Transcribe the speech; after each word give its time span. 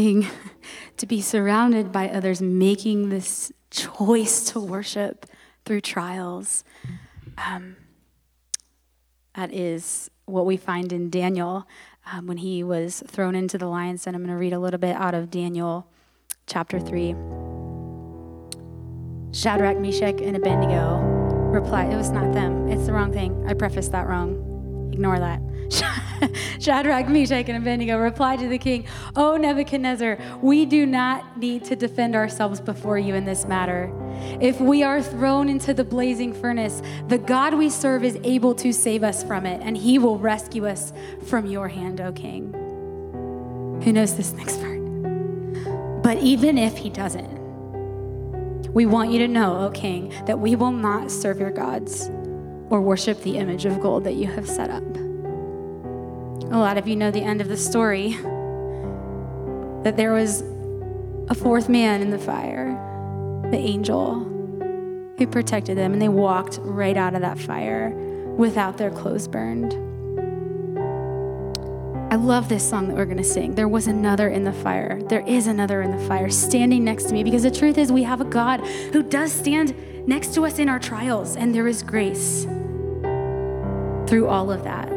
thing 0.00 0.26
to 0.96 1.06
be 1.06 1.20
surrounded 1.20 1.92
by 1.92 2.08
others 2.08 2.40
making 2.40 3.10
this 3.10 3.52
choice 3.70 4.44
to 4.50 4.60
worship 4.60 5.26
through 5.64 5.80
trials. 5.80 6.64
Um, 7.36 7.76
that 9.34 9.52
is 9.52 10.10
what 10.24 10.46
we 10.46 10.56
find 10.56 10.92
in 10.92 11.10
Daniel 11.10 11.66
um, 12.10 12.26
when 12.26 12.38
he 12.38 12.62
was 12.62 13.02
thrown 13.06 13.34
into 13.34 13.58
the 13.58 13.66
lion's 13.66 14.04
den. 14.04 14.14
I'm 14.14 14.22
going 14.22 14.30
to 14.30 14.38
read 14.38 14.52
a 14.52 14.58
little 14.58 14.80
bit 14.80 14.96
out 14.96 15.14
of 15.14 15.30
Daniel 15.30 15.86
chapter 16.46 16.80
3. 16.80 17.14
Shadrach, 19.32 19.78
Meshach, 19.78 20.20
and 20.20 20.36
Abednego 20.36 20.98
replied, 21.52 21.92
It 21.92 21.96
was 21.96 22.10
not 22.10 22.32
them. 22.32 22.68
It's 22.68 22.86
the 22.86 22.92
wrong 22.92 23.12
thing. 23.12 23.46
I 23.46 23.54
prefaced 23.54 23.92
that 23.92 24.08
wrong. 24.08 24.90
Ignore 24.92 25.20
that. 25.20 25.40
Shadrach, 25.70 27.08
Meshach, 27.08 27.48
and 27.48 27.56
Abednego 27.56 27.96
replied 27.96 28.40
to 28.40 28.48
the 28.48 28.58
king, 28.58 28.86
O 29.16 29.36
Nebuchadnezzar, 29.36 30.18
we 30.42 30.66
do 30.66 30.84
not 30.84 31.38
need 31.38 31.64
to 31.64 31.76
defend 31.76 32.14
ourselves 32.14 32.60
before 32.60 32.98
you 32.98 33.14
in 33.14 33.24
this 33.24 33.46
matter. 33.46 33.92
If 34.40 34.60
we 34.60 34.82
are 34.82 35.00
thrown 35.02 35.48
into 35.48 35.72
the 35.72 35.84
blazing 35.84 36.34
furnace, 36.34 36.82
the 37.08 37.18
God 37.18 37.54
we 37.54 37.70
serve 37.70 38.04
is 38.04 38.18
able 38.24 38.54
to 38.56 38.72
save 38.72 39.02
us 39.02 39.24
from 39.24 39.46
it, 39.46 39.62
and 39.62 39.76
he 39.76 39.98
will 39.98 40.18
rescue 40.18 40.66
us 40.66 40.92
from 41.26 41.46
your 41.46 41.68
hand, 41.68 42.00
O 42.00 42.12
king. 42.12 42.52
Who 43.82 43.92
knows 43.92 44.16
this 44.16 44.32
next 44.32 44.60
part? 44.60 44.80
But 46.02 46.18
even 46.18 46.58
if 46.58 46.76
he 46.76 46.90
doesn't, 46.90 47.38
we 48.72 48.86
want 48.86 49.10
you 49.10 49.18
to 49.20 49.28
know, 49.28 49.64
O 49.64 49.70
king, 49.70 50.12
that 50.26 50.38
we 50.38 50.54
will 50.56 50.72
not 50.72 51.10
serve 51.10 51.40
your 51.40 51.50
gods 51.50 52.10
or 52.68 52.80
worship 52.80 53.22
the 53.22 53.38
image 53.38 53.64
of 53.64 53.80
gold 53.80 54.04
that 54.04 54.14
you 54.14 54.26
have 54.26 54.48
set 54.48 54.70
up. 54.70 54.99
A 56.52 56.58
lot 56.58 56.76
of 56.76 56.88
you 56.88 56.96
know 56.96 57.12
the 57.12 57.22
end 57.22 57.40
of 57.40 57.48
the 57.48 57.56
story 57.56 58.16
that 59.84 59.96
there 59.96 60.12
was 60.12 60.42
a 61.28 61.34
fourth 61.34 61.68
man 61.68 62.02
in 62.02 62.10
the 62.10 62.18
fire, 62.18 62.72
the 63.52 63.56
angel 63.56 64.24
who 65.16 65.26
protected 65.28 65.78
them, 65.78 65.92
and 65.92 66.02
they 66.02 66.08
walked 66.08 66.58
right 66.62 66.96
out 66.96 67.14
of 67.14 67.20
that 67.20 67.38
fire 67.38 67.90
without 68.36 68.78
their 68.78 68.90
clothes 68.90 69.28
burned. 69.28 69.74
I 72.12 72.16
love 72.16 72.48
this 72.48 72.68
song 72.68 72.88
that 72.88 72.96
we're 72.96 73.04
going 73.04 73.16
to 73.18 73.22
sing. 73.22 73.54
There 73.54 73.68
was 73.68 73.86
another 73.86 74.28
in 74.28 74.42
the 74.42 74.52
fire. 74.52 75.00
There 75.04 75.24
is 75.28 75.46
another 75.46 75.82
in 75.82 75.96
the 75.96 76.04
fire 76.08 76.30
standing 76.30 76.82
next 76.82 77.04
to 77.04 77.12
me 77.12 77.22
because 77.22 77.44
the 77.44 77.50
truth 77.52 77.78
is, 77.78 77.92
we 77.92 78.02
have 78.02 78.20
a 78.20 78.24
God 78.24 78.66
who 78.92 79.04
does 79.04 79.30
stand 79.30 79.72
next 80.08 80.34
to 80.34 80.44
us 80.44 80.58
in 80.58 80.68
our 80.68 80.80
trials, 80.80 81.36
and 81.36 81.54
there 81.54 81.68
is 81.68 81.84
grace 81.84 82.42
through 84.08 84.26
all 84.26 84.50
of 84.50 84.64
that. 84.64 84.89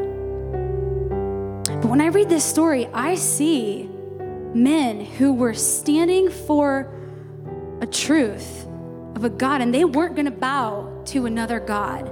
But 1.83 1.89
when 1.89 1.99
I 1.99 2.07
read 2.07 2.29
this 2.29 2.45
story, 2.45 2.87
I 2.93 3.15
see 3.15 3.89
men 4.53 5.01
who 5.01 5.33
were 5.33 5.53
standing 5.53 6.29
for 6.29 6.89
a 7.81 7.85
truth 7.85 8.65
of 9.17 9.25
a 9.25 9.29
God, 9.29 9.59
and 9.59 9.73
they 9.73 9.83
weren't 9.83 10.15
going 10.15 10.23
to 10.23 10.31
bow 10.31 11.03
to 11.07 11.25
another 11.25 11.59
God. 11.59 12.07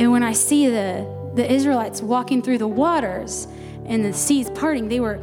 And 0.00 0.10
when 0.10 0.24
I 0.24 0.32
see 0.32 0.66
the, 0.66 1.08
the 1.36 1.48
Israelites 1.48 2.02
walking 2.02 2.42
through 2.42 2.58
the 2.58 2.66
waters 2.66 3.46
and 3.86 4.04
the 4.04 4.12
seas 4.12 4.50
parting, 4.50 4.88
they 4.88 4.98
were, 4.98 5.20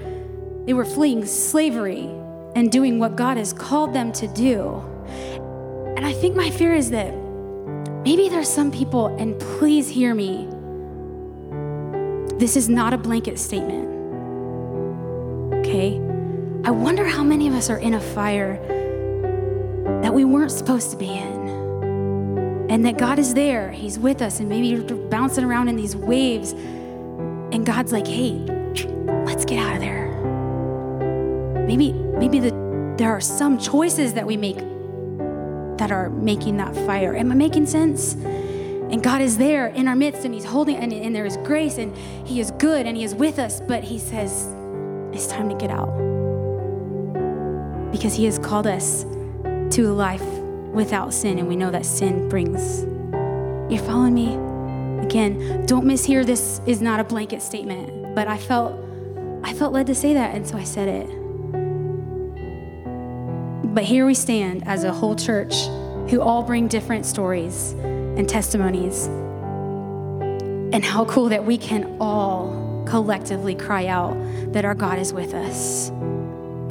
they 0.66 0.74
were 0.74 0.86
fleeing 0.86 1.26
slavery 1.26 2.10
and 2.56 2.72
doing 2.72 2.98
what 2.98 3.18
God 3.18 3.36
has 3.36 3.52
called 3.52 3.94
them 3.94 4.14
to 4.14 4.28
do. 4.30 4.82
And 5.98 6.06
I 6.06 6.14
think 6.14 6.38
my 6.38 6.50
fear 6.50 6.74
is 6.74 6.92
that 6.92 7.14
maybe 8.06 8.30
there's 8.30 8.48
some 8.48 8.72
people, 8.72 9.08
and 9.18 9.38
please 9.38 9.90
hear 9.90 10.16
me, 10.16 10.48
this 12.42 12.58
is 12.58 12.68
not 12.68 12.92
a 12.92 12.98
blanket 12.98 13.38
statement. 13.38 13.88
Okay? 15.60 15.98
I 16.66 16.72
wonder 16.72 17.06
how 17.06 17.24
many 17.24 17.48
of 17.48 17.54
us 17.54 17.70
are 17.70 17.78
in 17.78 17.94
a 17.94 18.02
fire 18.02 18.58
that 20.02 20.12
we 20.12 20.26
weren't 20.26 20.52
supposed 20.52 20.90
to 20.90 20.98
be 20.98 21.10
in. 21.10 22.68
And 22.68 22.84
that 22.84 22.98
God 22.98 23.20
is 23.20 23.36
there, 23.36 23.70
He's 23.70 24.00
with 24.00 24.24
us, 24.24 24.40
and 24.40 24.50
maybe 24.50 24.70
you're 24.70 24.82
bouncing 24.82 25.44
around 25.44 25.68
in 25.68 25.76
these 25.76 25.96
waves. 25.96 26.54
And 26.54 27.64
God's 27.64 27.92
like, 27.92 28.08
hey, 28.08 28.32
let's 29.24 29.46
get 29.46 29.60
out 29.60 29.76
of 29.76 29.82
there. 29.82 30.10
Maybe, 31.68 31.94
maybe 31.94 32.40
the, 32.40 32.50
there 32.98 33.12
are 33.12 33.22
some 33.22 33.60
choices 33.60 34.14
that 34.16 34.26
we 34.26 34.36
make 34.36 34.58
that 35.78 35.92
are 35.92 36.10
making 36.10 36.58
that 36.58 36.74
fire. 36.88 37.16
Am 37.16 37.32
I 37.32 37.36
making 37.36 37.68
sense? 37.68 38.16
And 38.92 39.02
God 39.02 39.22
is 39.22 39.38
there 39.38 39.68
in 39.68 39.88
our 39.88 39.96
midst 39.96 40.26
and 40.26 40.34
He's 40.34 40.44
holding, 40.44 40.76
and, 40.76 40.92
and 40.92 41.16
there 41.16 41.26
is 41.26 41.38
grace, 41.38 41.78
and 41.78 41.96
He 42.28 42.42
is 42.42 42.52
good, 42.52 42.86
and 42.86 42.98
He 42.98 43.06
is 43.06 43.16
with 43.16 43.40
us. 43.40 43.62
But 43.62 43.86
He 43.86 43.98
says, 43.98 44.48
it's 45.14 45.28
time 45.28 45.48
to 45.48 45.56
get 45.56 45.72
out. 45.72 45.90
Because 47.92 48.14
He 48.14 48.26
has 48.26 48.38
called 48.38 48.68
us 48.68 49.06
to 49.76 49.84
a 49.84 49.94
life 49.94 50.24
without 50.74 51.14
sin, 51.14 51.40
and 51.40 51.48
we 51.48 51.56
know 51.56 51.72
that 51.72 51.86
sin 51.86 52.28
brings. 52.28 52.84
You're 53.72 53.82
following 53.84 54.14
me? 54.14 54.36
Again, 55.06 55.66
don't 55.66 55.86
mishear 55.86 56.26
this 56.26 56.60
is 56.66 56.82
not 56.82 57.00
a 57.00 57.06
blanket 57.06 57.42
statement, 57.42 58.14
but 58.14 58.28
I 58.28 58.38
felt 58.38 58.78
I 59.44 59.54
felt 59.54 59.74
led 59.74 59.88
to 59.88 59.96
say 59.96 60.14
that, 60.14 60.36
and 60.36 60.46
so 60.48 60.58
I 60.58 60.64
said 60.64 60.88
it. 60.88 61.08
But 63.74 63.86
here 63.86 64.06
we 64.06 64.14
stand 64.14 64.68
as 64.68 64.84
a 64.84 64.92
whole 64.92 65.16
church 65.16 65.56
who 66.10 66.22
all 66.22 66.44
bring 66.44 66.68
different 66.68 67.06
stories 67.06 67.74
and 68.18 68.28
testimonies. 68.28 69.08
And 70.74 70.84
how 70.84 71.06
cool 71.06 71.30
that 71.30 71.46
we 71.46 71.58
can 71.58 71.98
all 72.00 72.84
collectively 72.88 73.56
cry 73.56 73.88
out 73.88 74.16
that 74.54 74.66
our 74.66 74.76
God 74.76 75.00
is 75.00 75.14
with 75.14 75.34
us 75.34 75.92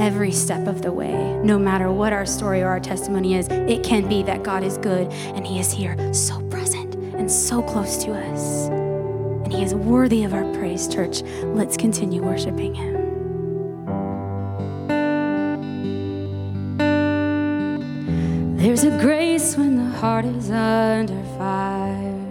every 0.01 0.33
step 0.33 0.67
of 0.67 0.81
the 0.81 0.91
way. 0.91 1.39
No 1.45 1.59
matter 1.59 1.93
what 1.93 2.13
our 2.13 2.25
story 2.25 2.63
or 2.63 2.69
our 2.69 2.81
testimony 2.81 3.35
is, 3.35 3.49
it 3.49 3.85
can 3.85 4.09
be 4.09 4.23
that 4.23 4.43
God 4.43 4.65
is 4.65 4.79
good 4.79 5.07
and 5.35 5.47
He 5.47 5.61
is 5.61 5.71
here, 5.71 6.13
so 6.15 6.41
present 6.49 6.95
and 7.15 7.31
so 7.31 7.63
close 7.63 8.03
to 8.05 8.13
us. 8.13 8.69
And 8.69 9.53
He 9.53 9.63
is 9.63 9.75
worthy 9.75 10.25
of 10.25 10.33
our 10.33 10.51
praise, 10.55 10.89
church. 10.89 11.23
Let's 11.43 11.77
continue 11.77 12.23
worshiping 12.23 12.75
Him. 12.75 12.97
There's 18.57 18.85
a 18.85 18.99
grace 19.01 19.57
when 19.57 19.77
the 19.77 19.90
heart 20.01 20.25
is 20.25 20.51
under 20.51 21.23
fire. 21.37 22.25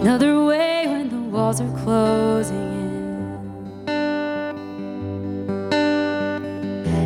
Another 0.00 0.42
way 0.46 0.86
when 0.86 1.10
the 1.10 1.20
walls 1.30 1.60
are 1.60 1.76
closing 1.84 2.56
in. 2.56 3.92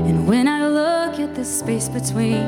And 0.09 0.29
when 0.29 0.47
I 0.47 0.69
look 0.69 1.19
at 1.19 1.35
the 1.35 1.45
space 1.45 1.89
between 1.89 2.45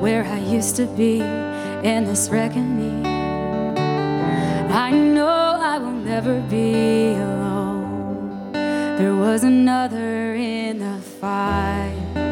where 0.00 0.24
I 0.24 0.40
used 0.40 0.74
to 0.76 0.86
be 0.86 1.20
and 1.20 2.08
this 2.08 2.28
reckoning, 2.28 3.06
I 3.06 4.90
know 4.90 5.60
I 5.72 5.78
will 5.78 6.00
never 6.12 6.40
be 6.50 7.12
alone. 7.12 8.50
There 8.98 9.14
was 9.14 9.44
another 9.44 10.34
in 10.34 10.80
the 10.80 10.98
fire 11.20 12.25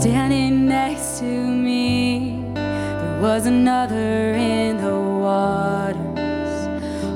standing 0.00 0.66
next 0.66 1.18
to 1.18 1.26
me. 1.26 2.42
There 2.54 3.20
was 3.20 3.44
another 3.44 4.32
in 4.32 4.78
the 4.78 4.98
waters, 4.98 6.56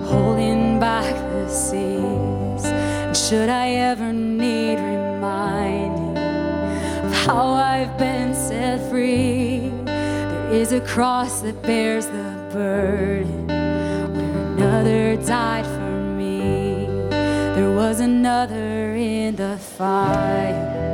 holding 0.07 0.79
back 0.79 1.15
the 1.33 1.49
seas. 1.49 2.67
And 2.67 3.17
should 3.17 3.49
I 3.49 3.69
ever 3.91 4.13
need 4.13 4.79
reminding 4.79 6.19
of 7.07 7.13
how 7.25 7.55
I've 7.55 7.97
been 7.97 8.35
set 8.35 8.91
free, 8.91 9.71
there 9.87 10.53
is 10.53 10.73
a 10.73 10.81
cross 10.83 11.41
that 11.41 11.63
bears 11.63 12.05
the 12.05 12.51
burden 12.53 13.47
where 13.47 14.57
another 14.57 15.17
died 15.25 15.65
for 15.65 16.01
me. 16.19 16.85
There 17.09 17.75
was 17.75 18.01
another 18.01 18.95
in 18.95 19.37
the 19.37 19.57
fire. 19.57 20.94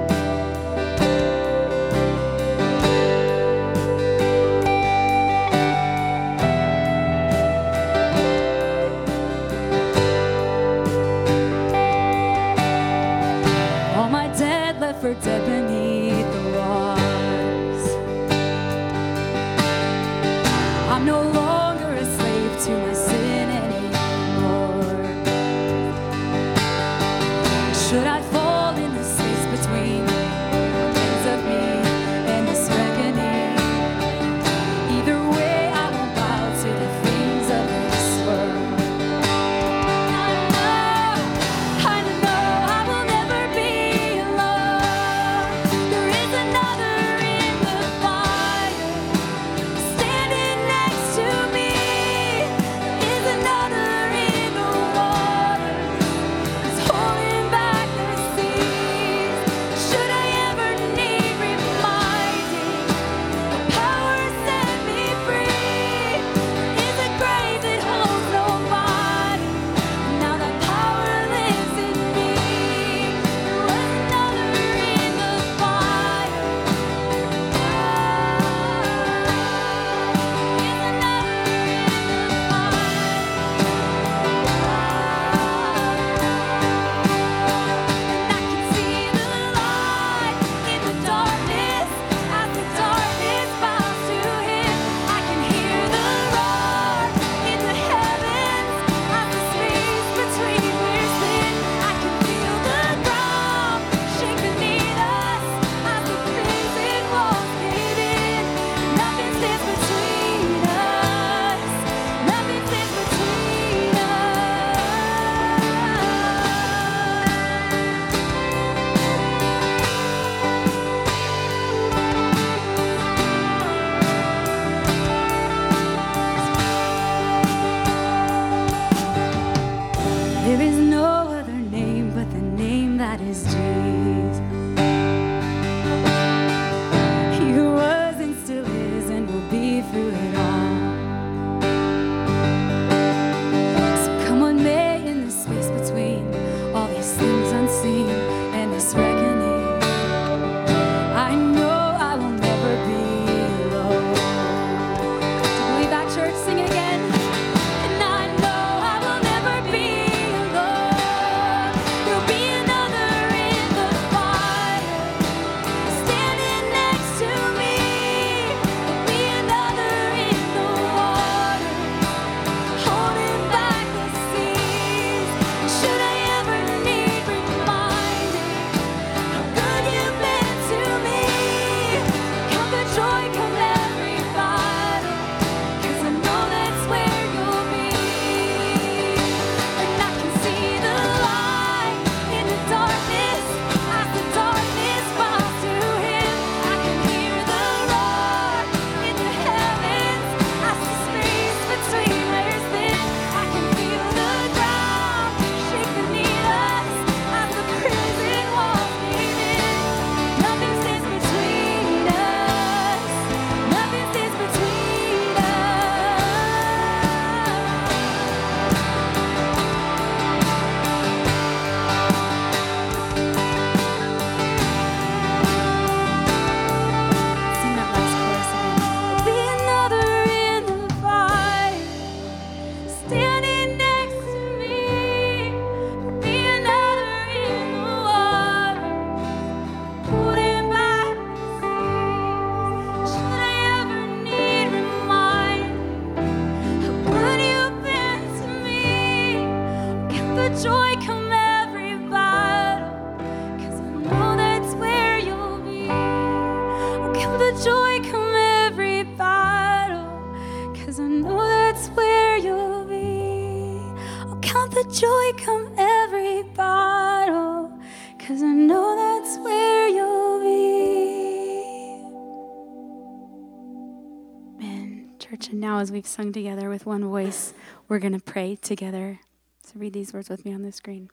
Church, 275.20 275.48
and 275.48 275.60
now 275.60 275.78
as 275.78 275.92
we've 275.92 276.06
sung 276.06 276.32
together 276.32 276.68
with 276.68 276.86
one 276.86 277.04
voice, 277.04 277.52
we're 277.88 277.98
going 277.98 278.14
to 278.14 278.20
pray 278.20 278.56
together. 278.56 279.20
So 279.64 279.74
read 279.76 279.92
these 279.92 280.12
words 280.12 280.28
with 280.28 280.44
me 280.44 280.52
on 280.52 280.62
the 280.62 280.72
screen. 280.72 281.10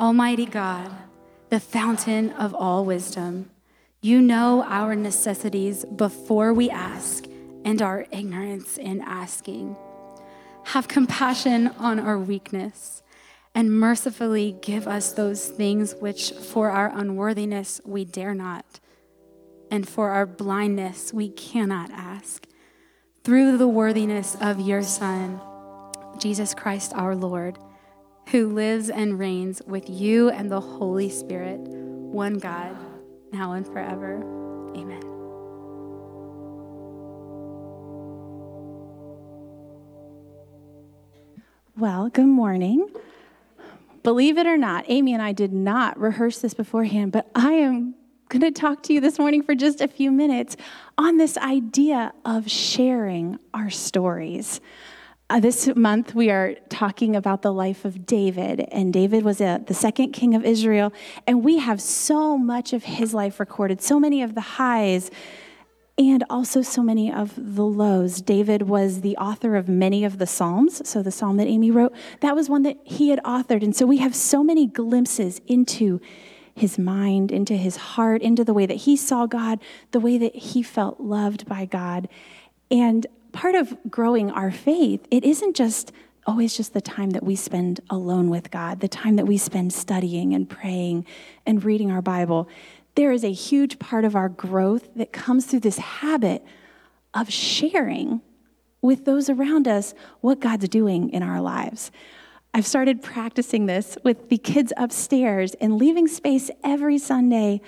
Almighty 0.00 0.46
God, 0.46 0.90
the 1.50 1.60
fountain 1.60 2.30
of 2.30 2.54
all 2.54 2.84
wisdom, 2.84 3.50
you 4.00 4.20
know 4.20 4.64
our 4.66 4.96
necessities 4.96 5.84
before 5.84 6.52
we 6.52 6.70
ask 6.70 7.26
and 7.64 7.80
our 7.80 8.06
ignorance 8.10 8.78
in 8.78 9.00
asking. 9.02 9.76
Have 10.64 10.88
compassion 10.88 11.68
on 11.78 12.00
our 12.00 12.18
weakness 12.18 13.02
and 13.54 13.70
mercifully 13.70 14.56
give 14.62 14.88
us 14.88 15.12
those 15.12 15.48
things 15.48 15.94
which 16.00 16.32
for 16.32 16.70
our 16.70 16.90
unworthiness 16.98 17.80
we 17.84 18.04
dare 18.04 18.34
not, 18.34 18.80
and 19.70 19.86
for 19.86 20.10
our 20.10 20.26
blindness 20.26 21.12
we 21.12 21.28
cannot 21.28 21.90
ask. 21.90 22.46
Through 23.24 23.56
the 23.56 23.68
worthiness 23.68 24.36
of 24.40 24.58
your 24.58 24.82
Son, 24.82 25.40
Jesus 26.18 26.54
Christ 26.54 26.92
our 26.96 27.14
Lord, 27.14 27.56
who 28.30 28.48
lives 28.48 28.90
and 28.90 29.16
reigns 29.16 29.62
with 29.64 29.88
you 29.88 30.28
and 30.30 30.50
the 30.50 30.60
Holy 30.60 31.08
Spirit, 31.08 31.60
one 31.60 32.38
God, 32.38 32.76
now 33.32 33.52
and 33.52 33.64
forever. 33.64 34.16
Amen. 34.74 35.02
Well, 41.76 42.08
good 42.08 42.26
morning. 42.26 42.88
Believe 44.02 44.36
it 44.36 44.48
or 44.48 44.56
not, 44.56 44.84
Amy 44.88 45.12
and 45.12 45.22
I 45.22 45.30
did 45.30 45.52
not 45.52 45.96
rehearse 45.96 46.40
this 46.40 46.54
beforehand, 46.54 47.12
but 47.12 47.30
I 47.36 47.52
am 47.52 47.94
going 48.32 48.40
to 48.40 48.60
talk 48.60 48.82
to 48.82 48.94
you 48.94 49.00
this 49.00 49.18
morning 49.18 49.42
for 49.42 49.54
just 49.54 49.82
a 49.82 49.88
few 49.88 50.10
minutes 50.10 50.56
on 50.96 51.18
this 51.18 51.36
idea 51.36 52.14
of 52.24 52.50
sharing 52.50 53.38
our 53.52 53.68
stories. 53.68 54.58
Uh, 55.28 55.38
this 55.38 55.68
month, 55.76 56.14
we 56.14 56.30
are 56.30 56.54
talking 56.70 57.14
about 57.14 57.42
the 57.42 57.52
life 57.52 57.84
of 57.84 58.06
David, 58.06 58.60
and 58.72 58.90
David 58.90 59.22
was 59.22 59.42
a, 59.42 59.62
the 59.66 59.74
second 59.74 60.12
king 60.12 60.34
of 60.34 60.46
Israel, 60.46 60.94
and 61.26 61.44
we 61.44 61.58
have 61.58 61.78
so 61.78 62.38
much 62.38 62.72
of 62.72 62.84
his 62.84 63.12
life 63.12 63.38
recorded, 63.38 63.82
so 63.82 64.00
many 64.00 64.22
of 64.22 64.34
the 64.34 64.40
highs 64.40 65.10
and 65.98 66.24
also 66.30 66.62
so 66.62 66.82
many 66.82 67.12
of 67.12 67.34
the 67.36 67.66
lows. 67.66 68.22
David 68.22 68.62
was 68.62 69.02
the 69.02 69.14
author 69.18 69.56
of 69.56 69.68
many 69.68 70.04
of 70.04 70.16
the 70.16 70.26
Psalms. 70.26 70.88
So, 70.88 71.02
the 71.02 71.12
psalm 71.12 71.36
that 71.36 71.46
Amy 71.46 71.70
wrote, 71.70 71.92
that 72.20 72.34
was 72.34 72.48
one 72.48 72.62
that 72.62 72.78
he 72.82 73.10
had 73.10 73.20
authored. 73.24 73.62
And 73.62 73.76
so, 73.76 73.84
we 73.84 73.98
have 73.98 74.14
so 74.14 74.42
many 74.42 74.66
glimpses 74.66 75.42
into 75.46 76.00
his 76.54 76.78
mind, 76.78 77.32
into 77.32 77.54
his 77.54 77.76
heart, 77.76 78.22
into 78.22 78.44
the 78.44 78.54
way 78.54 78.66
that 78.66 78.78
he 78.78 78.96
saw 78.96 79.26
God, 79.26 79.58
the 79.90 80.00
way 80.00 80.18
that 80.18 80.34
he 80.34 80.62
felt 80.62 81.00
loved 81.00 81.48
by 81.48 81.64
God. 81.64 82.08
And 82.70 83.06
part 83.32 83.54
of 83.54 83.76
growing 83.90 84.30
our 84.30 84.50
faith, 84.50 85.06
it 85.10 85.24
isn't 85.24 85.56
just 85.56 85.92
always 86.26 86.56
just 86.56 86.72
the 86.72 86.80
time 86.80 87.10
that 87.10 87.24
we 87.24 87.34
spend 87.34 87.80
alone 87.90 88.30
with 88.30 88.50
God, 88.50 88.80
the 88.80 88.88
time 88.88 89.16
that 89.16 89.26
we 89.26 89.38
spend 89.38 89.72
studying 89.72 90.34
and 90.34 90.48
praying 90.48 91.04
and 91.46 91.64
reading 91.64 91.90
our 91.90 92.02
Bible 92.02 92.48
there 92.94 93.12
is 93.12 93.24
a 93.24 93.32
huge 93.32 93.78
part 93.78 94.04
of 94.04 94.14
our 94.14 94.28
growth 94.28 94.88
that 94.96 95.12
comes 95.12 95.46
through 95.46 95.60
this 95.60 95.78
habit 95.78 96.44
of 97.14 97.32
sharing 97.32 98.20
with 98.80 99.04
those 99.04 99.30
around 99.30 99.66
us 99.66 99.94
what 100.20 100.40
God's 100.40 100.68
doing 100.68 101.10
in 101.10 101.22
our 101.22 101.40
lives. 101.40 101.90
I've 102.54 102.66
started 102.66 103.02
practicing 103.02 103.66
this 103.66 103.96
with 104.04 104.28
the 104.28 104.38
kids 104.38 104.72
upstairs 104.76 105.54
and 105.54 105.76
leaving 105.76 106.06
space 106.06 106.50
every 106.62 106.98
Sunday 106.98 107.62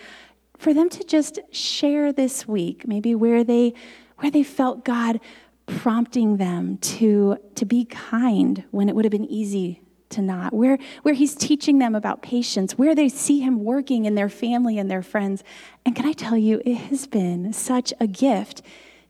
for 0.59 0.75
them 0.75 0.89
to 0.91 1.05
just 1.05 1.39
share 1.51 2.13
this 2.13 2.47
week, 2.47 2.87
maybe 2.87 3.15
where 3.15 3.45
they 3.45 3.75
where 4.19 4.31
they 4.31 4.43
felt 4.43 4.85
God 4.85 5.21
prompting 5.67 6.37
them 6.37 6.79
to, 6.79 7.39
to 7.55 7.65
be 7.65 7.85
kind 7.85 8.65
when 8.71 8.89
it 8.89 8.95
would 8.95 9.05
have 9.05 9.13
been 9.13 9.25
easy 9.25 9.81
to 10.11 10.23
not, 10.23 10.53
where, 10.53 10.79
where 11.03 11.15
he's 11.15 11.35
teaching 11.35 11.79
them 11.79 11.95
about 11.95 12.23
patience, 12.23 12.79
where 12.79 12.95
they 12.95 13.09
see 13.09 13.41
him 13.41 13.65
working 13.65 14.05
in 14.05 14.15
their 14.15 14.29
family 14.29 14.79
and 14.79 14.91
their 14.91 15.03
friends. 15.03 15.43
And 15.85 15.97
can 15.97 16.07
I 16.07 16.13
tell 16.13 16.37
you, 16.37 16.63
it 16.65 16.75
has 16.75 17.07
been 17.07 17.53
such 17.53 17.93
a 17.99 18.07
gift 18.07 18.63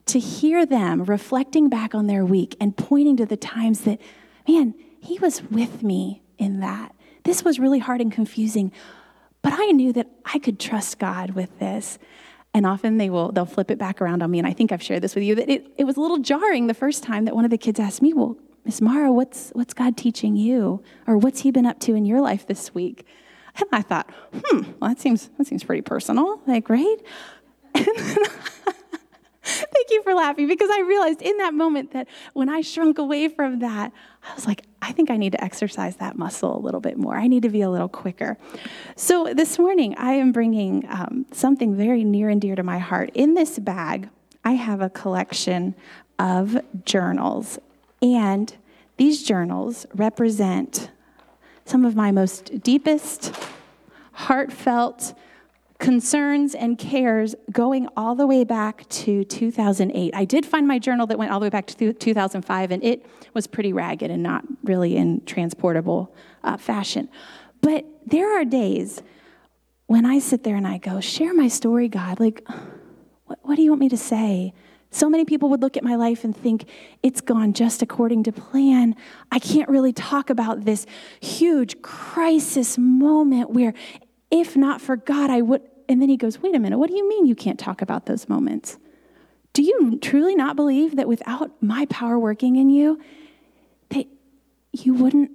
to 0.07 0.19
hear 0.19 0.65
them 0.65 1.03
reflecting 1.03 1.69
back 1.69 1.93
on 1.93 2.07
their 2.07 2.25
week 2.25 2.55
and 2.59 2.75
pointing 2.75 3.17
to 3.17 3.25
the 3.25 3.37
times 3.37 3.81
that, 3.81 3.99
man, 4.47 4.73
he 5.05 5.19
was 5.19 5.41
with 5.43 5.83
me 5.83 6.21
in 6.37 6.59
that. 6.59 6.95
This 7.23 7.43
was 7.43 7.59
really 7.59 7.79
hard 7.79 8.01
and 8.01 8.11
confusing, 8.11 8.71
but 9.41 9.53
I 9.53 9.67
knew 9.67 9.93
that 9.93 10.09
I 10.25 10.39
could 10.39 10.59
trust 10.59 10.99
God 10.99 11.31
with 11.31 11.57
this. 11.59 11.97
And 12.53 12.65
often 12.65 12.97
they 12.97 13.09
will 13.09 13.31
they'll 13.33 13.45
flip 13.45 13.69
it 13.69 13.77
back 13.77 14.01
around 14.01 14.23
on 14.23 14.31
me. 14.31 14.39
And 14.39 14.47
I 14.47 14.53
think 14.53 14.71
I've 14.71 14.81
shared 14.81 15.01
this 15.01 15.13
with 15.13 15.25
you 15.25 15.35
that 15.35 15.49
it, 15.49 15.67
it 15.77 15.83
was 15.83 15.97
a 15.97 15.99
little 15.99 16.19
jarring 16.19 16.67
the 16.67 16.73
first 16.73 17.03
time 17.03 17.25
that 17.25 17.35
one 17.35 17.43
of 17.43 17.51
the 17.51 17.57
kids 17.57 17.79
asked 17.79 18.01
me, 18.01 18.13
Well, 18.13 18.37
Miss 18.63 18.81
Mara, 18.81 19.11
what's, 19.11 19.51
what's 19.51 19.73
God 19.73 19.95
teaching 19.95 20.35
you? 20.35 20.81
Or 21.05 21.17
what's 21.17 21.41
He 21.41 21.51
been 21.51 21.65
up 21.65 21.79
to 21.81 21.93
in 21.93 22.05
your 22.05 22.21
life 22.21 22.47
this 22.47 22.73
week? 22.73 23.05
And 23.57 23.69
I 23.71 23.81
thought, 23.81 24.09
hmm, 24.33 24.63
well, 24.79 24.89
that 24.89 24.99
seems, 24.99 25.29
that 25.37 25.47
seems 25.47 25.63
pretty 25.63 25.81
personal. 25.81 26.41
Like, 26.45 26.69
right? 26.69 26.97
Thank 29.75 29.91
you 29.91 30.01
for 30.01 30.15
laughing 30.15 30.47
because 30.47 30.71
I 30.71 30.81
realized 30.81 31.21
in 31.21 31.37
that 31.37 31.53
moment 31.53 31.91
that 31.93 32.07
when 32.33 32.49
I 32.49 32.61
shrunk 32.61 32.97
away 32.97 33.27
from 33.27 33.59
that, 33.59 33.91
I 34.27 34.33
was 34.33 34.47
like, 34.47 34.63
I 34.81 34.91
think 34.91 35.11
I 35.11 35.17
need 35.17 35.33
to 35.33 35.43
exercise 35.43 35.97
that 35.97 36.17
muscle 36.17 36.57
a 36.57 36.59
little 36.59 36.79
bit 36.79 36.97
more. 36.97 37.15
I 37.15 37.27
need 37.27 37.43
to 37.43 37.49
be 37.49 37.61
a 37.61 37.69
little 37.69 37.87
quicker. 37.87 38.39
So 38.95 39.33
this 39.35 39.59
morning, 39.59 39.93
I 39.99 40.13
am 40.13 40.31
bringing 40.31 40.87
um, 40.89 41.27
something 41.31 41.75
very 41.75 42.03
near 42.03 42.29
and 42.29 42.41
dear 42.41 42.55
to 42.55 42.63
my 42.63 42.79
heart. 42.79 43.11
In 43.13 43.35
this 43.35 43.59
bag, 43.59 44.09
I 44.43 44.53
have 44.53 44.81
a 44.81 44.89
collection 44.89 45.75
of 46.17 46.57
journals. 46.83 47.59
And 48.01 48.51
these 48.97 49.21
journals 49.21 49.85
represent 49.93 50.89
some 51.65 51.85
of 51.85 51.95
my 51.95 52.11
most 52.11 52.61
deepest, 52.63 53.31
heartfelt 54.13 55.13
concerns 55.79 56.55
and 56.55 56.77
cares 56.77 57.35
going 57.51 57.87
all 57.97 58.15
the 58.15 58.25
way 58.25 58.43
back 58.43 58.87
to 58.89 59.23
2008. 59.25 60.15
I 60.15 60.25
did 60.25 60.45
find 60.45 60.67
my 60.67 60.79
journal 60.79 61.05
that 61.07 61.17
went 61.17 61.31
all 61.31 61.39
the 61.39 61.45
way 61.45 61.49
back 61.49 61.67
to 61.67 61.93
2005, 61.93 62.71
and 62.71 62.83
it 62.83 63.05
was 63.33 63.47
pretty 63.47 63.73
ragged 63.73 64.09
and 64.09 64.23
not 64.23 64.45
really 64.63 64.95
in 64.95 65.23
transportable 65.25 66.15
uh, 66.43 66.57
fashion. 66.57 67.09
But 67.61 67.85
there 68.05 68.39
are 68.39 68.45
days 68.45 69.01
when 69.87 70.05
I 70.05 70.19
sit 70.19 70.43
there 70.43 70.55
and 70.55 70.67
I 70.67 70.77
go, 70.77 70.99
Share 71.01 71.33
my 71.33 71.47
story, 71.47 71.87
God. 71.87 72.19
Like, 72.19 72.47
what, 73.25 73.39
what 73.43 73.55
do 73.55 73.61
you 73.61 73.71
want 73.71 73.81
me 73.81 73.89
to 73.89 73.97
say? 73.97 74.53
So 74.91 75.09
many 75.09 75.25
people 75.25 75.49
would 75.49 75.61
look 75.61 75.75
at 75.75 75.83
my 75.83 75.95
life 75.95 76.23
and 76.23 76.35
think 76.35 76.69
it's 77.03 77.19
gone 77.19 77.51
just 77.51 77.81
according 77.81 78.23
to 78.23 78.31
plan. 78.31 78.95
I 79.29 79.39
can't 79.39 79.67
really 79.67 79.91
talk 79.91 80.29
about 80.29 80.63
this 80.63 80.85
huge 81.19 81.81
crisis 81.81 82.77
moment 82.77 83.49
where, 83.49 83.73
if 84.31 84.55
not 84.55 84.81
for 84.81 84.95
God, 84.95 85.29
I 85.29 85.41
would. 85.41 85.61
And 85.87 86.01
then 86.01 86.09
he 86.09 86.17
goes, 86.17 86.41
Wait 86.41 86.55
a 86.55 86.59
minute, 86.59 86.77
what 86.77 86.89
do 86.89 86.95
you 86.95 87.07
mean 87.07 87.25
you 87.25 87.35
can't 87.35 87.59
talk 87.59 87.81
about 87.81 88.05
those 88.05 88.27
moments? 88.27 88.77
Do 89.53 89.63
you 89.63 89.97
truly 90.01 90.35
not 90.35 90.55
believe 90.55 90.97
that 90.97 91.07
without 91.07 91.51
my 91.61 91.85
power 91.85 92.19
working 92.19 92.57
in 92.57 92.69
you, 92.69 92.99
that 93.89 94.05
you 94.73 94.93
wouldn't 94.93 95.31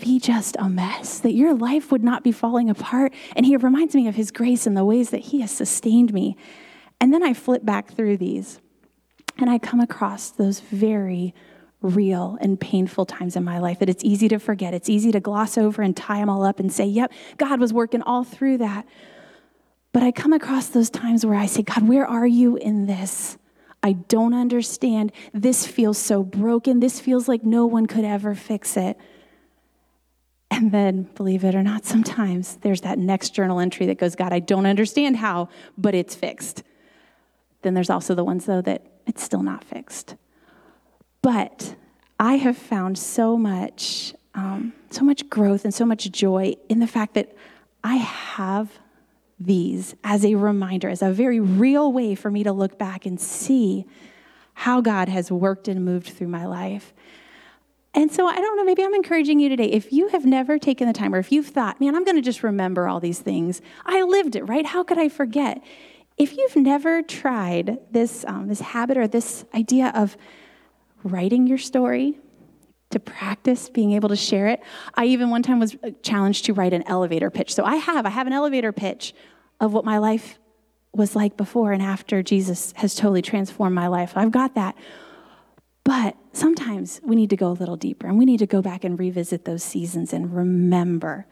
be 0.00 0.18
just 0.18 0.56
a 0.58 0.68
mess, 0.68 1.20
that 1.20 1.34
your 1.34 1.54
life 1.54 1.92
would 1.92 2.02
not 2.02 2.24
be 2.24 2.32
falling 2.32 2.68
apart? 2.68 3.12
And 3.36 3.46
he 3.46 3.56
reminds 3.56 3.94
me 3.94 4.08
of 4.08 4.16
his 4.16 4.32
grace 4.32 4.66
and 4.66 4.76
the 4.76 4.84
ways 4.84 5.10
that 5.10 5.20
he 5.20 5.40
has 5.40 5.52
sustained 5.52 6.12
me. 6.12 6.36
And 7.00 7.14
then 7.14 7.22
I 7.22 7.32
flip 7.32 7.64
back 7.64 7.92
through 7.92 8.16
these 8.16 8.60
and 9.38 9.48
I 9.48 9.58
come 9.58 9.80
across 9.80 10.30
those 10.30 10.60
very 10.60 11.34
real 11.84 12.38
and 12.40 12.58
painful 12.58 13.06
times 13.06 13.36
in 13.36 13.44
my 13.44 13.58
life 13.58 13.78
that 13.78 13.88
it's 13.88 14.02
easy 14.02 14.28
to 14.28 14.38
forget. 14.38 14.74
It's 14.74 14.88
easy 14.88 15.12
to 15.12 15.20
gloss 15.20 15.58
over 15.58 15.82
and 15.82 15.96
tie 15.96 16.18
them 16.18 16.30
all 16.30 16.44
up 16.44 16.58
and 16.58 16.72
say, 16.72 16.86
yep, 16.86 17.12
God 17.36 17.60
was 17.60 17.72
working 17.72 18.02
all 18.02 18.24
through 18.24 18.58
that. 18.58 18.86
But 19.92 20.02
I 20.02 20.10
come 20.10 20.32
across 20.32 20.68
those 20.68 20.90
times 20.90 21.24
where 21.24 21.38
I 21.38 21.46
say, 21.46 21.62
God, 21.62 21.86
where 21.86 22.06
are 22.06 22.26
you 22.26 22.56
in 22.56 22.86
this? 22.86 23.38
I 23.82 23.92
don't 23.92 24.34
understand. 24.34 25.12
This 25.32 25.66
feels 25.66 25.98
so 25.98 26.22
broken. 26.22 26.80
This 26.80 26.98
feels 27.00 27.28
like 27.28 27.44
no 27.44 27.66
one 27.66 27.86
could 27.86 28.04
ever 28.04 28.34
fix 28.34 28.76
it. 28.76 28.98
And 30.50 30.72
then, 30.72 31.02
believe 31.14 31.44
it 31.44 31.54
or 31.54 31.62
not, 31.62 31.84
sometimes 31.84 32.56
there's 32.56 32.80
that 32.80 32.98
next 32.98 33.30
journal 33.30 33.60
entry 33.60 33.86
that 33.86 33.98
goes, 33.98 34.16
God, 34.16 34.32
I 34.32 34.38
don't 34.38 34.66
understand 34.66 35.16
how, 35.16 35.48
but 35.76 35.94
it's 35.94 36.14
fixed. 36.14 36.62
Then 37.62 37.74
there's 37.74 37.90
also 37.90 38.14
the 38.14 38.24
ones, 38.24 38.46
though, 38.46 38.62
that 38.62 38.86
it's 39.06 39.22
still 39.22 39.42
not 39.42 39.64
fixed. 39.64 40.16
But 41.24 41.74
I 42.20 42.34
have 42.34 42.58
found 42.58 42.98
so 42.98 43.38
much, 43.38 44.14
um, 44.34 44.74
so 44.90 45.06
much 45.06 45.30
growth 45.30 45.64
and 45.64 45.72
so 45.72 45.86
much 45.86 46.10
joy 46.12 46.52
in 46.68 46.80
the 46.80 46.86
fact 46.86 47.14
that 47.14 47.34
I 47.82 47.96
have 47.96 48.78
these 49.40 49.94
as 50.04 50.22
a 50.22 50.34
reminder, 50.34 50.90
as 50.90 51.00
a 51.00 51.10
very 51.10 51.40
real 51.40 51.90
way 51.94 52.14
for 52.14 52.30
me 52.30 52.44
to 52.44 52.52
look 52.52 52.78
back 52.78 53.06
and 53.06 53.18
see 53.18 53.86
how 54.52 54.82
God 54.82 55.08
has 55.08 55.32
worked 55.32 55.66
and 55.66 55.82
moved 55.82 56.08
through 56.08 56.28
my 56.28 56.44
life. 56.44 56.92
And 57.94 58.12
so 58.12 58.26
I 58.26 58.34
don't 58.34 58.58
know, 58.58 58.64
maybe 58.64 58.84
I'm 58.84 58.94
encouraging 58.94 59.40
you 59.40 59.48
today. 59.48 59.70
If 59.70 59.94
you 59.94 60.08
have 60.08 60.26
never 60.26 60.58
taken 60.58 60.86
the 60.86 60.92
time, 60.92 61.14
or 61.14 61.18
if 61.18 61.32
you've 61.32 61.46
thought, 61.46 61.80
man, 61.80 61.94
I'm 61.94 62.04
going 62.04 62.16
to 62.16 62.22
just 62.22 62.42
remember 62.42 62.86
all 62.86 63.00
these 63.00 63.20
things, 63.20 63.62
I 63.86 64.02
lived 64.02 64.36
it, 64.36 64.42
right? 64.42 64.66
How 64.66 64.84
could 64.84 64.98
I 64.98 65.08
forget? 65.08 65.64
If 66.18 66.36
you've 66.36 66.56
never 66.56 67.00
tried 67.00 67.78
this, 67.90 68.26
um, 68.28 68.48
this 68.48 68.60
habit 68.60 68.98
or 68.98 69.08
this 69.08 69.46
idea 69.54 69.90
of 69.94 70.18
writing 71.04 71.46
your 71.46 71.58
story, 71.58 72.18
to 72.90 73.00
practice 73.00 73.68
being 73.68 73.92
able 73.92 74.08
to 74.08 74.16
share 74.16 74.46
it. 74.46 74.62
I 74.94 75.06
even 75.06 75.28
one 75.28 75.42
time 75.42 75.58
was 75.58 75.76
challenged 76.02 76.44
to 76.46 76.54
write 76.54 76.72
an 76.72 76.84
elevator 76.86 77.30
pitch. 77.30 77.52
So 77.52 77.64
I 77.64 77.76
have, 77.76 78.06
I 78.06 78.10
have 78.10 78.26
an 78.26 78.32
elevator 78.32 78.72
pitch 78.72 79.14
of 79.60 79.72
what 79.72 79.84
my 79.84 79.98
life 79.98 80.38
was 80.92 81.16
like 81.16 81.36
before 81.36 81.72
and 81.72 81.82
after 81.82 82.22
Jesus 82.22 82.72
has 82.76 82.94
totally 82.94 83.20
transformed 83.20 83.74
my 83.74 83.88
life. 83.88 84.12
I've 84.16 84.30
got 84.30 84.54
that. 84.54 84.76
But 85.82 86.16
sometimes 86.32 87.00
we 87.02 87.16
need 87.16 87.30
to 87.30 87.36
go 87.36 87.50
a 87.50 87.52
little 87.52 87.76
deeper 87.76 88.06
and 88.06 88.16
we 88.16 88.24
need 88.24 88.38
to 88.38 88.46
go 88.46 88.62
back 88.62 88.84
and 88.84 88.98
revisit 88.98 89.44
those 89.44 89.62
seasons 89.62 90.12
and 90.12 90.34
remember. 90.34 91.26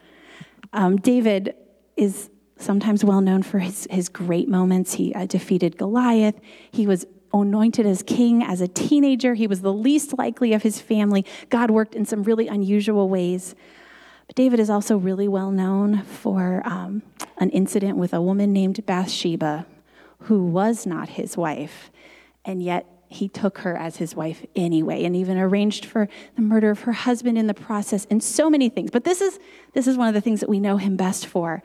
Um, 0.73 0.97
David 0.97 1.55
is 1.95 2.29
sometimes 2.57 3.03
well 3.03 3.21
known 3.21 3.41
for 3.41 3.59
his, 3.59 3.87
his 3.89 4.09
great 4.09 4.49
moments. 4.49 4.93
He 4.93 5.13
uh, 5.13 5.25
defeated 5.25 5.77
Goliath. 5.77 6.35
He 6.71 6.85
was 6.85 7.05
anointed 7.33 7.85
as 7.85 8.03
king 8.03 8.43
as 8.43 8.61
a 8.61 8.67
teenager. 8.67 9.33
He 9.33 9.47
was 9.47 9.61
the 9.61 9.73
least 9.73 10.17
likely 10.17 10.53
of 10.53 10.63
his 10.63 10.79
family. 10.79 11.25
God 11.49 11.71
worked 11.71 11.95
in 11.95 12.05
some 12.05 12.23
really 12.23 12.47
unusual 12.47 13.09
ways. 13.09 13.55
But 14.27 14.35
David 14.35 14.59
is 14.59 14.69
also 14.69 14.97
really 14.97 15.27
well 15.27 15.51
known 15.51 16.03
for 16.03 16.61
um, 16.65 17.01
an 17.37 17.49
incident 17.49 17.97
with 17.97 18.13
a 18.13 18.21
woman 18.21 18.53
named 18.53 18.85
Bathsheba, 18.85 19.65
who 20.19 20.45
was 20.45 20.85
not 20.85 21.09
his 21.09 21.35
wife, 21.35 21.91
and 22.45 22.61
yet 22.61 22.87
he 23.13 23.27
took 23.27 23.59
her 23.59 23.77
as 23.77 23.97
his 23.97 24.15
wife 24.15 24.45
anyway 24.55 25.03
and 25.03 25.15
even 25.15 25.37
arranged 25.37 25.85
for 25.85 26.09
the 26.35 26.41
murder 26.41 26.71
of 26.71 26.81
her 26.81 26.91
husband 26.91 27.37
in 27.37 27.47
the 27.47 27.53
process 27.53 28.07
and 28.09 28.23
so 28.23 28.49
many 28.49 28.69
things 28.69 28.89
but 28.89 29.03
this 29.03 29.21
is 29.21 29.37
this 29.73 29.85
is 29.85 29.97
one 29.97 30.07
of 30.07 30.15
the 30.15 30.21
things 30.21 30.39
that 30.39 30.49
we 30.49 30.59
know 30.59 30.77
him 30.77 30.97
best 30.97 31.27
for 31.27 31.61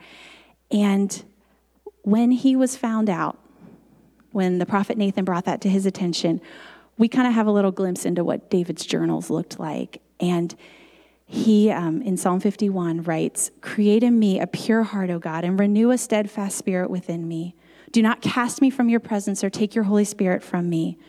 and 0.69 1.23
when 2.03 2.29
he 2.29 2.55
was 2.55 2.75
found 2.75 3.09
out 3.09 3.39
when 4.31 4.59
the 4.59 4.65
prophet 4.65 4.97
nathan 4.97 5.25
brought 5.25 5.45
that 5.45 5.61
to 5.61 5.69
his 5.69 5.85
attention 5.85 6.41
we 6.99 7.07
kind 7.07 7.27
of 7.27 7.33
have 7.33 7.47
a 7.47 7.51
little 7.51 7.71
glimpse 7.71 8.05
into 8.05 8.23
what 8.23 8.51
david's 8.51 8.85
journals 8.85 9.31
looked 9.31 9.57
like. 9.57 10.01
And 10.19 10.53
he 11.25 11.71
um, 11.71 12.01
in 12.01 12.17
psalm 12.17 12.39
51 12.39 13.03
writes 13.03 13.49
create 13.61 14.03
in 14.03 14.19
me 14.19 14.39
a 14.39 14.45
pure 14.45 14.83
heart 14.83 15.09
o 15.09 15.17
god 15.17 15.43
and 15.43 15.59
renew 15.59 15.89
a 15.89 15.97
steadfast 15.97 16.57
spirit 16.57 16.91
within 16.91 17.27
me. 17.27 17.55
Do 17.91 18.03
not 18.03 18.21
cast 18.21 18.61
me 18.61 18.69
from 18.69 18.89
your 18.89 18.99
presence 18.99 19.43
or 19.43 19.49
take 19.49 19.73
your 19.73 19.85
holy 19.85 20.05
spirit 20.05 20.43
from 20.43 20.69
me. 20.69 20.99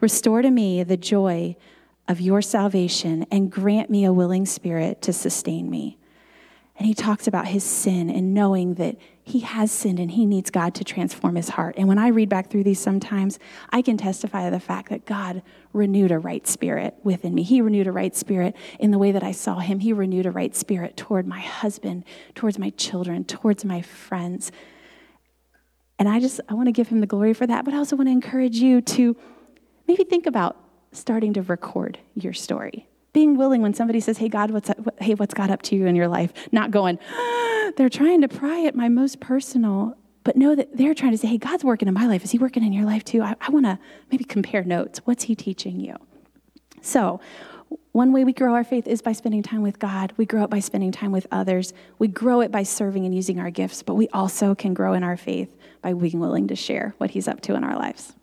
Restore 0.00 0.40
to 0.40 0.50
me 0.50 0.82
the 0.84 0.96
joy 0.96 1.56
of 2.08 2.20
your 2.20 2.40
salvation 2.40 3.26
and 3.30 3.50
grant 3.50 3.90
me 3.90 4.04
a 4.04 4.12
willing 4.12 4.46
spirit 4.46 5.02
to 5.02 5.12
sustain 5.12 5.68
me. 5.68 5.98
And 6.78 6.86
he 6.86 6.94
talks 6.94 7.26
about 7.26 7.48
his 7.48 7.64
sin 7.64 8.08
and 8.08 8.32
knowing 8.32 8.74
that 8.74 8.96
he 9.30 9.40
has 9.40 9.70
sinned 9.70 10.00
and 10.00 10.10
he 10.10 10.26
needs 10.26 10.50
God 10.50 10.74
to 10.74 10.84
transform 10.84 11.36
his 11.36 11.50
heart. 11.50 11.76
And 11.78 11.86
when 11.86 11.98
I 11.98 12.08
read 12.08 12.28
back 12.28 12.50
through 12.50 12.64
these 12.64 12.80
sometimes, 12.80 13.38
I 13.70 13.80
can 13.80 13.96
testify 13.96 14.44
to 14.44 14.50
the 14.50 14.60
fact 14.60 14.90
that 14.90 15.06
God 15.06 15.42
renewed 15.72 16.10
a 16.10 16.18
right 16.18 16.46
spirit 16.48 16.94
within 17.04 17.32
me. 17.34 17.44
He 17.44 17.60
renewed 17.60 17.86
a 17.86 17.92
right 17.92 18.14
spirit 18.14 18.56
in 18.80 18.90
the 18.90 18.98
way 18.98 19.12
that 19.12 19.22
I 19.22 19.30
saw 19.30 19.60
him. 19.60 19.78
He 19.78 19.92
renewed 19.92 20.26
a 20.26 20.32
right 20.32 20.54
spirit 20.54 20.96
toward 20.96 21.28
my 21.28 21.38
husband, 21.38 22.04
towards 22.34 22.58
my 22.58 22.70
children, 22.70 23.24
towards 23.24 23.64
my 23.64 23.82
friends. 23.82 24.50
And 26.00 26.08
I 26.08 26.18
just, 26.18 26.40
I 26.48 26.54
want 26.54 26.66
to 26.66 26.72
give 26.72 26.88
him 26.88 27.00
the 27.00 27.06
glory 27.06 27.32
for 27.32 27.46
that, 27.46 27.64
but 27.64 27.72
I 27.72 27.76
also 27.76 27.94
want 27.94 28.08
to 28.08 28.12
encourage 28.12 28.56
you 28.56 28.80
to 28.80 29.16
maybe 29.86 30.02
think 30.02 30.26
about 30.26 30.56
starting 30.90 31.34
to 31.34 31.42
record 31.42 31.98
your 32.16 32.32
story. 32.32 32.89
Being 33.12 33.36
willing 33.36 33.62
when 33.62 33.74
somebody 33.74 34.00
says, 34.00 34.18
"Hey 34.18 34.28
God, 34.28 34.50
what's 34.50 34.70
up? 34.70 34.78
hey, 35.00 35.14
what's 35.14 35.34
God 35.34 35.50
up 35.50 35.62
to 35.62 35.76
you 35.76 35.86
in 35.86 35.96
your 35.96 36.08
life?" 36.08 36.32
Not 36.52 36.70
going, 36.70 36.98
ah, 37.12 37.70
"They're 37.76 37.88
trying 37.88 38.20
to 38.20 38.28
pry 38.28 38.64
at 38.64 38.74
my 38.74 38.88
most 38.88 39.20
personal," 39.20 39.96
but 40.24 40.36
know 40.36 40.54
that 40.54 40.76
they're 40.76 40.94
trying 40.94 41.12
to 41.12 41.18
say, 41.18 41.28
"Hey, 41.28 41.38
God's 41.38 41.64
working 41.64 41.88
in 41.88 41.94
my 41.94 42.06
life. 42.06 42.24
Is 42.24 42.30
He 42.30 42.38
working 42.38 42.64
in 42.64 42.72
your 42.72 42.84
life 42.84 43.04
too?" 43.04 43.22
I, 43.22 43.34
I 43.40 43.50
want 43.50 43.66
to 43.66 43.78
maybe 44.10 44.24
compare 44.24 44.64
notes. 44.64 45.00
What's 45.04 45.24
He 45.24 45.34
teaching 45.34 45.80
you? 45.80 45.96
So, 46.82 47.20
one 47.92 48.12
way 48.12 48.24
we 48.24 48.32
grow 48.32 48.54
our 48.54 48.64
faith 48.64 48.86
is 48.86 49.02
by 49.02 49.12
spending 49.12 49.42
time 49.42 49.62
with 49.62 49.78
God. 49.78 50.12
We 50.16 50.24
grow 50.24 50.44
it 50.44 50.50
by 50.50 50.60
spending 50.60 50.92
time 50.92 51.12
with 51.12 51.26
others. 51.30 51.72
We 51.98 52.08
grow 52.08 52.40
it 52.40 52.50
by 52.50 52.62
serving 52.62 53.04
and 53.04 53.14
using 53.14 53.38
our 53.40 53.50
gifts, 53.50 53.82
but 53.82 53.94
we 53.94 54.08
also 54.08 54.54
can 54.54 54.74
grow 54.74 54.94
in 54.94 55.02
our 55.02 55.16
faith 55.16 55.56
by 55.82 55.92
being 55.92 56.20
willing 56.20 56.48
to 56.48 56.56
share 56.56 56.94
what 56.98 57.10
He's 57.10 57.28
up 57.28 57.40
to 57.42 57.54
in 57.54 57.64
our 57.64 57.76
lives 57.76 58.14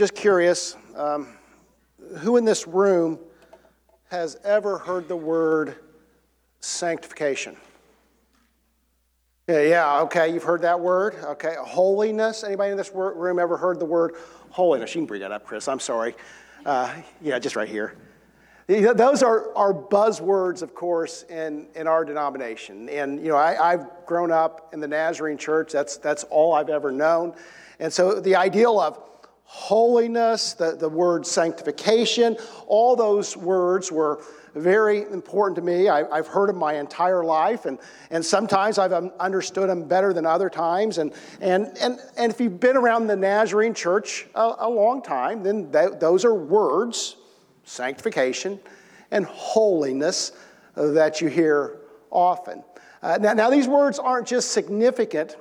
just 0.00 0.14
curious 0.14 0.76
um, 0.96 1.28
who 2.20 2.38
in 2.38 2.44
this 2.46 2.66
room 2.66 3.18
has 4.10 4.36
ever 4.42 4.78
heard 4.78 5.06
the 5.06 5.16
word 5.16 5.76
sanctification? 6.58 7.56
Yeah, 9.48 9.62
yeah, 9.62 10.00
okay, 10.02 10.32
you've 10.32 10.42
heard 10.42 10.62
that 10.62 10.80
word. 10.80 11.14
Okay, 11.22 11.54
holiness. 11.58 12.44
Anybody 12.44 12.72
in 12.72 12.76
this 12.76 12.90
room 12.92 13.38
ever 13.38 13.56
heard 13.56 13.78
the 13.78 13.84
word 13.84 14.14
holiness? 14.50 14.94
You 14.94 15.02
can 15.02 15.06
bring 15.06 15.20
that 15.20 15.32
up, 15.32 15.44
Chris. 15.44 15.68
I'm 15.68 15.80
sorry. 15.80 16.14
Uh, 16.66 16.92
yeah, 17.20 17.38
just 17.38 17.56
right 17.56 17.68
here. 17.68 17.96
Those 18.66 19.22
are, 19.22 19.56
are 19.56 19.72
buzzwords, 19.72 20.62
of 20.62 20.74
course, 20.74 21.24
in, 21.24 21.66
in 21.74 21.88
our 21.88 22.04
denomination. 22.04 22.88
And, 22.88 23.20
you 23.20 23.28
know, 23.28 23.36
I, 23.36 23.72
I've 23.72 23.86
grown 24.06 24.30
up 24.30 24.70
in 24.72 24.78
the 24.78 24.86
Nazarene 24.86 25.38
church. 25.38 25.72
That's, 25.72 25.96
that's 25.96 26.24
all 26.24 26.52
I've 26.52 26.68
ever 26.68 26.92
known. 26.92 27.34
And 27.80 27.92
so 27.92 28.20
the 28.20 28.36
ideal 28.36 28.78
of 28.78 29.00
holiness, 29.52 30.52
the, 30.52 30.76
the 30.76 30.88
word 30.88 31.26
sanctification, 31.26 32.36
all 32.68 32.94
those 32.94 33.36
words 33.36 33.90
were 33.90 34.22
very 34.54 35.02
important 35.10 35.56
to 35.56 35.62
me. 35.62 35.88
I, 35.88 36.04
have 36.14 36.28
heard 36.28 36.50
them 36.50 36.56
my 36.56 36.74
entire 36.74 37.24
life, 37.24 37.66
and, 37.66 37.76
and 38.10 38.24
sometimes 38.24 38.78
I've 38.78 38.92
understood 38.92 39.68
them 39.68 39.88
better 39.88 40.12
than 40.12 40.24
other 40.24 40.48
times. 40.50 40.98
And, 40.98 41.12
and, 41.40 41.76
and, 41.80 41.98
and 42.16 42.32
if 42.32 42.40
you've 42.40 42.60
been 42.60 42.76
around 42.76 43.08
the 43.08 43.16
Nazarene 43.16 43.74
church 43.74 44.28
a, 44.36 44.54
a 44.60 44.70
long 44.70 45.02
time, 45.02 45.42
then 45.42 45.72
th- 45.72 45.98
those 45.98 46.24
are 46.24 46.34
words, 46.34 47.16
sanctification 47.64 48.60
and 49.10 49.26
holiness, 49.26 50.30
uh, 50.76 50.92
that 50.92 51.20
you 51.20 51.26
hear 51.26 51.80
often. 52.12 52.62
Uh, 53.02 53.18
now, 53.20 53.32
now, 53.32 53.50
these 53.50 53.66
words 53.66 53.98
aren't 53.98 54.28
just 54.28 54.52
significant 54.52 55.36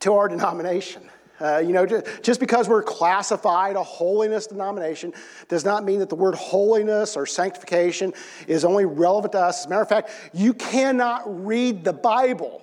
to 0.00 0.14
our 0.14 0.28
denomination. 0.28 1.02
Uh, 1.40 1.58
you 1.58 1.72
know, 1.72 1.86
just 2.22 2.40
because 2.40 2.68
we're 2.68 2.82
classified 2.82 3.76
a 3.76 3.82
holiness 3.82 4.46
denomination 4.46 5.12
does 5.48 5.64
not 5.64 5.84
mean 5.84 6.00
that 6.00 6.08
the 6.08 6.16
word 6.16 6.34
holiness 6.34 7.16
or 7.16 7.26
sanctification 7.26 8.12
is 8.48 8.64
only 8.64 8.84
relevant 8.84 9.32
to 9.32 9.38
us. 9.38 9.60
As 9.60 9.66
a 9.66 9.68
matter 9.68 9.82
of 9.82 9.88
fact, 9.88 10.10
you 10.32 10.52
cannot 10.52 11.46
read 11.46 11.84
the 11.84 11.92
Bible. 11.92 12.62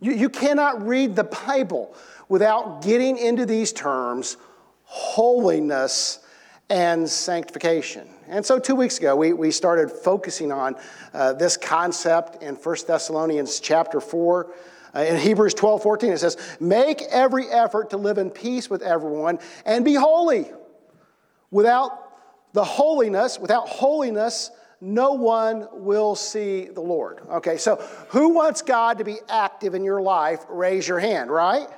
You, 0.00 0.12
you 0.12 0.28
cannot 0.28 0.86
read 0.86 1.14
the 1.14 1.24
Bible 1.24 1.94
without 2.28 2.82
getting 2.82 3.16
into 3.16 3.46
these 3.46 3.72
terms 3.72 4.36
holiness 4.84 6.20
and 6.70 7.08
sanctification. 7.08 8.08
And 8.26 8.44
so, 8.44 8.58
two 8.58 8.74
weeks 8.74 8.98
ago, 8.98 9.16
we, 9.16 9.32
we 9.32 9.50
started 9.50 9.90
focusing 9.90 10.52
on 10.52 10.76
uh, 11.14 11.32
this 11.32 11.56
concept 11.56 12.42
in 12.42 12.56
1 12.56 12.76
Thessalonians 12.86 13.60
chapter 13.60 14.00
4. 14.00 14.52
Uh, 14.94 15.00
in 15.00 15.16
Hebrews 15.16 15.54
12 15.54 15.82
14, 15.82 16.12
it 16.12 16.18
says, 16.18 16.36
Make 16.60 17.02
every 17.02 17.46
effort 17.48 17.90
to 17.90 17.96
live 17.96 18.18
in 18.18 18.30
peace 18.30 18.70
with 18.70 18.82
everyone 18.82 19.38
and 19.64 19.84
be 19.84 19.94
holy. 19.94 20.46
Without 21.50 22.52
the 22.52 22.64
holiness, 22.64 23.38
without 23.38 23.68
holiness, 23.68 24.50
no 24.80 25.12
one 25.14 25.66
will 25.72 26.14
see 26.14 26.66
the 26.66 26.80
Lord. 26.80 27.20
Okay, 27.30 27.56
so 27.56 27.76
who 28.10 28.30
wants 28.30 28.62
God 28.62 28.98
to 28.98 29.04
be 29.04 29.16
active 29.28 29.74
in 29.74 29.84
your 29.84 30.00
life? 30.00 30.44
Raise 30.48 30.86
your 30.86 30.98
hand, 30.98 31.30
right? 31.30 31.68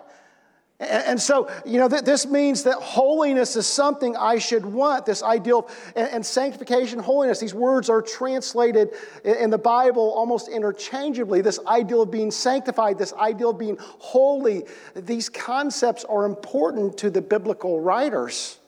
And 0.81 1.21
so, 1.21 1.51
you 1.67 1.79
know, 1.79 1.89
this 1.89 2.27
means 2.27 2.63
that 2.63 2.77
holiness 2.77 3.55
is 3.55 3.67
something 3.67 4.17
I 4.17 4.39
should 4.39 4.65
want, 4.65 5.05
this 5.05 5.23
ideal, 5.23 5.69
and 5.95 6.25
sanctification, 6.25 6.99
holiness, 6.99 7.39
these 7.39 7.53
words 7.53 7.91
are 7.91 8.01
translated 8.01 8.89
in 9.23 9.51
the 9.51 9.59
Bible 9.59 10.11
almost 10.11 10.49
interchangeably. 10.49 11.43
This 11.43 11.61
ideal 11.67 12.01
of 12.01 12.11
being 12.11 12.31
sanctified, 12.31 12.97
this 12.97 13.13
ideal 13.13 13.51
of 13.51 13.59
being 13.59 13.77
holy, 13.79 14.65
these 14.95 15.29
concepts 15.29 16.05
are 16.05 16.25
important 16.25 16.97
to 16.99 17.11
the 17.11 17.21
biblical 17.21 17.79
writers. 17.81 18.59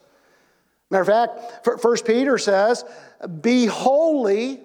Matter 0.90 1.00
of 1.00 1.06
fact, 1.08 1.80
First 1.80 2.04
Peter 2.04 2.36
says, 2.36 2.84
Be 3.40 3.64
holy 3.64 4.60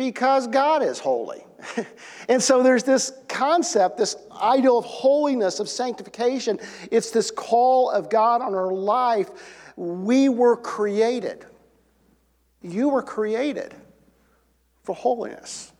because 0.00 0.46
God 0.46 0.82
is 0.82 0.98
holy. 0.98 1.44
and 2.30 2.42
so 2.42 2.62
there's 2.62 2.84
this 2.84 3.12
concept, 3.28 3.98
this 3.98 4.16
ideal 4.32 4.78
of 4.78 4.86
holiness, 4.86 5.60
of 5.60 5.68
sanctification. 5.68 6.58
It's 6.90 7.10
this 7.10 7.30
call 7.30 7.90
of 7.90 8.08
God 8.08 8.40
on 8.40 8.54
our 8.54 8.72
life. 8.72 9.28
We 9.76 10.30
were 10.30 10.56
created. 10.56 11.44
You 12.62 12.88
were 12.88 13.02
created 13.02 13.74
for 14.84 14.94
holiness. 14.94 15.70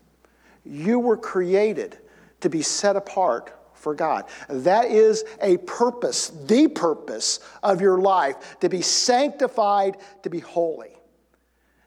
You 0.67 0.99
were 0.99 1.17
created 1.17 1.97
to 2.43 2.51
be 2.51 2.61
set 2.61 2.97
apart 2.97 3.59
for 3.73 3.95
God. 3.95 4.27
That 4.51 4.91
is 4.91 5.25
a 5.41 5.57
purpose, 5.57 6.29
the 6.45 6.69
purpose 6.69 7.41
of 7.63 7.81
your 7.81 7.97
life, 8.03 8.61
to 8.61 8.69
be 8.69 8.83
sanctified, 8.83 9.97
to 10.25 10.29
be 10.29 10.41
holy. 10.41 11.00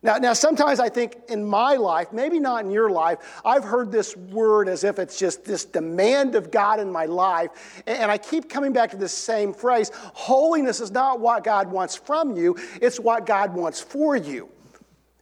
Now, 0.04 0.18
now, 0.18 0.34
sometimes 0.34 0.82
I 0.82 0.90
think 0.90 1.16
in 1.30 1.46
my 1.46 1.76
life, 1.76 2.12
maybe 2.12 2.38
not 2.38 2.66
in 2.66 2.72
your 2.72 2.90
life, 2.90 3.42
I've 3.46 3.64
heard 3.64 3.90
this 3.90 4.18
word 4.18 4.68
as 4.68 4.84
if 4.84 5.00
it's 5.00 5.18
just 5.18 5.46
this 5.46 5.64
demand 5.64 6.36
of 6.36 6.52
God 6.52 6.82
in 6.82 6.92
my 6.92 7.06
life. 7.06 7.82
And 7.88 8.12
I 8.12 8.18
keep 8.18 8.50
coming 8.50 8.74
back 8.74 8.92
to 8.92 8.98
this 8.98 9.14
same 9.14 9.54
phrase 9.54 9.92
holiness 9.94 10.82
is 10.82 10.92
not 10.92 11.22
what 11.22 11.46
God 11.46 11.72
wants 11.72 11.96
from 11.96 12.36
you, 12.36 12.58
it's 12.82 13.00
what 13.00 13.26
God 13.26 13.54
wants 13.54 13.80
for 13.80 14.18
you. 14.18 14.50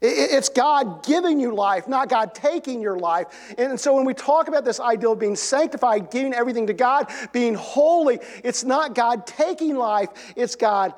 It's 0.03 0.49
God 0.49 1.05
giving 1.05 1.39
you 1.39 1.53
life, 1.53 1.87
not 1.87 2.09
God 2.09 2.33
taking 2.33 2.81
your 2.81 2.97
life. 2.97 3.53
And 3.59 3.79
so 3.79 3.93
when 3.93 4.03
we 4.03 4.15
talk 4.15 4.47
about 4.47 4.65
this 4.65 4.79
ideal 4.79 5.11
of 5.11 5.19
being 5.19 5.35
sanctified, 5.35 6.09
giving 6.09 6.33
everything 6.33 6.65
to 6.67 6.73
God, 6.73 7.11
being 7.31 7.53
holy, 7.53 8.19
it's 8.43 8.63
not 8.63 8.95
God 8.95 9.27
taking 9.27 9.75
life, 9.75 10.09
it's 10.35 10.55
God 10.55 10.95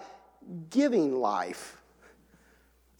giving 0.69 1.19
life. 1.19 1.82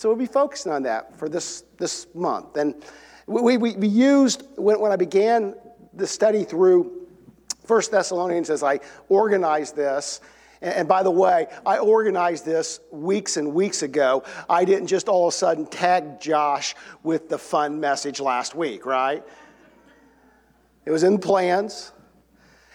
So 0.04 0.10
we'll 0.10 0.18
be 0.18 0.26
focusing 0.26 0.70
on 0.70 0.84
that 0.84 1.18
for 1.18 1.30
this, 1.30 1.64
this 1.78 2.08
month. 2.14 2.58
And 2.58 2.84
we, 3.26 3.56
we, 3.56 3.74
we 3.78 3.88
used, 3.88 4.44
when, 4.58 4.78
when 4.82 4.92
I 4.92 4.98
began 4.98 5.56
the 5.94 6.06
study 6.06 6.44
through 6.44 7.08
First 7.64 7.90
Thessalonians 7.90 8.50
as 8.50 8.64
I 8.64 8.82
organized 9.08 9.78
this, 9.78 10.20
and 10.62 10.90
by 10.90 11.04
the 11.04 11.10
way, 11.10 11.48
I 11.66 11.78
organized 11.78 12.44
this 12.44 12.82
weeks 12.92 13.38
and 13.38 13.54
weeks 13.54 13.82
ago. 13.82 14.26
I 14.50 14.66
didn't 14.66 14.88
just 14.88 15.08
all 15.08 15.30
of 15.30 15.34
a 15.34 15.38
sudden 15.38 15.68
tag 15.68 16.20
Josh 16.20 16.76
with 17.04 17.30
the 17.30 17.38
fun 17.38 17.80
message 17.80 18.20
last 18.20 18.56
week, 18.56 18.86
right? 18.86 19.24
It 20.86 20.92
was 20.92 21.04
in 21.04 21.18
plans. 21.18 21.94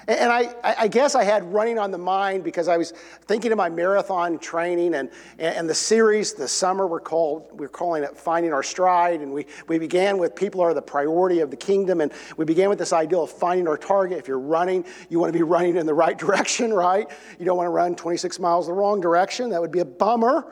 And 0.08 0.32
I, 0.32 0.54
I 0.64 0.88
guess 0.88 1.14
I 1.14 1.22
had 1.22 1.44
running 1.52 1.78
on 1.78 1.90
the 1.90 1.98
mind 1.98 2.42
because 2.42 2.66
I 2.66 2.78
was 2.78 2.92
thinking 3.26 3.52
of 3.52 3.58
my 3.58 3.68
marathon 3.68 4.38
training 4.38 4.94
and, 4.94 5.10
and 5.38 5.68
the 5.68 5.74
series 5.74 6.32
this 6.32 6.50
summer 6.50 6.86
we're, 6.86 6.98
called, 6.98 7.46
we're 7.52 7.68
calling 7.68 8.02
it 8.02 8.16
Finding 8.16 8.54
Our 8.54 8.62
Stride. 8.62 9.20
And 9.20 9.34
we, 9.34 9.44
we 9.66 9.78
began 9.78 10.16
with 10.16 10.34
people 10.34 10.62
are 10.62 10.72
the 10.72 10.80
priority 10.80 11.40
of 11.40 11.50
the 11.50 11.58
kingdom. 11.58 12.00
And 12.00 12.10
we 12.38 12.46
began 12.46 12.70
with 12.70 12.78
this 12.78 12.94
ideal 12.94 13.24
of 13.24 13.30
finding 13.30 13.68
our 13.68 13.76
target. 13.76 14.18
If 14.18 14.28
you're 14.28 14.38
running, 14.38 14.86
you 15.10 15.18
want 15.20 15.30
to 15.30 15.38
be 15.38 15.42
running 15.58 15.76
in 15.76 15.84
the 15.84 15.92
right 15.92 16.16
direction, 16.16 16.72
right? 16.72 17.06
You 17.38 17.44
don't 17.44 17.58
want 17.58 17.66
to 17.66 17.72
run 17.72 17.94
26 17.94 18.38
miles 18.38 18.66
the 18.66 18.72
wrong 18.72 19.02
direction. 19.02 19.50
That 19.50 19.60
would 19.60 19.72
be 19.72 19.80
a 19.80 19.84
bummer. 19.84 20.50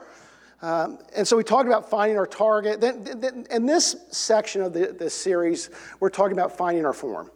Um, 0.60 0.98
and 1.16 1.26
so 1.26 1.34
we 1.34 1.44
talked 1.44 1.66
about 1.66 1.88
finding 1.88 2.18
our 2.18 2.26
target. 2.26 2.82
Then, 2.82 3.04
then, 3.20 3.46
in 3.50 3.64
this 3.64 3.96
section 4.10 4.60
of 4.60 4.74
the, 4.74 4.88
the 4.88 5.08
series, 5.08 5.70
we're 5.98 6.10
talking 6.10 6.32
about 6.32 6.54
finding 6.54 6.84
our 6.84 6.92
form. 6.92 7.30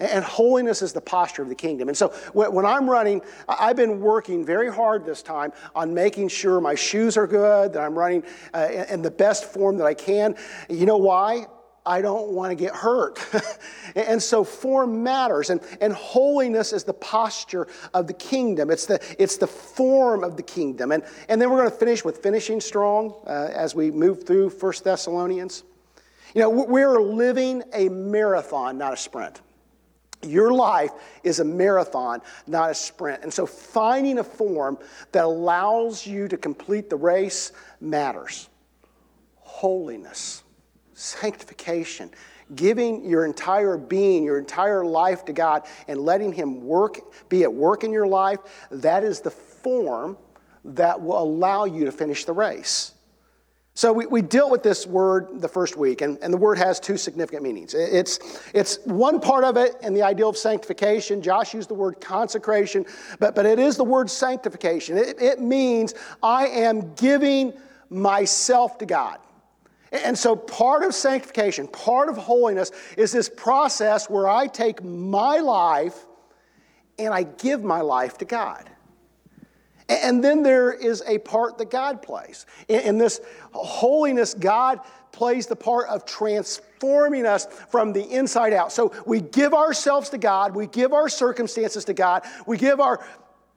And 0.00 0.24
holiness 0.24 0.82
is 0.82 0.92
the 0.92 1.00
posture 1.00 1.42
of 1.42 1.48
the 1.48 1.54
kingdom. 1.54 1.88
And 1.88 1.96
so 1.96 2.08
when 2.32 2.64
I'm 2.64 2.88
running, 2.88 3.22
I've 3.48 3.76
been 3.76 4.00
working 4.00 4.44
very 4.44 4.72
hard 4.72 5.04
this 5.04 5.22
time 5.22 5.52
on 5.74 5.94
making 5.94 6.28
sure 6.28 6.60
my 6.60 6.74
shoes 6.74 7.16
are 7.16 7.26
good, 7.26 7.72
that 7.74 7.82
I'm 7.82 7.96
running 7.96 8.24
uh, 8.54 8.86
in 8.88 9.02
the 9.02 9.10
best 9.10 9.44
form 9.44 9.76
that 9.78 9.86
I 9.86 9.94
can. 9.94 10.34
You 10.68 10.86
know 10.86 10.96
why? 10.96 11.46
I 11.84 12.00
don't 12.00 12.28
want 12.28 12.50
to 12.50 12.54
get 12.54 12.74
hurt. 12.74 13.18
and 13.96 14.22
so 14.22 14.44
form 14.44 15.02
matters. 15.02 15.50
And, 15.50 15.60
and 15.80 15.92
holiness 15.92 16.72
is 16.72 16.84
the 16.84 16.94
posture 16.94 17.66
of 17.92 18.06
the 18.06 18.12
kingdom. 18.12 18.70
It's 18.70 18.86
the, 18.86 19.00
it's 19.18 19.36
the 19.36 19.46
form 19.46 20.22
of 20.22 20.36
the 20.36 20.42
kingdom. 20.42 20.92
And, 20.92 21.02
and 21.28 21.40
then 21.40 21.50
we're 21.50 21.58
going 21.58 21.70
to 21.70 21.76
finish 21.76 22.04
with 22.04 22.18
finishing 22.18 22.60
strong 22.60 23.14
uh, 23.26 23.50
as 23.52 23.74
we 23.74 23.90
move 23.90 24.24
through 24.24 24.50
First 24.50 24.84
Thessalonians. 24.84 25.64
You 26.34 26.40
know, 26.40 26.50
we're 26.50 27.00
living 27.00 27.62
a 27.74 27.88
marathon, 27.88 28.78
not 28.78 28.92
a 28.92 28.96
sprint. 28.96 29.40
Your 30.22 30.52
life 30.52 30.92
is 31.24 31.40
a 31.40 31.44
marathon, 31.44 32.22
not 32.46 32.70
a 32.70 32.74
sprint. 32.74 33.22
And 33.22 33.32
so 33.32 33.44
finding 33.44 34.18
a 34.18 34.24
form 34.24 34.78
that 35.10 35.24
allows 35.24 36.06
you 36.06 36.28
to 36.28 36.36
complete 36.36 36.88
the 36.88 36.96
race 36.96 37.52
matters. 37.80 38.48
Holiness, 39.40 40.44
sanctification, 40.94 42.10
giving 42.54 43.04
your 43.04 43.24
entire 43.24 43.76
being, 43.76 44.24
your 44.24 44.38
entire 44.38 44.84
life 44.84 45.24
to 45.24 45.32
God, 45.32 45.62
and 45.88 46.00
letting 46.00 46.32
Him 46.32 46.64
work, 46.64 47.00
be 47.28 47.42
at 47.42 47.52
work 47.52 47.82
in 47.82 47.92
your 47.92 48.06
life, 48.06 48.38
that 48.70 49.04
is 49.04 49.20
the 49.20 49.30
form 49.30 50.16
that 50.64 51.00
will 51.00 51.20
allow 51.20 51.64
you 51.64 51.84
to 51.84 51.92
finish 51.92 52.24
the 52.24 52.32
race. 52.32 52.91
So 53.74 53.90
we, 53.92 54.04
we 54.06 54.20
dealt 54.20 54.50
with 54.50 54.62
this 54.62 54.86
word 54.86 55.40
the 55.40 55.48
first 55.48 55.78
week, 55.78 56.02
and, 56.02 56.18
and 56.20 56.32
the 56.32 56.38
word 56.38 56.58
has 56.58 56.78
two 56.78 56.98
significant 56.98 57.42
meanings. 57.42 57.72
It's, 57.72 58.18
it's 58.52 58.78
one 58.84 59.18
part 59.18 59.44
of 59.44 59.56
it 59.56 59.76
in 59.82 59.94
the 59.94 60.02
ideal 60.02 60.28
of 60.28 60.36
sanctification. 60.36 61.22
Josh 61.22 61.54
used 61.54 61.70
the 61.70 61.74
word 61.74 61.98
consecration, 61.98 62.84
but, 63.18 63.34
but 63.34 63.46
it 63.46 63.58
is 63.58 63.78
the 63.78 63.84
word 63.84 64.10
sanctification. 64.10 64.98
It, 64.98 65.20
it 65.22 65.40
means 65.40 65.94
I 66.22 66.48
am 66.48 66.92
giving 66.94 67.54
myself 67.88 68.76
to 68.78 68.86
God. 68.86 69.18
And 69.90 70.16
so, 70.16 70.36
part 70.36 70.84
of 70.84 70.94
sanctification, 70.94 71.68
part 71.68 72.08
of 72.08 72.16
holiness, 72.16 72.72
is 72.96 73.12
this 73.12 73.28
process 73.28 74.08
where 74.08 74.26
I 74.26 74.46
take 74.46 74.82
my 74.82 75.38
life 75.38 76.06
and 76.98 77.12
I 77.12 77.24
give 77.24 77.62
my 77.62 77.82
life 77.82 78.16
to 78.18 78.24
God. 78.24 78.70
And 80.00 80.22
then 80.22 80.42
there 80.42 80.72
is 80.72 81.02
a 81.06 81.18
part 81.18 81.58
that 81.58 81.70
God 81.70 82.02
plays. 82.02 82.46
In 82.68 82.98
this 82.98 83.20
holiness, 83.52 84.34
God 84.34 84.80
plays 85.12 85.46
the 85.46 85.56
part 85.56 85.88
of 85.88 86.04
transforming 86.06 87.26
us 87.26 87.46
from 87.70 87.92
the 87.92 88.02
inside 88.02 88.52
out. 88.52 88.72
So 88.72 88.92
we 89.06 89.20
give 89.20 89.52
ourselves 89.54 90.08
to 90.10 90.18
God, 90.18 90.56
we 90.56 90.66
give 90.66 90.92
our 90.92 91.08
circumstances 91.08 91.84
to 91.84 91.94
God, 91.94 92.24
we 92.46 92.56
give 92.56 92.80
our 92.80 93.04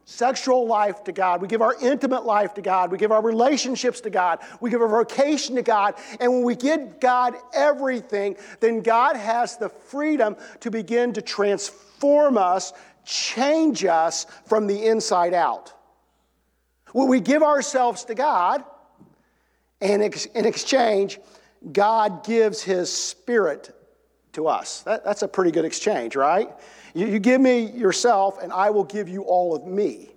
sexual 0.04 0.68
life 0.68 1.04
to 1.06 1.12
God, 1.12 1.42
we 1.42 1.48
give 1.48 1.62
our 1.62 1.76
intimate 1.82 2.26
life 2.26 2.54
to 2.56 2.62
God, 2.62 2.92
we 2.92 2.98
give 2.98 3.12
our 3.12 3.24
relationships 3.24 4.02
to 4.02 4.10
God, 4.10 4.40
we 4.60 4.70
give 4.70 4.82
our 4.82 4.88
vocation 4.88 5.56
to 5.56 5.64
God. 5.64 5.96
And 6.20 6.32
when 6.32 6.44
we 6.44 6.56
give 6.56 7.00
God 7.00 7.36
everything, 7.54 8.36
then 8.60 8.82
God 8.82 9.16
has 9.16 9.58
the 9.58 9.70
freedom 9.70 10.36
to 10.60 10.70
begin 10.70 11.14
to 11.14 11.22
transform 11.22 12.38
us, 12.38 12.74
change 13.06 13.86
us 13.86 14.28
from 14.46 14.68
the 14.68 14.86
inside 14.86 15.34
out. 15.34 15.74
We 17.04 17.20
give 17.20 17.44
ourselves 17.44 18.06
to 18.06 18.16
God, 18.16 18.64
and 19.82 20.02
in 20.02 20.46
exchange, 20.46 21.20
God 21.74 22.24
gives 22.24 22.62
His 22.62 22.92
Spirit 22.92 23.76
to 24.32 24.48
us. 24.48 24.82
That, 24.84 25.04
that's 25.04 25.22
a 25.22 25.28
pretty 25.28 25.52
good 25.52 25.66
exchange, 25.66 26.16
right? 26.16 26.50
You, 26.94 27.08
you 27.08 27.20
give 27.20 27.42
me 27.42 27.66
yourself, 27.72 28.42
and 28.42 28.54
I 28.54 28.70
will 28.70 28.86
give 28.86 29.10
you 29.10 29.24
all 29.24 29.54
of 29.54 29.66
me. 29.68 30.12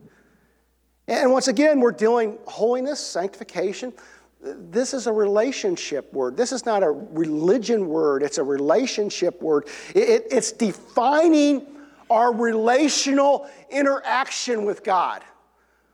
And 1.08 1.32
once 1.32 1.48
again, 1.48 1.80
we're 1.80 1.90
dealing 1.90 2.38
holiness, 2.46 3.00
sanctification. 3.00 3.92
This 4.40 4.94
is 4.94 5.08
a 5.08 5.12
relationship 5.12 6.12
word. 6.12 6.36
This 6.36 6.52
is 6.52 6.64
not 6.64 6.84
a 6.84 6.90
religion 6.90 7.88
word, 7.88 8.22
it's 8.22 8.38
a 8.38 8.44
relationship 8.44 9.42
word. 9.42 9.66
It, 9.96 10.08
it, 10.08 10.26
it's 10.30 10.52
defining 10.52 11.66
our 12.08 12.32
relational 12.32 13.48
interaction 13.68 14.64
with 14.64 14.84
God. 14.84 15.24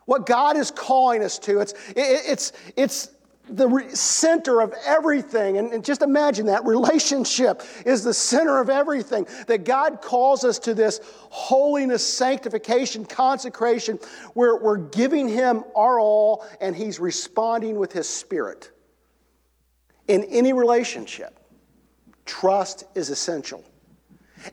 What 0.07 0.27
God 0.27 0.57
is 0.57 0.71
calling 0.71 1.23
us 1.23 1.39
to. 1.41 1.61
It's, 1.61 1.75
it's, 1.97 2.53
it's 2.77 3.11
the 3.49 3.89
center 3.93 4.61
of 4.61 4.75
everything. 4.87 5.59
And, 5.59 5.73
and, 5.73 5.85
just 5.85 6.03
imagine 6.03 6.47
that 6.47 6.65
relationship 6.65 7.63
is 7.85 8.03
the 8.03 8.15
center 8.15 8.61
of 8.61 8.71
everything. 8.71 9.27
That 9.47 9.65
God 9.65 10.01
calls 10.01 10.45
us 10.45 10.59
to 10.61 10.75
this 10.75 11.01
holiness, 11.31 12.07
sanctification, 12.07 13.05
consecration, 13.05 13.99
where 14.33 14.57
we're 14.57 14.79
giving 14.79 15.29
Him 15.29 15.65
our 15.77 16.01
all 16.01 16.47
and 16.61 16.75
He's 16.75 16.99
responding 16.99 17.79
with 17.79 17.93
His 17.93 18.09
Spirit. 18.09 18.71
In 20.09 20.25
any 20.25 20.53
relationship, 20.53 21.39
trust 22.25 22.85
is 22.95 23.11
essential. 23.11 23.65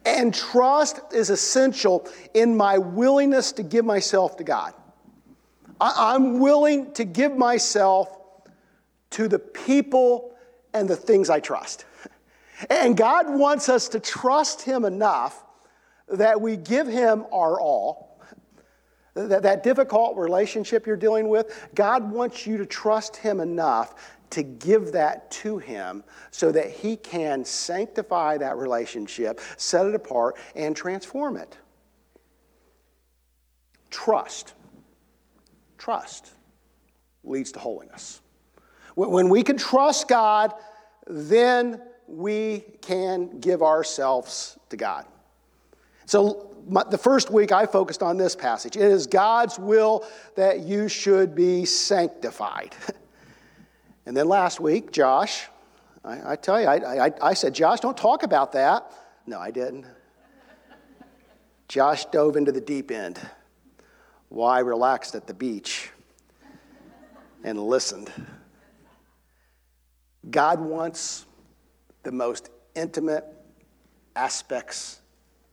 And 0.06 0.34
trust 0.34 1.00
is 1.12 1.28
essential 1.28 2.08
in 2.32 2.56
my 2.56 2.78
willingness 2.78 3.52
to 3.52 3.62
give 3.62 3.84
myself 3.84 4.36
to 4.38 4.44
God. 4.44 4.72
I'm 5.82 6.38
willing 6.38 6.92
to 6.92 7.04
give 7.04 7.36
myself 7.36 8.16
to 9.10 9.26
the 9.26 9.38
people 9.38 10.34
and 10.72 10.88
the 10.88 10.96
things 10.96 11.28
I 11.28 11.40
trust. 11.40 11.84
And 12.70 12.96
God 12.96 13.28
wants 13.28 13.68
us 13.68 13.88
to 13.88 13.98
trust 13.98 14.62
Him 14.62 14.84
enough 14.84 15.44
that 16.06 16.40
we 16.40 16.56
give 16.56 16.86
Him 16.86 17.24
our 17.32 17.60
all. 17.60 18.20
That, 19.14 19.42
that 19.42 19.62
difficult 19.62 20.16
relationship 20.16 20.86
you're 20.86 20.96
dealing 20.96 21.28
with, 21.28 21.68
God 21.74 22.10
wants 22.10 22.46
you 22.46 22.56
to 22.56 22.64
trust 22.64 23.16
Him 23.16 23.40
enough 23.40 24.16
to 24.30 24.42
give 24.42 24.92
that 24.92 25.30
to 25.32 25.58
Him 25.58 26.02
so 26.30 26.50
that 26.52 26.70
He 26.70 26.96
can 26.96 27.44
sanctify 27.44 28.38
that 28.38 28.56
relationship, 28.56 29.40
set 29.58 29.84
it 29.84 29.94
apart, 29.94 30.36
and 30.54 30.74
transform 30.74 31.36
it. 31.36 31.58
Trust 33.90 34.54
trust 35.82 36.30
leads 37.24 37.50
to 37.50 37.58
holiness. 37.58 38.20
When 38.94 39.28
we 39.28 39.42
can 39.42 39.56
trust 39.56 40.06
God, 40.06 40.54
then 41.08 41.80
we 42.06 42.62
can 42.80 43.40
give 43.40 43.62
ourselves 43.62 44.56
to 44.68 44.76
God. 44.76 45.06
So, 46.06 46.54
my, 46.68 46.84
the 46.88 46.98
first 46.98 47.32
week 47.32 47.50
I 47.50 47.66
focused 47.66 48.02
on 48.02 48.16
this 48.16 48.36
passage. 48.36 48.76
It 48.76 48.82
is 48.82 49.08
God's 49.08 49.58
will 49.58 50.06
that 50.36 50.60
you 50.60 50.88
should 50.88 51.34
be 51.34 51.64
sanctified. 51.64 52.74
And 54.04 54.16
then 54.16 54.26
last 54.26 54.58
week, 54.58 54.90
Josh, 54.90 55.46
I, 56.04 56.32
I 56.32 56.34
tell 56.34 56.60
you, 56.60 56.66
I, 56.66 57.06
I, 57.06 57.12
I 57.22 57.34
said, 57.34 57.54
Josh, 57.54 57.78
don't 57.78 57.96
talk 57.96 58.24
about 58.24 58.50
that. 58.50 58.90
No, 59.28 59.38
I 59.38 59.52
didn't. 59.52 59.86
Josh 61.68 62.06
dove 62.06 62.36
into 62.36 62.50
the 62.50 62.60
deep 62.60 62.90
end 62.90 63.20
while 64.32 64.50
I 64.50 64.60
relaxed 64.60 65.14
at 65.14 65.26
the 65.26 65.34
beach 65.34 65.90
and 67.44 67.60
listened. 67.60 68.10
God 70.30 70.58
wants 70.58 71.26
the 72.02 72.12
most 72.12 72.48
intimate 72.74 73.26
aspects 74.16 75.02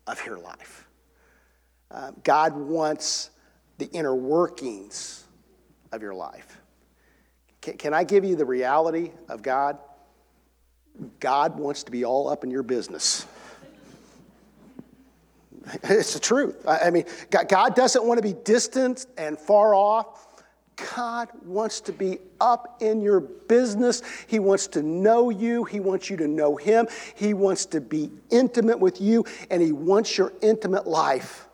of 0.08 0.26
your 0.26 0.40
life. 0.40 0.88
Uh, 1.92 2.12
God 2.24 2.56
wants 2.56 3.32
the 3.80 3.88
inner 3.88 4.16
workings 4.16 5.26
of 5.92 6.02
your 6.02 6.14
life. 6.14 6.62
Can, 7.60 7.76
can 7.76 7.94
I 7.94 8.06
give 8.06 8.24
you 8.24 8.38
the 8.38 8.46
reality 8.46 9.12
of 9.28 9.42
God? 9.42 9.78
God 11.20 11.60
wants 11.60 11.84
to 11.84 11.92
be 11.92 12.06
all 12.06 12.30
up 12.30 12.46
in 12.46 12.50
your 12.52 12.64
business. 12.64 13.26
It's 15.84 16.14
the 16.14 16.20
truth. 16.20 16.66
I 16.68 16.90
mean, 16.90 17.06
God 17.30 17.76
doesn't 17.76 18.04
want 18.04 18.18
to 18.18 18.24
be 18.24 18.34
distant 18.34 19.06
and 19.18 19.38
far 19.38 19.76
off. 19.76 20.26
God 20.96 21.30
wants 21.44 21.82
to 21.82 21.92
be 21.92 22.20
up 22.40 22.78
in 22.82 23.02
your 23.02 23.20
business. 23.20 24.02
He 24.28 24.40
wants 24.40 24.68
to 24.68 24.82
know 24.82 25.30
you. 25.30 25.66
He 25.66 25.80
wants 25.80 26.10
you 26.10 26.18
to 26.18 26.28
know 26.28 26.56
Him. 26.56 26.88
He 27.16 27.34
wants 27.34 27.66
to 27.68 27.82
be 27.82 28.10
intimate 28.30 28.80
with 28.80 29.02
you, 29.02 29.26
and 29.50 29.62
He 29.62 29.72
wants 29.72 30.18
your 30.18 30.34
intimate 30.42 30.88
life. 30.88 31.48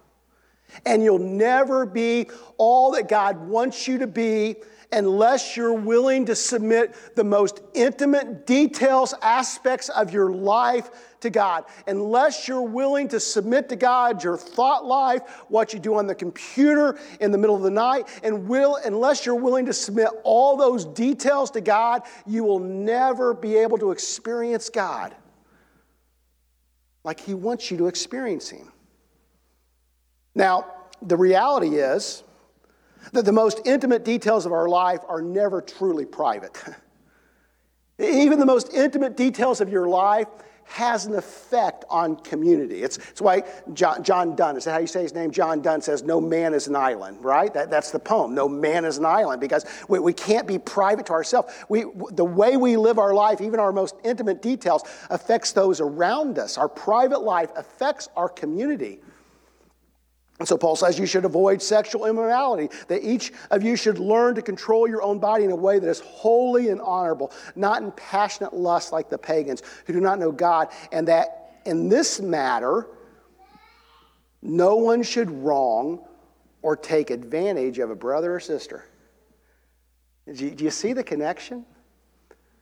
And 0.86 1.04
you'll 1.04 1.20
never 1.20 1.86
be 1.86 2.28
all 2.58 2.92
that 2.92 3.08
God 3.08 3.48
wants 3.48 3.88
you 3.88 3.98
to 4.00 4.08
be 4.08 4.58
unless 4.92 5.58
you're 5.58 5.74
willing 5.74 6.26
to 6.26 6.36
submit 6.36 6.96
the 7.16 7.24
most 7.24 7.62
intimate 7.74 8.46
details, 8.46 9.14
aspects 9.22 9.90
of 9.90 10.14
your 10.14 10.32
life 10.32 10.90
to 11.22 11.30
God. 11.30 11.66
Unless 11.88 12.48
you're 12.48 12.62
willing 12.62 13.08
to 13.10 13.20
submit 13.20 13.70
to 13.70 13.76
God 13.76 14.24
your 14.24 14.38
thought 14.38 14.86
life, 14.86 15.22
what 15.50 15.74
you 15.74 15.80
do 15.80 15.96
on 15.96 16.08
the 16.08 16.16
computer 16.16 16.98
in 17.20 17.32
the 17.32 17.38
middle 17.38 17.56
of 17.56 17.64
the 17.64 17.72
night, 17.72 18.08
and 18.24 18.48
will, 18.48 18.78
unless 18.86 19.26
you're 19.26 19.36
willing 19.36 19.66
to 19.66 19.74
submit 19.74 20.10
all 20.24 20.56
those 20.56 20.86
details 20.86 21.52
to 21.52 21.62
God, 21.62 22.04
you 22.26 22.44
will 22.44 22.60
never 22.60 23.34
be 23.34 23.58
able 23.58 23.78
to 23.80 23.92
experience 23.92 24.70
God 24.70 25.16
like 27.06 27.20
He 27.20 27.34
wants 27.34 27.72
you 27.72 27.78
to 27.78 27.88
experience 27.88 28.50
Him. 28.50 28.72
Now, 30.34 30.66
the 31.02 31.16
reality 31.16 31.76
is, 31.78 32.24
that 33.14 33.26
the 33.26 33.32
most 33.32 33.62
intimate 33.66 34.04
details 34.04 34.46
of 34.46 34.52
our 34.52 34.68
life 34.68 35.02
are 35.08 35.22
never 35.22 35.62
truly 35.62 36.06
private. 36.06 36.62
Even 38.00 38.40
the 38.40 38.46
most 38.46 38.74
intimate 38.74 39.16
details 39.16 39.62
of 39.62 39.70
your 39.70 39.88
life 39.88 40.28
has 40.66 41.06
an 41.06 41.16
effect 41.16 41.86
on 41.90 42.16
community. 42.18 42.82
It's, 42.82 42.98
it's 42.98 43.22
why 43.22 43.44
John, 43.74 44.04
John 44.04 44.36
Donne, 44.36 44.58
is 44.58 44.66
that 44.66 44.72
how 44.72 44.80
you 44.80 44.88
say 44.88 45.04
his 45.04 45.14
name? 45.14 45.32
John 45.32 45.62
Donne 45.62 45.82
says, 45.82 46.02
No 46.02 46.20
man 46.20 46.54
is 46.54 46.68
an 46.68 46.76
island, 46.76 47.24
right? 47.24 47.54
That, 47.54 47.70
that's 47.70 47.92
the 47.92 48.00
poem. 48.00 48.34
No 48.34 48.50
man 48.50 48.84
is 48.84 48.98
an 48.98 49.06
island 49.06 49.40
because 49.40 49.66
we, 49.88 50.00
we 50.00 50.12
can't 50.12 50.48
be 50.48 50.58
private 50.58 51.06
to 51.06 51.14
ourselves. 51.14 51.54
We, 51.70 51.86
the 52.12 52.26
way 52.26 52.58
we 52.58 52.78
live 52.78 52.98
our 52.98 53.14
life, 53.14 53.42
even 53.42 53.60
our 53.60 53.72
most 53.72 53.96
intimate 54.04 54.42
details, 54.42 54.84
affects 55.10 55.52
those 55.52 55.80
around 55.80 56.40
us. 56.40 56.58
Our 56.58 56.68
private 56.68 57.22
life 57.22 57.52
affects 57.56 58.10
our 58.16 58.28
community. 58.28 59.00
And 60.40 60.48
so 60.48 60.58
Paul 60.58 60.76
says 60.76 61.00
you 61.00 61.06
should 61.06 61.24
avoid 61.24 61.62
sexual 61.62 62.06
immorality, 62.06 62.70
that 62.88 63.04
each 63.04 63.32
of 63.52 63.64
you 63.64 63.78
should 63.78 64.00
learn 64.00 64.36
to 64.36 64.42
control 64.42 64.88
your 64.88 65.02
own 65.02 65.18
body 65.18 65.46
in 65.46 65.52
a 65.52 65.56
way 65.56 65.80
that 65.80 65.90
is 65.90 66.02
holy 66.02 66.70
and 66.70 66.82
honorable, 66.82 67.32
not 67.56 67.82
in 67.82 67.92
passionate 67.94 68.54
lust 68.54 68.92
like 68.92 69.10
the 69.10 69.18
pagans 69.18 69.64
who 69.86 69.94
do 69.94 70.02
not 70.02 70.20
know 70.20 70.32
God, 70.32 70.70
and 70.92 71.08
that 71.08 71.62
in 71.66 71.88
this 71.88 72.20
matter, 72.20 72.88
no 74.42 74.76
one 74.76 75.04
should 75.04 75.32
wrong 75.32 76.06
or 76.62 76.76
take 76.76 77.12
advantage 77.12 77.80
of 77.80 77.90
a 77.90 77.96
brother 77.96 78.36
or 78.36 78.40
sister. 78.40 78.86
Do 80.32 80.56
you, 80.58 80.72
see 80.72 80.94
the 80.94 81.04
connection? 81.04 81.66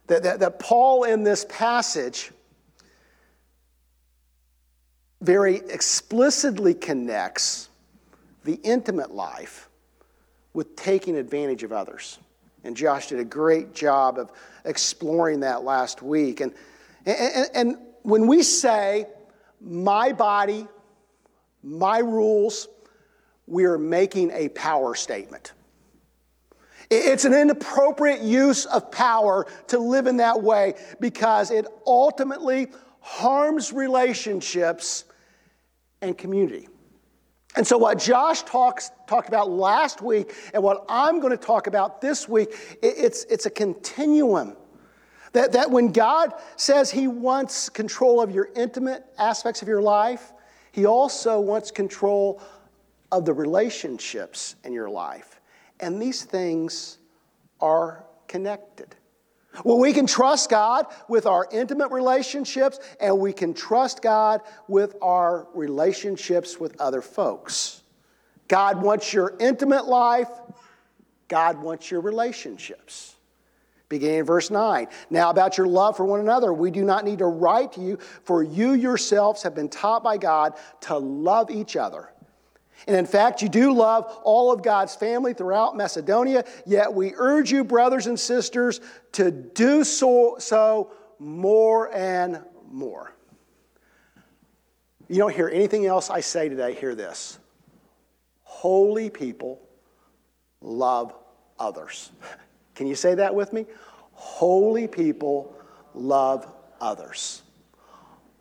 That, 0.07 0.24
that, 0.24 0.39
that 0.41 0.59
Paul 0.59 1.05
in 1.05 1.24
this 1.24 1.45
passage 1.49 2.32
very 5.24 5.55
explicitly 5.55 6.74
connects 6.74 7.69
the 8.43 8.59
intimate 8.63 9.11
life 9.11 9.69
with 10.53 10.76
taking 10.76 11.15
advantage 11.15 11.63
of 11.63 11.71
others. 11.71 12.19
And 12.65 12.76
Josh 12.76 13.07
did 13.07 13.19
a 13.19 13.26
great 13.26 13.74
job 13.74 14.19
of 14.19 14.32
exploring 14.65 15.39
that 15.39 15.63
last 15.63 16.01
week. 16.01 16.41
And, 16.41 16.53
and, 17.05 17.47
and 17.53 17.78
when 18.01 18.28
we 18.28 18.43
say, 18.43 19.07
my 19.61 20.11
body, 20.11 20.67
my 21.63 21.99
rules, 21.99 22.67
we 23.47 23.63
are 23.63 23.78
making 23.78 24.32
a 24.32 24.49
power 24.49 24.93
statement. 24.93 25.53
It's 26.91 27.24
an 27.24 27.34
inappropriate 27.34 28.21
use 28.21 28.65
of 28.65 28.91
power 28.91 29.47
to 29.67 29.80
live 29.80 30.05
in 30.05 30.17
that 30.17 30.43
way 30.43 30.74
because 30.99 31.49
it 31.49 31.65
ultimately 31.88 32.67
harms 32.99 33.71
relationships 33.71 35.05
and 36.03 36.17
community. 36.17 36.67
And 37.55 37.65
so, 37.65 37.77
what 37.77 37.99
Josh 37.99 38.43
talks, 38.43 38.91
talked 39.07 39.27
about 39.27 39.49
last 39.49 40.01
week 40.01 40.33
and 40.53 40.61
what 40.61 40.85
I'm 40.89 41.19
going 41.19 41.31
to 41.31 41.43
talk 41.43 41.67
about 41.67 42.01
this 42.01 42.27
week, 42.27 42.49
it's, 42.81 43.25
it's 43.25 43.45
a 43.45 43.49
continuum. 43.49 44.57
That, 45.33 45.51
that 45.53 45.71
when 45.71 45.91
God 45.91 46.33
says 46.57 46.91
He 46.91 47.07
wants 47.07 47.69
control 47.69 48.21
of 48.21 48.31
your 48.31 48.49
intimate 48.55 49.03
aspects 49.17 49.61
of 49.61 49.67
your 49.67 49.81
life, 49.81 50.33
He 50.71 50.85
also 50.85 51.39
wants 51.39 51.71
control 51.71 52.41
of 53.11 53.25
the 53.25 53.33
relationships 53.33 54.55
in 54.63 54.73
your 54.73 54.89
life. 54.89 55.39
And 55.79 56.01
these 56.01 56.23
things 56.23 56.97
are 57.61 58.03
connected. 58.27 58.95
Well, 59.63 59.77
we 59.77 59.93
can 59.93 60.07
trust 60.07 60.49
God 60.49 60.87
with 61.07 61.25
our 61.25 61.47
intimate 61.51 61.91
relationships, 61.91 62.79
and 62.99 63.19
we 63.19 63.33
can 63.33 63.53
trust 63.53 64.01
God 64.01 64.41
with 64.67 64.95
our 65.01 65.47
relationships 65.53 66.59
with 66.59 66.79
other 66.81 67.01
folks. 67.01 67.83
God 68.47 68.81
wants 68.81 69.13
your 69.13 69.35
intimate 69.39 69.85
life, 69.85 70.29
God 71.27 71.61
wants 71.61 71.89
your 71.91 72.01
relationships. 72.01 73.15
Beginning 73.89 74.19
in 74.19 74.25
verse 74.25 74.49
9. 74.49 74.87
Now, 75.11 75.29
about 75.29 75.57
your 75.57 75.67
love 75.67 75.97
for 75.97 76.05
one 76.05 76.19
another, 76.19 76.51
we 76.51 76.71
do 76.71 76.83
not 76.83 77.05
need 77.05 77.19
to 77.19 77.27
write 77.27 77.73
to 77.73 77.81
you, 77.81 77.99
for 78.23 78.41
you 78.41 78.73
yourselves 78.73 79.43
have 79.43 79.53
been 79.53 79.69
taught 79.69 80.03
by 80.03 80.17
God 80.17 80.53
to 80.81 80.97
love 80.97 81.51
each 81.51 81.75
other. 81.75 82.12
And 82.88 82.95
in 82.97 83.05
fact, 83.05 83.41
you 83.41 83.49
do 83.49 83.74
love 83.74 84.19
all 84.24 84.51
of 84.51 84.61
God's 84.61 84.95
family 84.95 85.34
throughout 85.34 85.78
Macedonia, 85.78 86.43
yet 86.65 86.93
we 86.93 87.13
urge 87.15 87.51
you, 87.51 87.63
brothers 87.63 88.07
and 88.07 88.19
sisters, 88.19 88.82
to 89.13 89.32
do 89.32 89.84
so, 89.84 90.36
so 90.39 90.91
more 91.19 91.93
and 91.93 92.41
more. 92.69 93.13
You 95.07 95.17
don't 95.17 95.34
hear 95.34 95.49
anything 95.49 95.86
else 95.86 96.09
I 96.09 96.19
say 96.19 96.49
today, 96.49 96.74
hear 96.74 96.95
this. 96.95 97.39
Holy 98.41 99.09
people 99.09 99.61
love 100.61 101.13
others. 101.59 102.11
Can 102.76 102.88
you 102.88 102.95
say 102.95 103.15
that 103.15 103.34
with 103.34 103.53
me? 103.53 103.65
Holy 104.13 104.88
people 104.88 105.55
love 105.93 106.51
others. 106.82 107.43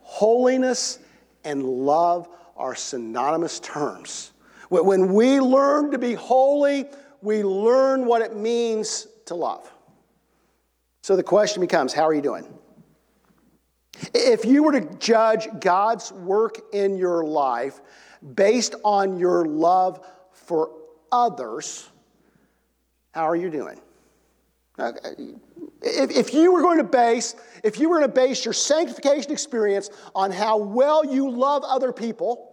Holiness 0.01 0.99
and 1.45 1.63
love 1.63 2.29
are 2.57 2.75
synonymous 2.75 3.61
terms. 3.61 4.33
When 4.69 5.13
we 5.13 5.41
learn 5.41 5.91
to 5.91 5.99
be 5.99 6.15
holy, 6.15 6.87
we 7.21 7.43
learn 7.43 8.07
what 8.07 8.23
it 8.23 8.37
means 8.37 9.07
to 9.27 9.35
love. 9.35 9.71
So 11.03 11.17
the 11.17 11.23
question 11.23 11.61
becomes 11.61 11.93
how 11.93 12.07
are 12.07 12.15
you 12.15 12.23
doing? 12.23 12.47
If 14.15 14.45
you 14.45 14.63
were 14.63 14.73
to 14.73 14.81
judge 14.97 15.49
God's 15.61 16.13
work 16.13 16.59
in 16.73 16.97
your 16.97 17.25
life 17.25 17.81
based 18.35 18.75
on 18.85 19.19
your 19.19 19.45
love 19.45 20.05
for 20.31 20.71
others, 21.11 21.89
how 23.13 23.25
are 23.25 23.37
you 23.37 23.51
doing? 23.51 23.81
If, 24.79 26.11
if 26.11 26.35
you 26.35 26.53
were 26.53 26.63
going 26.63 26.79
to 26.79 26.85
base, 26.85 27.35
if 27.63 27.79
you 27.79 27.89
were 27.89 27.99
going 27.99 28.09
to 28.09 28.15
base 28.15 28.45
your 28.45 28.55
sanctification 28.55 29.33
experience 29.33 29.91
on 30.15 30.31
how 30.31 30.57
well 30.57 31.05
you 31.05 31.31
love 31.31 31.63
other 31.65 31.93
people, 31.93 32.53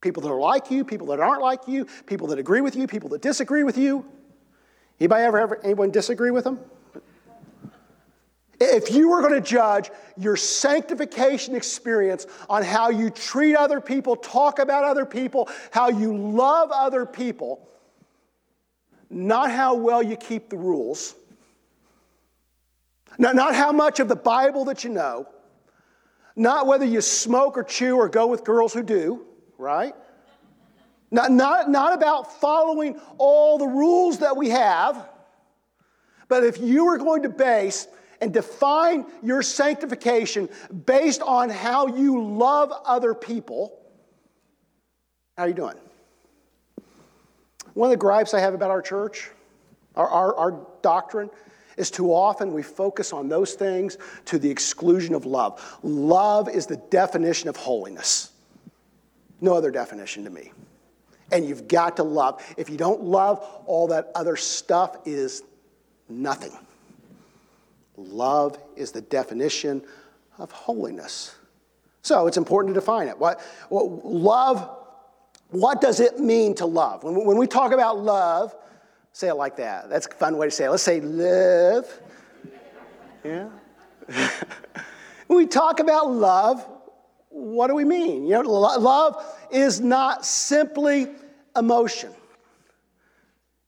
People 0.00 0.22
that 0.22 0.30
are 0.30 0.40
like 0.40 0.70
you, 0.70 0.84
people 0.84 1.06
that 1.08 1.20
aren't 1.20 1.42
like 1.42 1.68
you, 1.68 1.86
people 2.06 2.26
that 2.28 2.38
agree 2.38 2.62
with 2.62 2.74
you, 2.74 2.86
people 2.86 3.10
that 3.10 3.20
disagree 3.20 3.64
with 3.64 3.76
you. 3.76 4.04
Anybody 4.98 5.24
ever 5.24 5.38
have 5.40 5.52
anyone 5.62 5.90
disagree 5.90 6.30
with 6.30 6.44
them? 6.44 6.58
If 8.62 8.90
you 8.90 9.08
were 9.08 9.20
going 9.20 9.34
to 9.34 9.40
judge 9.40 9.90
your 10.18 10.36
sanctification 10.36 11.54
experience 11.54 12.26
on 12.48 12.62
how 12.62 12.90
you 12.90 13.10
treat 13.10 13.56
other 13.56 13.80
people, 13.80 14.16
talk 14.16 14.58
about 14.58 14.84
other 14.84 15.06
people, 15.06 15.48
how 15.70 15.88
you 15.88 16.16
love 16.16 16.70
other 16.70 17.06
people, 17.06 17.69
not 19.10 19.50
how 19.50 19.74
well 19.74 20.02
you 20.02 20.16
keep 20.16 20.48
the 20.48 20.56
rules, 20.56 21.14
Not, 23.18 23.34
not 23.34 23.54
how 23.54 23.72
much 23.72 24.00
of 24.00 24.08
the 24.08 24.16
Bible 24.16 24.64
that 24.66 24.84
you 24.84 24.90
know, 24.90 25.26
not 26.36 26.66
whether 26.66 26.84
you 26.84 27.00
smoke 27.00 27.58
or 27.58 27.64
chew 27.64 27.96
or 27.96 28.08
go 28.08 28.28
with 28.28 28.44
girls 28.44 28.72
who 28.72 28.82
do, 28.82 29.26
right? 29.58 29.94
Not, 31.10 31.32
not, 31.32 31.68
not 31.68 31.92
about 31.92 32.40
following 32.40 32.98
all 33.18 33.58
the 33.58 33.66
rules 33.66 34.18
that 34.18 34.36
we 34.36 34.50
have, 34.50 35.08
but 36.28 36.44
if 36.44 36.60
you 36.60 36.86
are 36.86 36.98
going 36.98 37.24
to 37.24 37.28
base 37.28 37.88
and 38.20 38.32
define 38.32 39.04
your 39.22 39.42
sanctification 39.42 40.48
based 40.86 41.20
on 41.20 41.50
how 41.50 41.88
you 41.88 42.22
love 42.22 42.72
other 42.84 43.12
people, 43.12 43.76
how 45.36 45.44
are 45.44 45.48
you 45.48 45.54
doing? 45.54 45.76
One 47.74 47.88
of 47.88 47.90
the 47.90 47.96
gripes 47.96 48.34
I 48.34 48.40
have 48.40 48.54
about 48.54 48.70
our 48.70 48.82
church, 48.82 49.30
our, 49.96 50.08
our, 50.08 50.34
our 50.36 50.66
doctrine, 50.82 51.30
is 51.76 51.90
too 51.90 52.12
often 52.12 52.52
we 52.52 52.62
focus 52.62 53.12
on 53.12 53.28
those 53.28 53.54
things 53.54 53.96
to 54.26 54.38
the 54.38 54.50
exclusion 54.50 55.14
of 55.14 55.24
love. 55.24 55.78
Love 55.82 56.48
is 56.48 56.66
the 56.66 56.76
definition 56.76 57.48
of 57.48 57.56
holiness. 57.56 58.32
No 59.40 59.54
other 59.54 59.70
definition 59.70 60.24
to 60.24 60.30
me. 60.30 60.52
And 61.32 61.46
you've 61.48 61.68
got 61.68 61.96
to 61.96 62.02
love. 62.02 62.42
If 62.56 62.68
you 62.68 62.76
don't 62.76 63.02
love, 63.02 63.38
all 63.66 63.86
that 63.88 64.10
other 64.14 64.36
stuff 64.36 64.96
is 65.06 65.42
nothing. 66.08 66.52
Love 67.96 68.58
is 68.76 68.92
the 68.92 69.00
definition 69.02 69.82
of 70.38 70.50
holiness. 70.50 71.34
So 72.02 72.26
it's 72.26 72.36
important 72.36 72.74
to 72.74 72.80
define 72.80 73.08
it. 73.08 73.18
What, 73.18 73.40
what 73.68 74.04
love, 74.04 74.79
what 75.50 75.80
does 75.80 76.00
it 76.00 76.18
mean 76.18 76.54
to 76.56 76.66
love? 76.66 77.02
When, 77.02 77.24
when 77.24 77.36
we 77.36 77.46
talk 77.46 77.72
about 77.72 77.98
love, 77.98 78.54
say 79.12 79.28
it 79.28 79.34
like 79.34 79.56
that. 79.56 79.88
That's 79.88 80.06
a 80.06 80.10
fun 80.10 80.36
way 80.36 80.46
to 80.46 80.50
say 80.50 80.64
it. 80.64 80.70
Let's 80.70 80.82
say 80.82 81.00
live. 81.00 82.00
Yeah. 83.24 83.48
when 85.26 85.36
we 85.36 85.46
talk 85.46 85.80
about 85.80 86.10
love, 86.10 86.66
what 87.28 87.68
do 87.68 87.74
we 87.74 87.84
mean? 87.84 88.24
You 88.24 88.42
know, 88.42 88.50
love 88.50 89.24
is 89.50 89.80
not 89.80 90.24
simply 90.24 91.08
emotion. 91.56 92.12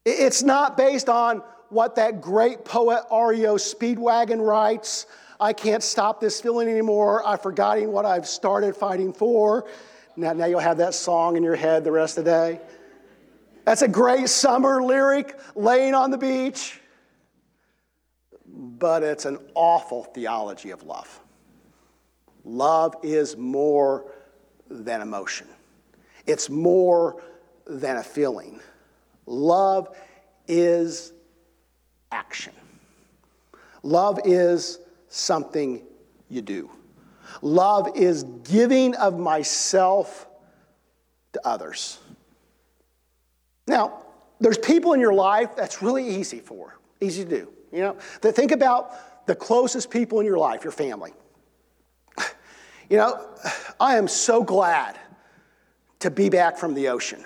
It's 0.05 0.43
not 0.43 0.76
based 0.76 1.09
on 1.09 1.43
what 1.68 1.95
that 1.97 2.20
great 2.20 2.64
poet 2.64 3.05
REO 3.11 3.57
Speedwagon 3.57 4.45
writes. 4.47 5.07
I 5.41 5.53
can't 5.53 5.83
stop 5.83 6.20
this 6.20 6.41
feeling 6.41 6.68
anymore. 6.68 7.26
I've 7.26 7.43
forgotten 7.43 7.91
what 7.93 8.05
I've 8.05 8.26
started 8.26 8.76
fighting 8.76 9.12
for. 9.12 9.66
Now, 10.17 10.33
now 10.33 10.47
you'll 10.47 10.61
have 10.61 10.79
that 10.79 10.95
song 10.95 11.37
in 11.37 11.43
your 11.43 11.57
head 11.57 11.85
the 11.85 11.93
rest 11.93 12.19
of 12.19 12.25
the 12.25 12.31
day. 12.31 12.61
That's 13.65 13.83
a 13.83 13.89
great 13.89 14.29
summer 14.29 14.83
lyric, 14.83 15.39
laying 15.55 15.95
on 15.95 16.11
the 16.11 16.19
beach. 16.19 16.81
But 18.47 19.03
it's 19.03 19.25
an 19.25 19.39
awful 19.55 20.05
theology 20.05 20.71
of 20.71 20.83
love. 20.83 21.21
Love 22.45 22.97
is 23.03 23.37
more 23.37 24.05
than 24.69 25.01
emotion, 25.01 25.47
it's 26.27 26.51
more 26.51 27.23
than 27.67 27.97
a 27.97 28.03
feeling. 28.03 28.61
Love 29.27 29.97
is 30.49 31.13
action. 32.11 32.53
Love 33.85 34.19
is 34.25 34.81
something 35.09 35.83
you 36.29 36.43
do. 36.43 36.69
Love 37.41 37.97
is 37.97 38.24
giving 38.45 38.95
of 38.97 39.18
myself 39.18 40.26
to 41.33 41.41
others. 41.47 41.99
Now, 43.66 44.03
there's 44.41 44.59
people 44.59 44.93
in 44.93 45.01
your 45.01 45.14
life 45.14 45.57
that's 45.57 45.83
really 45.83 46.07
easy 46.07 46.41
for, 46.41 46.78
easy 47.01 47.24
to 47.24 47.30
do. 47.30 47.53
You 47.72 47.80
know, 47.80 47.97
that 48.20 48.35
think 48.35 48.53
about 48.53 49.26
the 49.26 49.35
closest 49.35 49.91
people 49.91 50.20
in 50.20 50.26
your 50.26 50.39
life, 50.39 50.64
your 50.64 50.72
family. 50.72 51.12
You 52.91 52.99
know, 52.99 53.26
I 53.80 53.97
am 53.97 54.07
so 54.07 54.43
glad 54.43 54.99
to 56.01 56.11
be 56.11 56.28
back 56.28 56.59
from 56.59 56.74
the 56.74 56.89
ocean. 56.89 57.24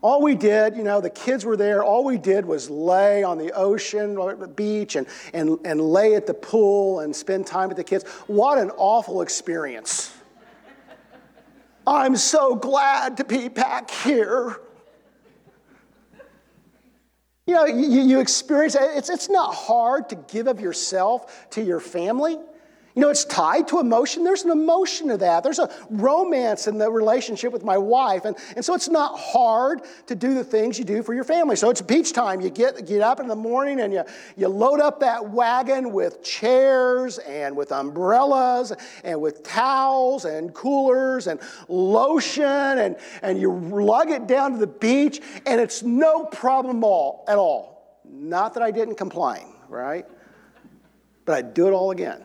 All 0.00 0.22
we 0.22 0.34
did, 0.34 0.76
you 0.76 0.84
know, 0.84 1.00
the 1.00 1.10
kids 1.10 1.44
were 1.44 1.56
there. 1.56 1.82
All 1.82 2.04
we 2.04 2.18
did 2.18 2.46
was 2.46 2.70
lay 2.70 3.24
on 3.24 3.36
the 3.36 3.52
ocean 3.52 4.16
or 4.16 4.34
the 4.34 4.46
beach 4.46 4.94
and, 4.94 5.06
and, 5.32 5.58
and 5.64 5.80
lay 5.80 6.14
at 6.14 6.26
the 6.26 6.34
pool 6.34 7.00
and 7.00 7.14
spend 7.14 7.46
time 7.46 7.68
with 7.68 7.76
the 7.76 7.84
kids. 7.84 8.04
What 8.26 8.58
an 8.58 8.70
awful 8.76 9.22
experience. 9.22 10.12
I'm 11.86 12.16
so 12.16 12.54
glad 12.54 13.16
to 13.16 13.24
be 13.24 13.48
back 13.48 13.90
here. 13.90 14.60
You 17.46 17.54
know, 17.54 17.64
you, 17.64 18.02
you 18.02 18.20
experience 18.20 18.76
it's, 18.78 19.08
it's 19.08 19.30
not 19.30 19.54
hard 19.54 20.10
to 20.10 20.16
give 20.16 20.48
of 20.48 20.60
yourself 20.60 21.48
to 21.50 21.62
your 21.62 21.80
family. 21.80 22.36
You 22.98 23.02
know, 23.02 23.10
it's 23.10 23.26
tied 23.26 23.68
to 23.68 23.78
emotion. 23.78 24.24
There's 24.24 24.42
an 24.42 24.50
emotion 24.50 25.06
to 25.06 25.16
that. 25.18 25.44
There's 25.44 25.60
a 25.60 25.70
romance 25.88 26.66
in 26.66 26.78
the 26.78 26.90
relationship 26.90 27.52
with 27.52 27.62
my 27.62 27.78
wife. 27.78 28.24
And, 28.24 28.36
and 28.56 28.64
so 28.64 28.74
it's 28.74 28.88
not 28.88 29.16
hard 29.16 29.82
to 30.08 30.16
do 30.16 30.34
the 30.34 30.42
things 30.42 30.80
you 30.80 30.84
do 30.84 31.04
for 31.04 31.14
your 31.14 31.22
family. 31.22 31.54
So 31.54 31.70
it's 31.70 31.80
beach 31.80 32.12
time. 32.12 32.40
You 32.40 32.50
get, 32.50 32.88
get 32.88 33.00
up 33.00 33.20
in 33.20 33.28
the 33.28 33.36
morning 33.36 33.78
and 33.78 33.92
you, 33.92 34.02
you 34.36 34.48
load 34.48 34.80
up 34.80 34.98
that 34.98 35.30
wagon 35.30 35.92
with 35.92 36.24
chairs 36.24 37.18
and 37.18 37.56
with 37.56 37.70
umbrellas 37.70 38.72
and 39.04 39.20
with 39.20 39.44
towels 39.44 40.24
and 40.24 40.52
coolers 40.52 41.28
and 41.28 41.38
lotion 41.68 42.44
and, 42.44 42.96
and 43.22 43.40
you 43.40 43.52
lug 43.52 44.10
it 44.10 44.26
down 44.26 44.50
to 44.54 44.58
the 44.58 44.66
beach 44.66 45.20
and 45.46 45.60
it's 45.60 45.84
no 45.84 46.24
problem 46.24 46.82
all, 46.82 47.24
at 47.28 47.38
all. 47.38 48.00
Not 48.04 48.54
that 48.54 48.64
I 48.64 48.72
didn't 48.72 48.96
complain, 48.96 49.54
right? 49.68 50.04
But 51.24 51.36
I'd 51.36 51.54
do 51.54 51.68
it 51.68 51.70
all 51.70 51.92
again. 51.92 52.24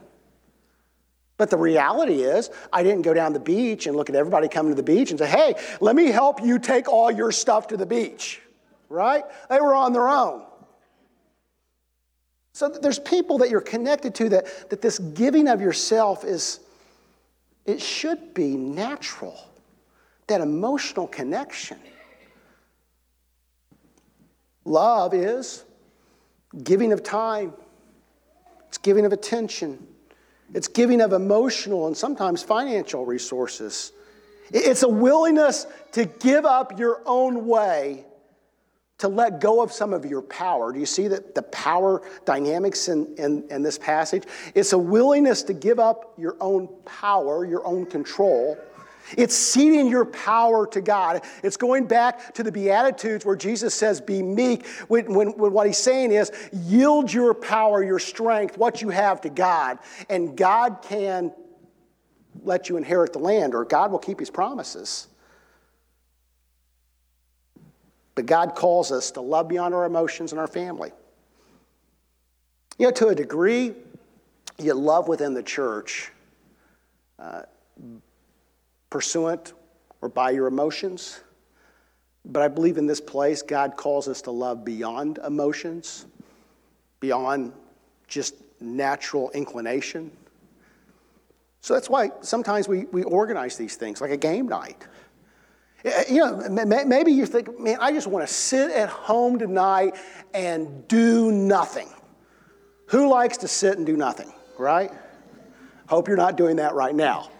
But 1.44 1.50
the 1.50 1.58
reality 1.58 2.22
is, 2.22 2.50
I 2.72 2.84
didn't 2.84 3.02
go 3.02 3.14
down 3.14 3.34
the 3.34 3.40
beach 3.42 3.86
and 3.86 3.98
look 3.98 4.10
at 4.10 4.16
everybody 4.16 4.48
coming 4.48 4.72
to 4.72 4.78
the 4.78 4.82
beach 4.82 5.10
and 5.10 5.20
say, 5.20 5.28
hey, 5.28 5.56
let 5.82 5.94
me 5.94 6.06
help 6.06 6.42
you 6.42 6.58
take 6.58 6.88
all 6.88 7.12
your 7.12 7.34
stuff 7.34 7.68
to 7.68 7.76
the 7.76 7.86
beach, 7.86 8.40
right? 8.88 9.26
They 9.50 9.60
were 9.60 9.76
on 9.76 9.92
their 9.92 10.08
own. 10.08 10.46
So 12.54 12.70
there's 12.70 12.98
people 12.98 13.40
that 13.40 13.50
you're 13.50 13.60
connected 13.60 14.16
to 14.16 14.30
that, 14.30 14.70
that 14.70 14.82
this 14.82 15.00
giving 15.00 15.50
of 15.50 15.60
yourself 15.60 16.24
is, 16.24 16.62
it 17.66 17.82
should 17.82 18.34
be 18.34 18.56
natural, 18.56 19.36
that 20.28 20.40
emotional 20.40 21.08
connection. 21.08 21.78
Love 24.64 25.14
is 25.14 25.66
giving 26.64 26.94
of 26.94 27.04
time, 27.04 27.52
it's 28.70 28.78
giving 28.78 29.06
of 29.06 29.12
attention 29.12 29.86
it's 30.54 30.68
giving 30.68 31.02
of 31.02 31.14
emotional 31.14 31.88
and 31.88 31.96
sometimes 31.96 32.44
financial 32.44 33.06
resources. 33.06 33.92
It's 34.52 34.84
a 34.84 34.90
willingness 34.90 35.66
to 35.94 36.06
give 36.06 36.46
up 36.46 36.78
your 36.78 37.02
own 37.06 37.48
way 37.48 38.06
to 39.00 39.08
let 39.08 39.42
go 39.42 39.62
of 39.62 39.72
some 39.72 39.94
of 39.94 40.06
your 40.06 40.22
power. 40.22 40.72
Do 40.72 40.80
you 40.80 40.86
see 40.86 41.08
that 41.10 41.36
the 41.36 41.42
power 41.42 42.02
dynamics 42.26 42.88
in, 42.88 43.14
in, 43.18 43.44
in, 43.50 43.62
this 43.62 43.78
passage? 43.78 44.24
It's 44.56 44.72
a 44.72 44.78
willingness 44.78 45.44
to 45.44 45.54
give 45.54 45.80
up 45.80 46.14
your 46.18 46.38
own 46.40 46.70
power, 46.86 47.46
your 47.46 47.66
own 47.66 47.86
control, 47.86 48.58
it's 49.18 49.36
ceding 49.36 49.88
your 49.88 50.06
power 50.06 50.66
to 50.68 50.82
God. 50.82 51.24
It's 51.44 51.58
going 51.58 51.86
back 51.88 52.34
to 52.36 52.44
the 52.44 52.52
Beatitudes 52.52 53.26
where 53.26 53.36
Jesus 53.36 53.74
says, 53.74 54.02
Be 54.02 54.22
meek. 54.24 54.66
When, 54.88 55.14
when, 55.14 55.38
when, 55.38 55.52
what 55.52 55.68
he's 55.68 55.78
saying 55.78 56.12
is, 56.12 56.32
yield 56.52 57.12
your 57.12 57.34
power, 57.34 57.84
your 57.84 58.00
strength, 58.00 58.58
what 58.58 58.82
you 58.82 58.90
have 58.90 59.22
to 59.22 59.30
God, 59.30 59.80
and 60.10 60.36
God 60.38 60.80
can 60.82 61.34
let 62.44 62.70
you 62.70 62.78
inherit 62.78 63.14
the 63.14 63.20
land, 63.20 63.54
or 63.54 63.66
God 63.66 63.92
will 63.92 64.00
keep 64.00 64.20
his 64.20 64.30
promises. 64.30 65.08
But 68.16 68.26
God 68.26 68.56
calls 68.56 68.92
us 68.92 69.12
to 69.12 69.22
love 69.22 69.48
beyond 69.48 69.74
our 69.74 69.86
emotions 69.86 70.32
and 70.32 70.40
our 70.40 70.48
family. 70.48 70.92
You 72.78 72.88
know, 72.88 72.92
to 72.92 73.08
a 73.08 73.16
degree, 73.16 73.74
you 74.60 74.74
love 74.74 75.08
within 75.08 75.34
the 75.34 75.44
church. 75.44 76.12
Uh, 77.18 77.44
pursuant 78.94 79.54
or 80.02 80.08
by 80.08 80.30
your 80.30 80.46
emotions. 80.46 81.20
But 82.26 82.44
I 82.44 82.48
believe 82.48 82.78
in 82.78 82.86
this 82.86 83.02
place, 83.02 83.42
God 83.42 83.76
calls 83.76 84.08
us 84.08 84.22
to 84.22 84.32
love 84.32 84.64
beyond 84.64 85.18
emotions, 85.26 86.06
beyond 87.00 87.54
just 88.08 88.36
natural 88.62 89.32
inclination. 89.32 90.12
So 91.62 91.74
that's 91.74 91.90
why 91.90 92.12
sometimes 92.22 92.68
we, 92.68 92.86
we 92.92 93.02
organize 93.02 93.58
these 93.58 93.78
things 93.78 94.00
like 94.00 94.12
a 94.12 94.18
game 94.18 94.48
night. 94.48 94.78
Eh, 95.84 95.90
eh, 95.92 96.04
you 96.14 96.20
know, 96.20 96.48
maybe 96.86 97.12
you 97.12 97.26
think, 97.26 97.60
man, 97.60 97.78
I 97.82 97.92
just 97.92 98.06
want 98.06 98.28
to 98.28 98.32
sit 98.32 98.70
at 98.70 98.90
home 98.90 99.40
tonight 99.40 99.96
and 100.36 100.88
do 100.88 101.32
nothing. 101.32 101.90
Who 102.88 103.10
likes 103.10 103.38
to 103.38 103.48
sit 103.48 103.76
and 103.76 103.88
do 103.88 103.98
nothing, 103.98 104.32
right? 104.60 104.92
Hope 105.88 106.08
you're 106.08 106.16
not 106.16 106.38
doing 106.38 106.58
that 106.58 106.76
right 106.76 106.94
now. 106.94 107.32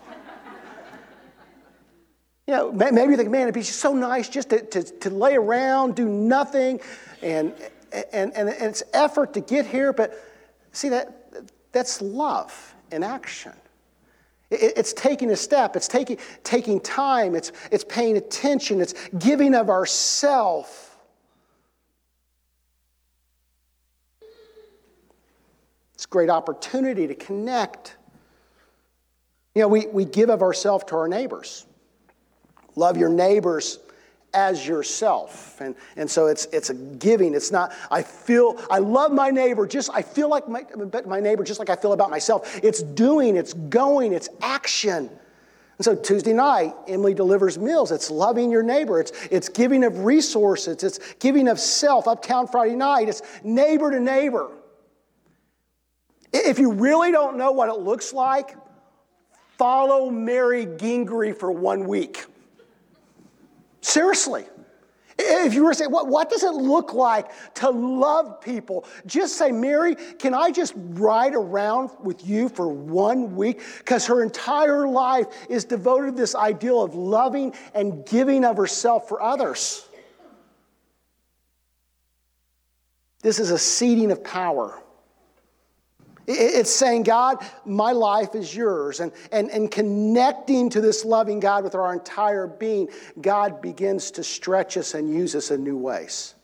You 2.48 2.54
know, 2.56 2.72
maybe 2.72 3.12
you 3.12 3.18
think, 3.18 3.30
man, 3.30 3.44
it'd 3.44 3.54
be 3.54 3.64
so 3.64 3.94
nice 3.94 4.28
just 4.30 4.50
to, 4.50 4.62
to, 4.62 4.84
to 4.84 5.10
lay 5.10 5.36
around, 5.36 5.96
do 5.96 6.08
nothing, 6.08 6.82
and, 7.22 7.54
and, 7.92 8.36
and, 8.36 8.50
and 8.50 8.50
it's 8.50 8.84
effort 8.94 9.34
to 9.34 9.42
get 9.42 9.66
here. 9.66 9.94
But 9.94 10.14
see, 10.72 10.90
that 10.90 11.24
That's 11.72 12.02
love 12.02 12.76
in 12.92 13.04
action. 13.04 13.54
It's 14.52 14.94
taking 14.94 15.32
a 15.32 15.36
step, 15.36 15.76
it's 15.76 15.88
taking, 15.88 16.20
taking 16.44 16.80
time, 16.80 17.34
it's, 17.34 17.52
it's 17.72 17.84
paying 17.84 18.18
attention, 18.18 18.82
it's 18.82 18.94
giving 19.18 19.56
of 19.56 19.72
ourself. 19.72 20.96
It's 25.96 26.06
a 26.06 26.08
great 26.08 26.30
opportunity 26.30 27.08
to 27.08 27.16
connect. 27.16 27.96
You 29.56 29.64
know, 29.64 29.68
we, 29.70 29.88
we 29.88 30.06
give 30.06 30.30
of 30.30 30.44
ourselves 30.44 30.84
to 30.90 30.96
our 30.98 31.08
neighbors. 31.08 31.66
Love 32.76 32.98
your 32.98 33.10
neighbors 33.10 33.80
as 34.34 34.68
yourself. 34.68 35.62
And, 35.62 35.76
and 35.96 36.10
so 36.10 36.28
it's, 36.28 36.46
it's 36.46 36.70
a 36.70 36.74
giving. 36.74 37.36
It's 37.36 37.52
not, 37.52 37.72
I 37.92 38.02
feel, 38.02 38.60
I 38.70 38.80
love 38.80 39.12
my 39.12 39.30
neighbor 39.30 39.68
just, 39.68 39.92
I 39.94 40.02
feel 40.02 40.30
like 40.30 40.48
my, 40.48 40.66
my 41.06 41.20
neighbor 41.20 41.44
just 41.44 41.60
like 41.60 41.70
I 41.70 41.76
feel 41.76 41.94
about 41.94 42.10
myself. 42.10 42.60
It's 42.64 42.82
doing, 42.82 43.36
it's 43.36 43.54
going, 43.54 44.12
it's 44.14 44.30
action. 44.42 45.10
And 45.78 45.86
so 45.86 45.96
Tuesday 45.96 46.34
night, 46.34 46.74
Emily 46.88 47.14
delivers 47.14 47.58
meals. 47.58 47.92
It's 47.92 48.10
loving 48.10 48.52
your 48.52 48.64
neighbor. 48.64 49.00
It's, 49.00 49.12
it's 49.30 49.50
giving 49.50 49.84
of 49.84 50.06
resources. 50.06 50.84
It's 50.84 51.00
giving 51.16 51.48
of 51.48 51.60
self. 51.60 52.08
Uptown 52.08 52.48
Friday 52.48 52.76
night, 52.76 53.10
it's 53.10 53.22
neighbor 53.44 53.92
to 53.92 54.00
neighbor. 54.00 54.50
If 56.32 56.58
you 56.58 56.72
really 56.72 57.12
don't 57.12 57.38
know 57.38 57.52
what 57.52 57.70
it 57.70 57.80
looks 57.80 58.14
like, 58.14 58.56
follow 59.58 60.10
Mary 60.10 60.66
Gingrey 60.66 61.38
for 61.38 61.52
one 61.52 61.88
week. 61.88 62.26
Seriously. 63.84 64.46
If 65.20 65.54
you 65.54 65.64
were 65.64 65.72
to 65.72 65.76
say, 65.76 65.88
what, 65.88 66.08
what 66.08 66.30
does 66.30 66.42
it 66.42 66.54
look 66.54 66.94
like 66.94 67.28
to 67.56 67.70
love 67.70 68.42
people? 68.42 68.86
Just 69.06 69.38
say, 69.38 69.52
Mary, 69.52 69.96
can 70.18 70.34
I 70.34 70.50
just 70.50 70.74
ride 70.76 71.36
around 71.36 71.92
with 72.02 72.26
you 72.26 72.50
for 72.50 72.68
one 72.68 73.36
week? 73.36 73.62
Because 73.78 74.08
her 74.08 74.24
entire 74.24 74.88
life 74.88 75.28
is 75.50 75.66
devoted 75.66 76.16
to 76.16 76.22
this 76.22 76.34
ideal 76.34 76.82
of 76.82 76.96
loving 76.96 77.54
and 77.76 78.06
giving 78.08 78.44
of 78.44 78.58
herself 78.58 79.08
for 79.08 79.22
others. 79.22 79.88
This 83.22 83.38
is 83.38 83.52
a 83.52 83.60
ceding 83.60 84.12
of 84.12 84.24
power. 84.24 84.82
It's 86.26 86.70
saying, 86.70 87.04
God, 87.04 87.46
my 87.66 87.92
life 87.92 88.34
is 88.34 88.56
yours. 88.56 89.02
And, 89.02 89.12
and, 89.32 89.50
and 89.50 89.70
connecting 89.70 90.70
to 90.70 90.80
this 90.80 91.04
loving 91.04 91.40
God 91.40 91.64
with 91.64 91.76
our 91.76 91.92
entire 91.94 92.48
being, 92.48 92.88
God 93.22 93.62
begins 93.62 94.12
to 94.12 94.24
stretch 94.24 94.78
us 94.78 94.94
and 94.94 95.14
use 95.14 95.36
us 95.36 95.52
in 95.52 95.64
new 95.64 95.78
ways. 95.78 96.36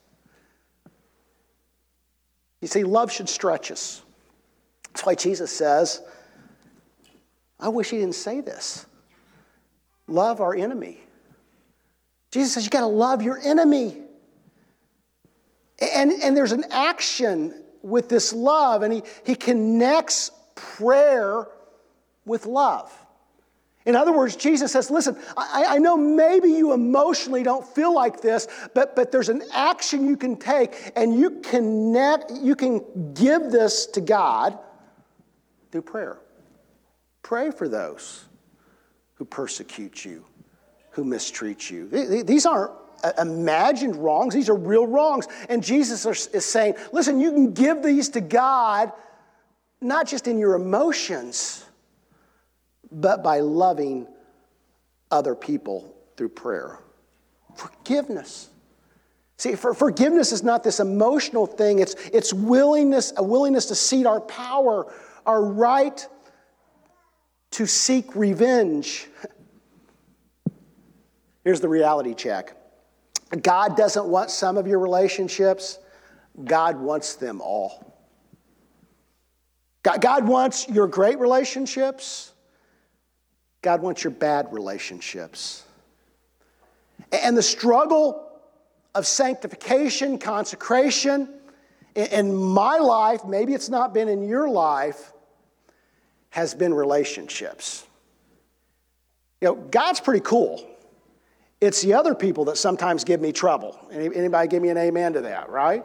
You 2.61 2.67
see, 2.67 2.84
love 2.84 3.09
should 3.11 3.30
stretch 3.30 3.71
us. 3.71 4.01
That's 4.89 5.05
why 5.05 5.15
Jesus 5.15 5.51
says, 5.51 6.01
I 7.57 7.69
wish 7.69 7.89
he 7.89 7.99
didn't 7.99 8.15
say 8.15 8.41
this. 8.41 8.86
Love 10.07 10.41
our 10.41 10.53
enemy. 10.53 10.99
Jesus 12.32 12.53
says, 12.53 12.65
you 12.65 12.69
got 12.69 12.82
to 12.82 12.88
love 12.88 13.21
your 13.21 13.39
enemy. 13.39 13.97
And, 15.95 16.11
and 16.11 16.36
there's 16.36 16.51
an 16.51 16.65
action 16.69 17.63
with 17.82 18.09
this 18.09 18.34
love, 18.34 18.84
and 18.84 18.93
he, 18.93 19.03
he 19.25 19.36
connects 19.36 20.32
prayer 20.55 21.47
with 22.25 22.45
love. 22.45 22.91
In 23.86 23.95
other 23.95 24.11
words, 24.11 24.36
Jesus 24.36 24.71
says, 24.71 24.91
Listen, 24.91 25.17
I, 25.38 25.65
I, 25.69 25.77
know 25.80 25.97
maybe 25.97 26.49
you 26.49 26.73
emotionally 26.73 27.43
don't 27.43 27.65
feel 27.65 27.93
like 27.93 28.21
this, 28.21 28.47
but, 28.75 28.95
but 28.95 29.11
there's 29.11 29.30
an 29.30 29.41
action 29.53 30.05
you 30.05 30.17
can 30.17 30.36
take, 30.36 30.91
and 30.95 31.17
you 31.17 31.39
connect, 31.41 32.32
you 32.32 32.55
can 32.55 33.13
give 33.13 33.51
this 33.51 33.88
to 33.88 34.01
God 34.01 34.59
through 35.71 35.84
prayer. 35.84 36.19
Pray 37.23 37.51
for 37.51 37.67
those 37.67 38.25
who 39.15 39.25
persecute 39.25 40.05
you, 40.05 40.25
who 40.91 41.03
mistreat 41.03 41.69
you. 41.69 41.88
These 42.23 42.45
aren't 42.45 42.73
Uh, 43.03 43.13
imagined 43.19 43.95
wrongs, 43.95 44.33
these 44.33 44.49
are 44.49 44.55
real 44.55 44.85
wrongs. 44.85 45.27
And 45.47 45.63
Jesus 45.63 46.05
is 46.27 46.45
saying, 46.45 46.75
listen, 46.91 47.19
you 47.19 47.31
can 47.31 47.53
give 47.53 47.83
these 47.83 48.09
to 48.09 48.21
God 48.21 48.91
not 49.81 50.07
just 50.07 50.27
in 50.27 50.37
your 50.37 50.55
emotions, 50.55 51.65
but 52.91 53.23
by 53.23 53.39
loving 53.39 54.07
other 55.11 55.35
people 55.35 55.95
through 56.17 56.29
prayer. 56.29 56.79
Forgiveness. 57.55 58.49
See, 59.37 59.55
for, 59.55 59.73
forgiveness 59.73 60.31
is 60.31 60.43
not 60.43 60.63
this 60.63 60.79
emotional 60.79 61.45
thing, 61.45 61.79
it's, 61.79 61.95
it's 62.11 62.33
willingness, 62.33 63.13
a 63.15 63.23
willingness 63.23 63.67
to 63.67 63.75
cede 63.75 64.05
our 64.05 64.19
power, 64.19 64.91
our 65.25 65.41
right 65.41 66.05
to 67.51 67.65
seek 67.65 68.15
revenge. 68.15 69.07
Here's 71.43 71.61
the 71.61 71.69
reality 71.69 72.13
check 72.13 72.59
God 73.30 73.77
doesn't 73.77 74.07
want 74.07 74.32
some 74.32 74.57
of 74.57 74.67
your 74.67 74.80
relationships, 74.80 75.80
God 76.43 76.80
wants 76.80 77.15
them 77.15 77.41
all. 77.41 77.86
God, 79.84 80.27
wants 80.27 80.67
your 80.67 80.88
great 80.88 81.19
relationships, 81.19 82.34
God 83.61 83.82
wants 83.82 84.03
your 84.03 84.11
bad 84.11 84.51
relationships. 84.51 85.63
And 87.11 87.36
the 87.36 87.43
struggle 87.43 88.30
of 88.93 89.07
sanctification, 89.07 90.17
consecration, 90.17 91.30
in 91.95 92.36
my 92.36 92.77
life, 92.77 93.25
maybe 93.25 93.53
it's 93.53 93.69
not 93.69 93.93
been 93.93 94.07
in 94.07 94.27
your 94.27 94.49
life, 94.49 95.13
has 96.30 96.53
been 96.53 96.73
relationships. 96.73 97.86
You 99.41 99.49
know, 99.49 99.55
God's 99.55 99.99
pretty 99.99 100.21
cool. 100.21 100.65
It's 101.62 101.82
the 101.82 101.93
other 101.93 102.16
people 102.16 102.45
that 102.45 102.57
sometimes 102.57 103.03
give 103.03 103.20
me 103.20 103.32
trouble. 103.32 103.78
Anybody 103.91 104.47
give 104.47 104.62
me 104.62 104.70
an 104.70 104.78
amen 104.78 105.14
to 105.14 105.22
that, 105.22 105.49
right? 105.49 105.84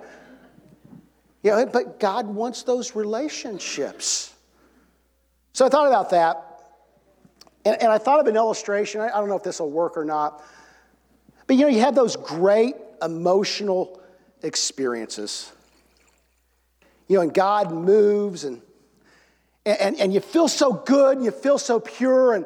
Yeah, 1.43 1.65
but 1.65 1.99
God 1.99 2.27
wants 2.27 2.63
those 2.63 2.95
relationships. 2.95 4.33
So 5.53 5.67
I 5.67 5.69
thought 5.69 5.89
about 5.89 6.11
that, 6.11 6.61
and, 7.65 7.81
and 7.83 7.93
I 7.93 7.99
thought 7.99 8.21
of 8.21 8.27
an 8.27 8.37
illustration. 8.37 9.01
I, 9.01 9.09
I 9.09 9.21
don't 9.21 9.29
know 9.29 9.37
if 9.37 9.43
this 9.43 9.61
will 9.61 9.71
work 9.71 9.97
or 9.97 10.05
not. 10.05 10.43
But 11.47 11.57
you 11.57 11.63
know, 11.63 11.69
you 11.69 11.81
have 11.81 11.95
those 11.95 12.17
great 12.17 12.77
emotional 13.03 14.01
experiences. 14.43 15.53
You 17.09 17.17
know, 17.17 17.23
and 17.23 17.35
God 17.35 17.73
moves 17.73 18.45
and 18.45 18.63
and, 19.67 19.99
and 19.99 20.13
you 20.13 20.21
feel 20.21 20.49
so 20.49 20.73
good 20.73 21.17
and 21.17 21.25
you 21.25 21.31
feel 21.31 21.59
so 21.59 21.81
pure 21.81 22.35
and 22.35 22.45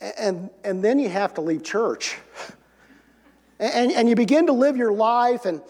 and, 0.00 0.50
and 0.64 0.84
then 0.84 0.98
you 0.98 1.08
have 1.08 1.34
to 1.34 1.40
leave 1.40 1.62
church. 1.62 2.16
And, 3.58 3.90
and 3.92 4.08
you 4.08 4.14
begin 4.14 4.46
to 4.46 4.52
live 4.52 4.76
your 4.76 4.92
life, 4.92 5.46
and, 5.46 5.62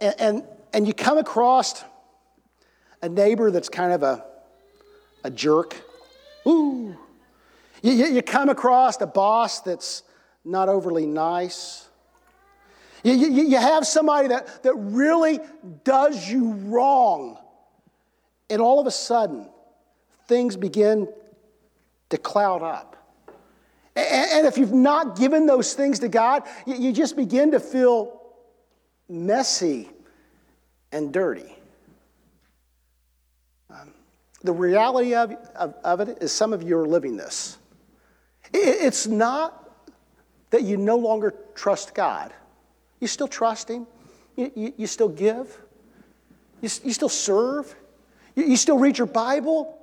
and, 0.00 0.44
and 0.72 0.86
you 0.86 0.94
come 0.94 1.18
across 1.18 1.82
a 3.02 3.08
neighbor 3.08 3.50
that's 3.50 3.68
kind 3.68 3.92
of 3.92 4.02
a, 4.02 4.24
a 5.24 5.30
jerk. 5.30 5.76
Ooh. 6.46 6.96
You, 7.82 7.92
you 7.92 8.22
come 8.22 8.48
across 8.48 9.00
a 9.00 9.06
boss 9.06 9.60
that's 9.60 10.04
not 10.44 10.68
overly 10.68 11.06
nice. 11.06 11.88
You, 13.02 13.12
you, 13.12 13.44
you 13.48 13.58
have 13.58 13.86
somebody 13.86 14.28
that, 14.28 14.62
that 14.62 14.74
really 14.74 15.40
does 15.82 16.30
you 16.30 16.52
wrong. 16.52 17.38
And 18.48 18.62
all 18.62 18.80
of 18.80 18.86
a 18.86 18.90
sudden, 18.90 19.48
things 20.28 20.56
begin 20.56 21.08
to 22.10 22.16
cloud 22.16 22.62
up. 22.62 22.93
And 23.96 24.46
if 24.46 24.58
you've 24.58 24.72
not 24.72 25.16
given 25.16 25.46
those 25.46 25.74
things 25.74 26.00
to 26.00 26.08
God, 26.08 26.42
you 26.66 26.92
just 26.92 27.16
begin 27.16 27.52
to 27.52 27.60
feel 27.60 28.20
messy 29.08 29.88
and 30.90 31.12
dirty. 31.12 31.54
Um, 33.70 33.92
the 34.42 34.52
reality 34.52 35.14
of, 35.14 35.32
of, 35.54 35.74
of, 35.84 36.00
it 36.00 36.18
is 36.20 36.32
some 36.32 36.52
of 36.52 36.62
you 36.62 36.78
are 36.78 36.86
living 36.86 37.16
this. 37.16 37.58
it's 38.52 39.06
not 39.06 39.60
that 40.50 40.62
you 40.62 40.76
no 40.76 40.96
longer 40.96 41.34
trust 41.54 41.94
God, 41.94 42.32
you 43.00 43.06
still 43.06 43.28
trust 43.28 43.68
Him, 43.68 43.86
you, 44.36 44.50
you, 44.54 44.74
you 44.76 44.86
still 44.86 45.08
give, 45.08 45.56
you, 46.60 46.68
you 46.84 46.92
still 46.92 47.08
serve, 47.08 47.74
you, 48.34 48.44
you 48.44 48.56
still 48.56 48.78
read 48.78 48.98
your 48.98 49.06
Bible. 49.06 49.78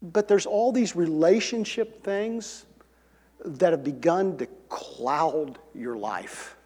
But 0.00 0.28
there's 0.28 0.46
all 0.46 0.72
these 0.72 0.94
relationship 0.94 2.04
things 2.04 2.66
that 3.44 3.72
have 3.72 3.84
begun 3.84 4.36
to 4.38 4.46
cloud 4.68 5.58
your 5.74 5.96
life. 5.96 6.56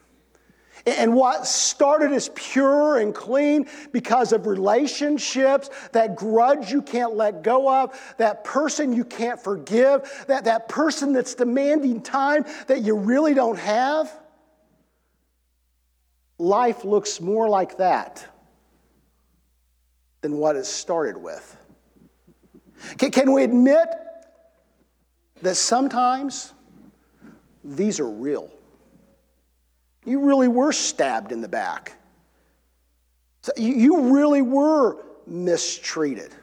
And 0.85 1.15
what 1.15 1.47
started 1.47 2.13
as 2.13 2.31
pure 2.35 2.99
and 2.99 3.15
clean 3.15 3.69
because 3.93 4.33
of 4.33 4.47
relationships, 4.47 5.71
that 5.93 6.17
grudge 6.17 6.73
you 6.73 6.83
can't 6.83 7.15
let 7.15 7.43
go 7.43 7.73
of, 7.73 8.15
that 8.19 8.43
person 8.43 8.93
you 8.93 9.05
can't 9.05 9.41
forgive, 9.41 10.25
that, 10.27 10.45
that 10.45 10.69
person 10.69 11.13
that's 11.13 11.35
demanding 11.35 12.03
time 12.03 12.45
that 12.67 12.83
you 12.83 12.97
really 12.97 13.33
don't 13.33 13.59
have, 13.59 14.13
life 16.39 16.85
looks 16.85 17.21
more 17.21 17.49
like 17.49 17.77
that 17.77 18.27
than 20.21 20.37
what 20.37 20.57
it 20.57 20.67
started 20.67 21.17
with. 21.17 21.57
Can, 22.99 23.11
can 23.11 23.33
we 23.33 23.45
admit 23.45 23.89
that 25.43 25.57
sometimes 25.57 26.53
these 27.65 28.01
are 28.01 28.09
real? 28.09 28.51
You 30.05 30.21
really 30.21 30.49
were 30.49 30.73
stabbed 30.73 31.33
in 31.33 31.41
the 31.41 31.49
back. 31.49 31.93
You 33.57 34.13
really 34.15 34.43
were 34.43 34.99
mistreated. 35.27 36.35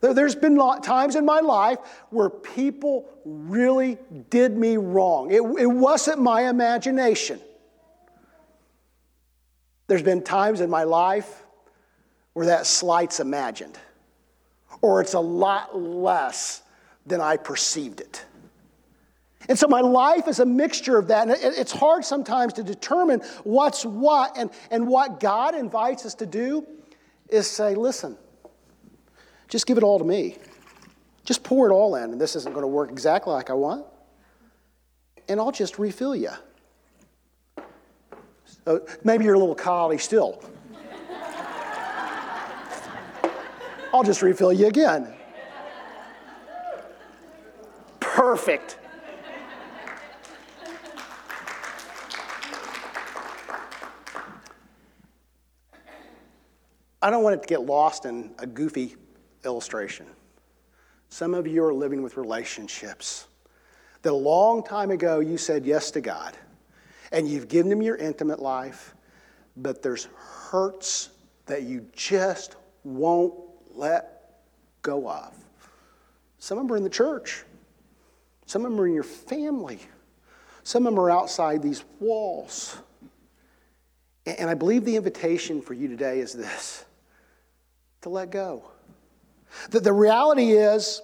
There's 0.00 0.34
been 0.34 0.58
times 0.82 1.14
in 1.14 1.24
my 1.24 1.38
life 1.38 1.78
where 2.10 2.28
people 2.28 3.08
really 3.24 3.98
did 4.30 4.56
me 4.56 4.76
wrong. 4.76 5.30
It, 5.30 5.42
it 5.60 5.66
wasn't 5.66 6.20
my 6.20 6.48
imagination. 6.48 7.40
There's 9.86 10.02
been 10.02 10.22
times 10.22 10.60
in 10.60 10.70
my 10.70 10.82
life 10.82 11.44
where 12.32 12.46
that 12.46 12.66
slight's 12.66 13.20
imagined, 13.20 13.78
or 14.82 15.00
it's 15.00 15.14
a 15.14 15.20
lot 15.20 15.78
less 15.78 16.62
than 17.06 17.20
I 17.20 17.36
perceived 17.36 18.00
it. 18.00 18.24
And 19.48 19.58
so 19.58 19.66
my 19.66 19.80
life 19.80 20.28
is 20.28 20.38
a 20.38 20.46
mixture 20.46 20.98
of 20.98 21.08
that. 21.08 21.28
And 21.28 21.36
it's 21.40 21.72
hard 21.72 22.04
sometimes 22.04 22.52
to 22.54 22.62
determine 22.62 23.20
what's 23.44 23.84
what. 23.84 24.36
And, 24.36 24.50
and 24.70 24.86
what 24.86 25.18
God 25.18 25.54
invites 25.54 26.06
us 26.06 26.14
to 26.16 26.26
do 26.26 26.66
is 27.28 27.48
say, 27.48 27.74
listen, 27.74 28.16
just 29.48 29.66
give 29.66 29.78
it 29.78 29.82
all 29.82 29.98
to 29.98 30.04
me. 30.04 30.38
Just 31.24 31.42
pour 31.42 31.68
it 31.68 31.72
all 31.72 31.96
in. 31.96 32.12
And 32.12 32.20
this 32.20 32.36
isn't 32.36 32.52
going 32.52 32.62
to 32.62 32.68
work 32.68 32.90
exactly 32.90 33.32
like 33.32 33.50
I 33.50 33.54
want. 33.54 33.84
And 35.28 35.40
I'll 35.40 35.52
just 35.52 35.78
refill 35.78 36.14
you. 36.14 36.30
So 38.64 38.86
maybe 39.02 39.24
you're 39.24 39.34
a 39.34 39.38
little 39.38 39.54
collie 39.54 39.98
still. 39.98 40.42
I'll 43.92 44.02
just 44.02 44.22
refill 44.22 44.52
you 44.52 44.68
again. 44.68 45.12
Perfect. 48.00 48.78
I 57.02 57.10
don't 57.10 57.22
want 57.22 57.34
it 57.34 57.42
to 57.42 57.48
get 57.48 57.62
lost 57.62 58.06
in 58.06 58.30
a 58.38 58.46
goofy 58.46 58.96
illustration. 59.44 60.06
Some 61.08 61.34
of 61.34 61.46
you 61.46 61.62
are 61.64 61.74
living 61.74 62.00
with 62.00 62.16
relationships 62.16 63.26
that 64.02 64.12
a 64.12 64.14
long 64.14 64.62
time 64.62 64.90
ago 64.90 65.20
you 65.20 65.36
said 65.36 65.66
yes 65.66 65.90
to 65.90 66.00
God 66.00 66.38
and 67.10 67.28
you've 67.28 67.48
given 67.48 67.70
Him 67.70 67.82
your 67.82 67.96
intimate 67.96 68.40
life, 68.40 68.94
but 69.56 69.82
there's 69.82 70.08
hurts 70.16 71.10
that 71.46 71.64
you 71.64 71.86
just 71.92 72.56
won't 72.84 73.34
let 73.76 74.40
go 74.82 75.08
of. 75.08 75.34
Some 76.38 76.58
of 76.58 76.66
them 76.66 76.72
are 76.72 76.76
in 76.76 76.82
the 76.82 76.90
church, 76.90 77.44
some 78.46 78.64
of 78.64 78.70
them 78.72 78.80
are 78.80 78.86
in 78.86 78.94
your 78.94 79.02
family, 79.02 79.78
some 80.64 80.86
of 80.86 80.92
them 80.92 81.00
are 81.00 81.10
outside 81.10 81.62
these 81.62 81.84
walls. 82.00 82.76
And 84.26 84.48
I 84.48 84.54
believe 84.54 84.84
the 84.84 84.96
invitation 84.96 85.60
for 85.62 85.74
you 85.74 85.88
today 85.88 86.20
is 86.20 86.32
this 86.32 86.84
to 88.02 88.08
let 88.08 88.30
go. 88.30 88.62
That 89.70 89.84
the 89.84 89.92
reality 89.92 90.52
is, 90.52 91.02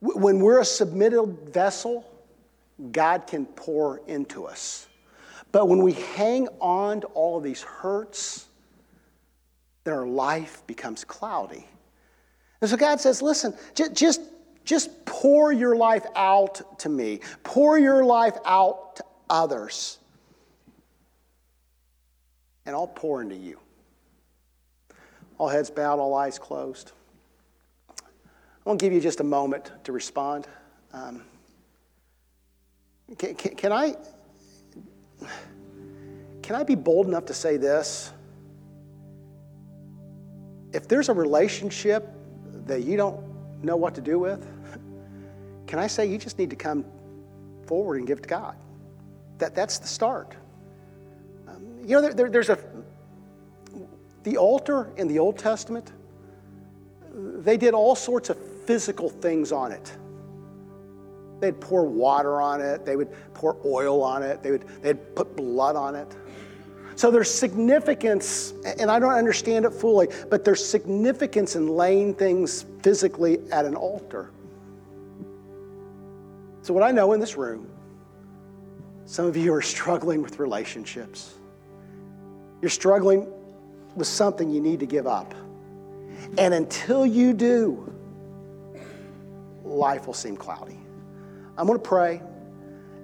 when 0.00 0.40
we're 0.40 0.60
a 0.60 0.64
submitted 0.64 1.24
vessel, 1.52 2.06
God 2.92 3.26
can 3.26 3.46
pour 3.46 4.00
into 4.06 4.46
us. 4.46 4.86
But 5.52 5.68
when 5.68 5.82
we 5.82 5.92
hang 5.92 6.48
on 6.60 7.02
to 7.02 7.06
all 7.08 7.38
of 7.38 7.44
these 7.44 7.62
hurts, 7.62 8.45
then 9.86 9.94
our 9.94 10.06
life 10.06 10.66
becomes 10.66 11.04
cloudy. 11.04 11.64
And 12.60 12.68
so 12.68 12.76
God 12.76 13.00
says, 13.00 13.22
listen, 13.22 13.54
just, 13.72 13.94
just, 13.94 14.20
just 14.64 15.06
pour 15.06 15.52
your 15.52 15.76
life 15.76 16.04
out 16.16 16.80
to 16.80 16.88
me, 16.88 17.20
pour 17.44 17.78
your 17.78 18.04
life 18.04 18.36
out 18.44 18.96
to 18.96 19.04
others, 19.30 19.98
and 22.66 22.74
I'll 22.74 22.88
pour 22.88 23.22
into 23.22 23.36
you. 23.36 23.60
All 25.38 25.48
heads 25.48 25.70
bowed, 25.70 26.00
all 26.00 26.14
eyes 26.14 26.36
closed. 26.36 26.90
I 27.88 27.94
want 28.64 28.80
to 28.80 28.84
give 28.84 28.92
you 28.92 29.00
just 29.00 29.20
a 29.20 29.24
moment 29.24 29.70
to 29.84 29.92
respond. 29.92 30.48
Um, 30.92 31.22
can, 33.18 33.36
can, 33.36 33.54
can, 33.54 33.72
I 33.72 33.94
can 36.42 36.56
I 36.56 36.64
be 36.64 36.74
bold 36.74 37.06
enough 37.06 37.26
to 37.26 37.34
say 37.34 37.56
this? 37.56 38.10
If 40.76 40.88
there's 40.88 41.08
a 41.08 41.14
relationship 41.14 42.06
that 42.66 42.82
you 42.82 42.98
don't 42.98 43.18
know 43.64 43.76
what 43.76 43.94
to 43.94 44.02
do 44.02 44.18
with, 44.18 44.46
can 45.66 45.78
I 45.78 45.86
say 45.86 46.04
you 46.04 46.18
just 46.18 46.38
need 46.38 46.50
to 46.50 46.56
come 46.56 46.84
forward 47.64 47.96
and 47.96 48.06
give 48.06 48.20
to 48.20 48.28
God? 48.28 48.56
That, 49.38 49.54
that's 49.54 49.78
the 49.78 49.86
start. 49.86 50.36
Um, 51.48 51.64
you 51.80 51.96
know, 51.96 52.02
there, 52.02 52.12
there, 52.12 52.28
there's 52.28 52.50
a 52.50 52.58
the 54.24 54.36
altar 54.36 54.92
in 54.98 55.08
the 55.08 55.18
Old 55.18 55.38
Testament, 55.38 55.92
they 57.14 57.56
did 57.56 57.72
all 57.72 57.94
sorts 57.94 58.28
of 58.28 58.36
physical 58.66 59.08
things 59.08 59.52
on 59.52 59.72
it. 59.72 59.96
They'd 61.40 61.58
pour 61.58 61.86
water 61.86 62.42
on 62.42 62.60
it, 62.60 62.84
they 62.84 62.96
would 62.96 63.08
pour 63.32 63.56
oil 63.64 64.02
on 64.02 64.22
it, 64.22 64.42
they 64.42 64.50
would 64.50 64.66
they'd 64.82 65.14
put 65.14 65.36
blood 65.36 65.74
on 65.74 65.94
it. 65.94 66.14
So 66.96 67.10
there's 67.10 67.30
significance, 67.30 68.54
and 68.78 68.90
I 68.90 68.98
don't 68.98 69.12
understand 69.12 69.66
it 69.66 69.70
fully, 69.72 70.08
but 70.30 70.46
there's 70.46 70.64
significance 70.64 71.54
in 71.54 71.68
laying 71.68 72.14
things 72.14 72.64
physically 72.82 73.38
at 73.52 73.66
an 73.66 73.76
altar. 73.76 74.30
So, 76.62 76.72
what 76.72 76.82
I 76.82 76.90
know 76.90 77.12
in 77.12 77.20
this 77.20 77.36
room, 77.36 77.70
some 79.04 79.26
of 79.26 79.36
you 79.36 79.52
are 79.52 79.62
struggling 79.62 80.22
with 80.22 80.38
relationships. 80.38 81.34
You're 82.62 82.70
struggling 82.70 83.30
with 83.94 84.06
something 84.06 84.50
you 84.50 84.62
need 84.62 84.80
to 84.80 84.86
give 84.86 85.06
up. 85.06 85.34
And 86.38 86.54
until 86.54 87.04
you 87.04 87.34
do, 87.34 87.92
life 89.64 90.06
will 90.06 90.14
seem 90.14 90.36
cloudy. 90.36 90.80
I'm 91.58 91.66
going 91.66 91.78
to 91.78 91.84
pray, 91.84 92.22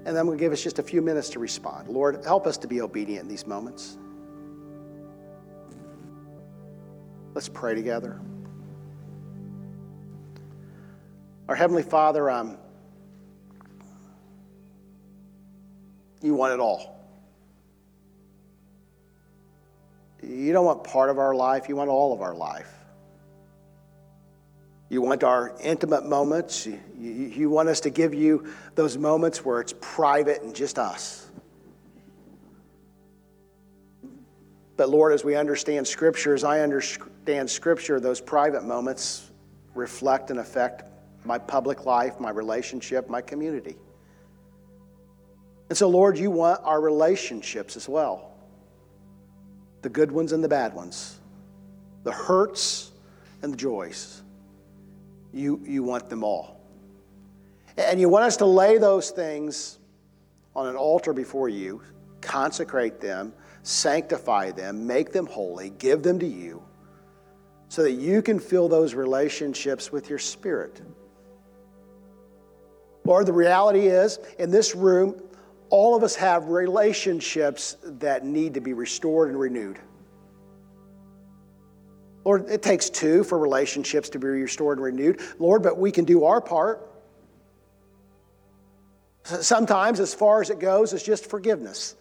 and 0.05 0.19
I'm 0.19 0.27
going 0.27 0.37
to 0.37 0.43
give 0.43 0.53
us 0.53 0.63
just 0.63 0.79
a 0.79 0.83
few 0.83 1.01
minutes 1.01 1.31
to 1.31 1.39
respond. 1.39 1.89
Lord, 1.89 2.25
help 2.25 2.47
us 2.47 2.57
to 2.59 2.67
be 2.67 2.81
obedient 2.81 3.23
in 3.23 3.29
these 3.29 3.47
moments. 3.47 3.99
Let's 7.35 7.49
pray 7.49 7.75
together. 7.75 8.21
Our 11.49 11.55
Heavenly 11.55 11.83
Father, 11.83 12.31
um, 12.31 12.59
you 16.21 16.35
want 16.35 16.53
it 16.53 16.61
all. 16.61 17.01
You 20.23 20.53
don't 20.53 20.65
want 20.65 20.85
part 20.85 21.11
of 21.11 21.19
our 21.19 21.35
life, 21.35 21.69
you 21.69 21.77
want 21.77 21.91
all 21.91 22.13
of 22.13 22.23
our 22.23 22.35
life. 22.35 22.82
You 24.93 25.01
want 25.01 25.25
our 25.25 25.55
intimate 25.63 26.05
moments. 26.05 26.67
You, 26.67 26.79
you, 26.99 27.49
want 27.49 27.71
us 27.71 27.81
to 27.81 27.89
give 27.89 28.13
you 28.13 28.53
those 28.75 28.99
moments 28.99 29.43
where 29.43 29.59
it's 29.59 29.73
private 29.81 30.43
and 30.43 30.55
just 30.55 30.79
us. 30.79 31.31
But 34.77 34.91
Lord, 34.91 35.15
as 35.15 35.25
we 35.25 35.35
understand 35.35 35.87
Scripture, 35.87 36.35
as 36.35 36.45
I 36.45 36.61
understand 36.61 37.49
Scripture, 37.49 38.01
those 38.01 38.21
private 38.21 38.65
moments 38.65 39.31
reflect 39.75 40.29
and 40.29 40.39
affect 40.39 40.83
my 41.25 41.39
public 41.39 41.87
life, 41.87 42.21
my 42.21 42.29
relationship, 42.29 43.09
my 43.09 43.23
community. 43.23 43.77
And 45.71 45.79
so, 45.79 45.89
Lord, 45.89 46.19
you 46.19 46.31
want 46.31 46.61
our 46.65 46.83
relationships 46.83 47.79
as 47.79 47.89
well 47.89 48.31
the 49.81 49.89
good 49.89 50.13
ones 50.13 50.33
and 50.33 50.45
the 50.45 50.49
bad 50.49 50.75
ones, 50.75 51.19
the 52.05 52.13
hurts 52.13 52.91
and 53.41 53.55
the 53.55 53.57
joys. 53.57 54.23
You, 55.33 55.61
you 55.65 55.83
want 55.83 56.09
them 56.09 56.23
all. 56.25 56.61
And 57.77 58.01
you 58.01 58.09
want 58.09 58.25
us 58.25 58.37
to 58.39 58.47
lay 58.47 58.79
those 58.79 59.11
things 59.11 59.79
on 60.55 60.67
an 60.67 60.77
altar 60.77 61.13
before 61.13 61.49
you, 61.49 61.81
consecrate 62.21 63.01
them, 63.01 63.33
sanctify 63.63 64.51
them, 64.51 64.87
make 64.87 65.13
them 65.13 65.27
holy, 65.27 65.71
give 65.71 66.03
them 66.03 66.19
to 66.19 66.27
you, 66.27 66.63
so 67.69 67.83
that 67.83 67.93
you 67.93 68.21
can 68.21 68.39
fill 68.39 68.69
those 68.69 68.95
relationships 68.95 69.91
with 69.91 70.11
your 70.11 70.19
spirit. 70.19 70.83
Lord, 73.05 73.27
the 73.27 73.33
reality 73.33 73.87
is, 73.87 74.19
in 74.39 74.51
this 74.51 74.75
room, 74.75 75.21
all 75.71 75.97
of 75.97 76.03
us 76.03 76.15
have 76.17 76.49
relationships 76.49 77.79
that 77.83 78.27
need 78.27 78.55
to 78.55 78.61
be 78.61 78.75
restored 78.75 79.31
and 79.31 79.41
renewed. 79.41 79.79
Lord, 82.25 82.49
it 82.49 82.63
takes 82.63 82.89
two 82.89 83.25
for 83.25 83.39
relationships 83.39 84.09
to 84.11 84.19
be 84.19 84.29
restored 84.29 84.79
and 84.79 84.85
renewed. 84.85 85.21
Lord, 85.39 85.63
but 85.63 85.79
we 85.79 85.91
can 85.91 86.05
do 86.05 86.25
our 86.25 86.41
part. 86.41 86.89
Sometimes, 89.25 90.01
as 90.01 90.15
far 90.15 90.41
as 90.41 90.51
it 90.51 90.59
goes, 90.59 90.93
it's 90.93 91.03
just 91.03 91.27
forgiveness. 91.27 91.97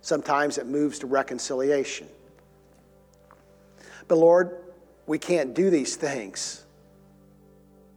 Sometimes 0.00 0.58
it 0.58 0.66
moves 0.66 0.98
to 1.00 1.06
reconciliation. 1.06 2.06
But 4.08 4.16
Lord, 4.16 4.56
we 5.06 5.18
can't 5.18 5.54
do 5.54 5.70
these 5.70 5.96
things 5.96 6.64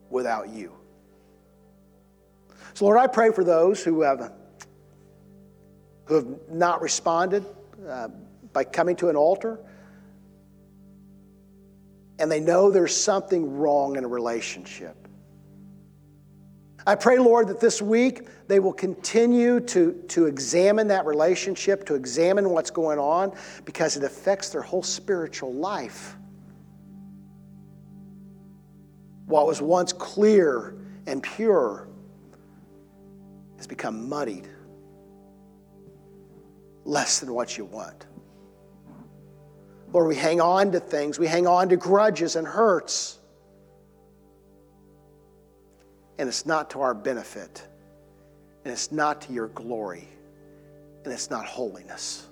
without 0.09 0.49
you. 0.49 0.73
So, 2.73 2.85
Lord, 2.85 2.97
I 2.97 3.07
pray 3.07 3.31
for 3.31 3.43
those 3.43 3.83
who 3.83 4.01
have, 4.01 4.31
who 6.05 6.15
have 6.15 6.27
not 6.49 6.81
responded 6.81 7.45
uh, 7.87 8.07
by 8.53 8.63
coming 8.63 8.95
to 8.97 9.09
an 9.09 9.15
altar 9.15 9.59
and 12.19 12.29
they 12.29 12.39
know 12.39 12.69
there's 12.69 12.95
something 12.95 13.57
wrong 13.57 13.95
in 13.95 14.03
a 14.03 14.07
relationship. 14.07 15.07
I 16.85 16.95
pray, 16.95 17.17
Lord, 17.19 17.47
that 17.47 17.59
this 17.59 17.81
week 17.81 18.27
they 18.47 18.59
will 18.59 18.73
continue 18.73 19.59
to, 19.61 19.93
to 20.09 20.25
examine 20.25 20.87
that 20.87 21.05
relationship, 21.05 21.85
to 21.85 21.95
examine 21.95 22.49
what's 22.49 22.71
going 22.71 22.99
on, 22.99 23.35
because 23.63 23.95
it 23.95 24.03
affects 24.03 24.49
their 24.49 24.61
whole 24.61 24.83
spiritual 24.83 25.53
life. 25.53 26.15
What 29.25 29.45
was 29.45 29.61
once 29.61 29.93
clear 29.93 30.75
and 31.05 31.21
pure 31.21 31.87
has 33.57 33.67
become 33.67 34.09
muddied, 34.09 34.47
less 36.85 37.19
than 37.19 37.33
what 37.33 37.57
you 37.57 37.65
want. 37.65 38.07
Lord, 39.91 40.07
we 40.07 40.15
hang 40.15 40.39
on 40.39 40.71
to 40.71 40.79
things, 40.79 41.17
we 41.17 41.27
hang 41.27 41.47
on 41.47 41.69
to 41.69 41.77
grudges 41.77 42.35
and 42.35 42.47
hurts. 42.47 43.17
And 46.17 46.27
it's 46.27 46.45
not 46.45 46.69
to 46.71 46.81
our 46.81 46.93
benefit, 46.93 47.65
and 48.65 48.71
it's 48.71 48.91
not 48.91 49.21
to 49.21 49.33
your 49.33 49.47
glory, 49.47 50.07
and 51.03 51.13
it's 51.13 51.29
not 51.29 51.45
holiness. 51.45 52.27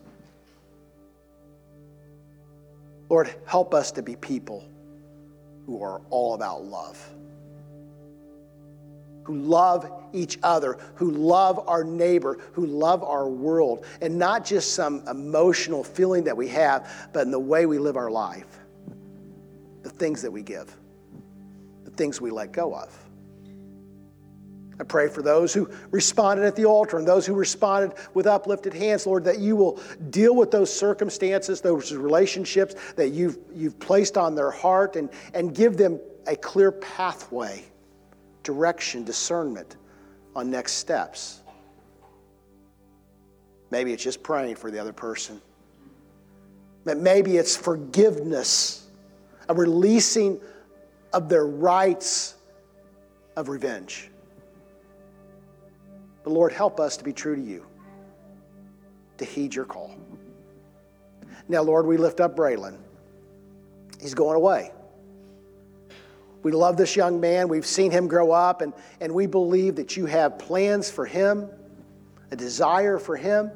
Lord, 3.10 3.34
help 3.46 3.74
us 3.74 3.92
to 3.94 4.02
be 4.02 4.18
people 4.18 4.68
who 5.66 5.82
are 5.82 6.02
all 6.10 6.34
about 6.34 6.66
love 6.66 7.02
who 9.28 9.36
love 9.36 9.92
each 10.14 10.40
other, 10.42 10.78
who 10.96 11.12
love 11.12 11.68
our 11.68 11.84
neighbor, 11.84 12.38
who 12.54 12.66
love 12.66 13.04
our 13.04 13.28
world, 13.28 13.86
and 14.02 14.18
not 14.18 14.46
just 14.46 14.74
some 14.74 15.06
emotional 15.10 15.84
feeling 15.84 16.24
that 16.24 16.38
we 16.38 16.48
have, 16.48 17.10
but 17.12 17.24
in 17.24 17.32
the 17.32 17.38
way 17.38 17.66
we 17.66 17.78
live 17.78 17.98
our 17.98 18.10
life, 18.10 18.48
the 19.84 19.90
things 19.90 20.22
that 20.22 20.32
we 20.32 20.42
give, 20.42 20.74
the 21.84 21.92
things 21.92 22.22
we 22.22 22.32
let 22.32 22.54
go 22.54 22.74
of. 22.74 22.98
I 24.80 24.86
pray 24.86 25.10
for 25.10 25.22
those 25.22 25.54
who 25.54 25.70
responded 25.92 26.46
at 26.46 26.56
the 26.56 26.64
altar 26.64 26.98
and 26.98 27.06
those 27.06 27.26
who 27.26 27.34
responded 27.34 27.98
with 28.14 28.28
uplifted 28.28 28.74
hands, 28.74 29.06
Lord, 29.06 29.26
that 29.26 29.40
you 29.40 29.58
will 29.58 29.82
deal 30.10 30.38
with 30.38 30.52
those 30.52 30.72
circumstances, 30.72 31.60
those 31.60 31.92
relationships 31.92 32.76
that 32.96 33.10
you've, 33.10 33.40
you've 33.54 33.78
placed 33.78 34.18
on 34.18 34.36
their 34.36 34.52
heart, 34.52 34.96
and, 34.96 35.10
and 35.34 35.54
give 35.54 35.76
them 35.76 36.00
a 36.28 36.38
clear 36.38 36.72
pathway 36.72 37.66
direction, 38.48 39.04
discernment 39.04 39.76
on 40.34 40.50
next 40.50 40.76
steps. 40.76 41.42
Maybe 43.72 43.92
it's 43.92 44.02
just 44.02 44.24
praying 44.24 44.56
for 44.56 44.72
the 44.72 44.80
other 44.80 44.94
person. 44.94 45.42
Maybe 46.86 47.36
it's 47.36 47.58
forgiveness, 47.58 48.88
a 49.50 49.54
releasing 49.54 50.40
of 51.12 51.28
their 51.28 51.46
rights 51.46 52.36
of 53.36 53.50
revenge. 53.50 54.10
But 56.24 56.32
Lord, 56.32 56.54
help 56.54 56.80
us 56.80 56.96
to 56.96 57.04
be 57.04 57.12
true 57.12 57.36
to 57.36 57.42
you, 57.42 57.66
to 59.18 59.26
heed 59.26 59.54
your 59.54 59.66
call. 59.66 59.94
Now, 61.50 61.64
Lord, 61.64 61.86
we 61.86 61.98
lift 61.98 62.22
up 62.22 62.38
Braylon. 62.38 62.78
He's 64.00 64.14
going 64.14 64.38
away. 64.38 64.72
We 66.44 66.52
love 66.52 66.78
this 66.78 66.96
young 66.96 67.20
man. 67.20 67.48
We've 67.48 67.66
seen 67.66 67.92
him 67.92 68.08
grow 68.08 68.32
up, 68.32 68.62
and, 68.62 68.74
and 69.02 69.14
we 69.14 69.26
believe 69.26 69.76
that 69.78 69.98
you 69.98 70.06
have 70.06 70.40
plans 70.40 70.90
for 70.90 71.06
him, 71.06 71.50
a 72.32 72.36
desire 72.36 73.00
for 73.00 73.16
him. 73.16 73.52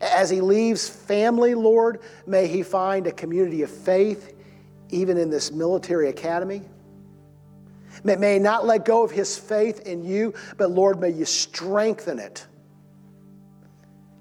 As 0.00 0.28
he 0.28 0.40
leaves 0.40 0.88
family, 0.88 1.54
Lord, 1.54 2.00
may 2.26 2.46
he 2.46 2.62
find 2.62 3.06
a 3.06 3.12
community 3.12 3.62
of 3.62 3.70
faith, 3.70 4.34
even 4.90 5.16
in 5.16 5.30
this 5.30 5.50
military 5.50 6.08
academy. 6.08 6.62
May, 8.04 8.16
may 8.16 8.34
he 8.34 8.38
not 8.38 8.66
let 8.66 8.84
go 8.84 9.02
of 9.02 9.10
his 9.10 9.38
faith 9.38 9.80
in 9.80 10.04
you, 10.04 10.34
but 10.56 10.70
Lord, 10.70 11.00
may 11.00 11.10
you 11.10 11.24
strengthen 11.24 12.18
it. 12.18 12.46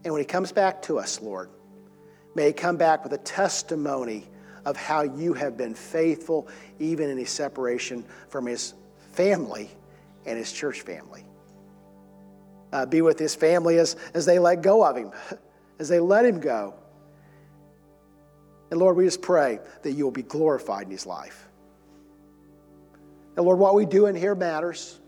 And 0.03 0.13
when 0.13 0.22
he 0.22 0.26
comes 0.26 0.51
back 0.51 0.82
to 0.84 0.99
us, 0.99 1.22
Lord, 1.22 1.49
may 2.36 2.47
he 2.47 2.53
come 2.53 2.78
back 2.78 3.03
with 3.03 3.13
a 3.13 3.18
testimony 3.18 4.28
of 4.66 4.76
how 4.76 5.03
you 5.03 5.34
have 5.34 5.57
been 5.57 5.76
faithful 5.76 6.47
even 6.80 7.09
in 7.09 7.18
his 7.18 7.30
separation 7.30 8.03
from 8.30 8.45
his 8.45 8.74
family 9.13 9.70
and 10.26 10.38
his 10.38 10.51
church 10.51 10.82
family. 10.82 11.24
Uh, 12.74 12.86
be 12.86 13.01
with 13.01 13.20
his 13.20 13.36
family 13.36 13.78
as, 13.78 13.95
as 14.13 14.26
they 14.26 14.39
let 14.39 14.61
go 14.61 14.84
of 14.84 14.97
him, 14.97 15.11
as 15.80 15.88
they 15.88 15.99
let 15.99 16.26
him 16.26 16.39
go. 16.39 16.74
And 18.72 18.80
Lord, 18.80 18.97
we 18.97 19.05
just 19.05 19.22
pray 19.22 19.59
that 19.84 19.91
you 19.91 20.03
will 20.03 20.11
be 20.11 20.24
glorified 20.24 20.86
in 20.86 20.91
his 20.91 21.05
life. 21.05 21.47
And 23.38 23.45
Lord, 23.45 23.59
what 23.59 23.76
we 23.76 23.86
do 23.86 24.07
in 24.07 24.16
here 24.16 24.34
matters. 24.34 24.99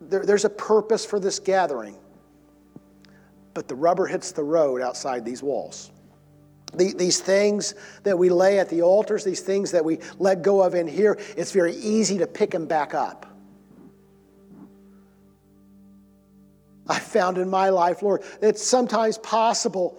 There, 0.00 0.26
there's 0.26 0.44
a 0.44 0.50
purpose 0.50 1.06
for 1.06 1.18
this 1.18 1.38
gathering, 1.38 1.96
but 3.54 3.68
the 3.68 3.74
rubber 3.74 4.06
hits 4.06 4.32
the 4.32 4.42
road 4.42 4.82
outside 4.82 5.24
these 5.24 5.42
walls 5.42 5.90
these 6.76 7.20
things 7.20 7.74
that 8.02 8.18
we 8.18 8.28
lay 8.28 8.58
at 8.58 8.68
the 8.68 8.82
altars, 8.82 9.24
these 9.24 9.40
things 9.40 9.70
that 9.72 9.84
we 9.84 9.98
let 10.18 10.42
go 10.42 10.62
of 10.62 10.74
in 10.74 10.86
here, 10.86 11.18
it's 11.36 11.52
very 11.52 11.74
easy 11.76 12.18
to 12.18 12.26
pick 12.26 12.50
them 12.50 12.66
back 12.66 12.94
up. 12.94 13.26
I 16.86 16.98
found 16.98 17.38
in 17.38 17.48
my 17.48 17.70
life, 17.70 18.02
Lord, 18.02 18.22
it's 18.42 18.62
sometimes 18.62 19.16
possible 19.18 19.98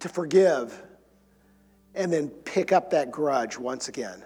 to 0.00 0.08
forgive 0.08 0.82
and 1.94 2.12
then 2.12 2.28
pick 2.28 2.72
up 2.72 2.90
that 2.90 3.10
grudge 3.10 3.56
once 3.56 3.88
again. 3.88 4.24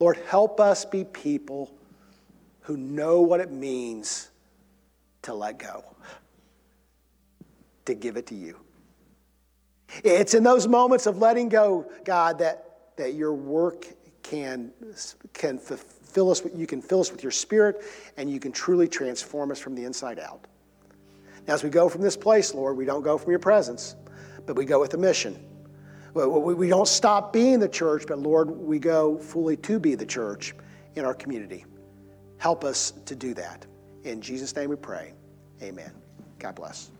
Lord, 0.00 0.16
help 0.28 0.58
us 0.58 0.84
be 0.84 1.04
people 1.04 1.72
who 2.60 2.76
know 2.76 3.20
what 3.20 3.40
it 3.40 3.50
means 3.50 4.30
to 5.22 5.34
let 5.34 5.58
go, 5.58 5.84
to 7.84 7.94
give 7.94 8.16
it 8.16 8.26
to 8.28 8.34
you. 8.34 8.63
It's 10.02 10.34
in 10.34 10.42
those 10.42 10.66
moments 10.66 11.06
of 11.06 11.18
letting 11.18 11.48
go, 11.48 11.90
God, 12.04 12.38
that, 12.38 12.96
that 12.96 13.14
your 13.14 13.32
work 13.32 13.86
can, 14.22 14.72
can 15.32 15.58
fill 15.58 16.30
us, 16.30 16.42
you 16.54 16.66
can 16.66 16.80
fill 16.82 17.00
us 17.00 17.12
with 17.12 17.22
your 17.22 17.32
spirit 17.32 17.82
and 18.16 18.30
you 18.30 18.40
can 18.40 18.52
truly 18.52 18.88
transform 18.88 19.50
us 19.50 19.58
from 19.58 19.74
the 19.74 19.84
inside 19.84 20.18
out. 20.18 20.46
Now, 21.46 21.54
as 21.54 21.62
we 21.62 21.70
go 21.70 21.88
from 21.88 22.00
this 22.00 22.16
place, 22.16 22.54
Lord, 22.54 22.76
we 22.76 22.84
don't 22.84 23.02
go 23.02 23.18
from 23.18 23.30
your 23.30 23.38
presence, 23.38 23.96
but 24.46 24.56
we 24.56 24.64
go 24.64 24.80
with 24.80 24.94
a 24.94 24.98
mission. 24.98 25.38
We 26.14 26.68
don't 26.68 26.88
stop 26.88 27.32
being 27.32 27.58
the 27.58 27.68
church, 27.68 28.04
but 28.06 28.18
Lord, 28.18 28.50
we 28.50 28.78
go 28.78 29.18
fully 29.18 29.56
to 29.58 29.78
be 29.78 29.94
the 29.94 30.06
church 30.06 30.54
in 30.94 31.04
our 31.04 31.14
community. 31.14 31.64
Help 32.38 32.64
us 32.64 32.92
to 33.06 33.16
do 33.16 33.34
that. 33.34 33.66
In 34.04 34.20
Jesus' 34.20 34.54
name 34.54 34.70
we 34.70 34.76
pray. 34.76 35.12
Amen. 35.62 35.90
God 36.38 36.54
bless. 36.54 36.90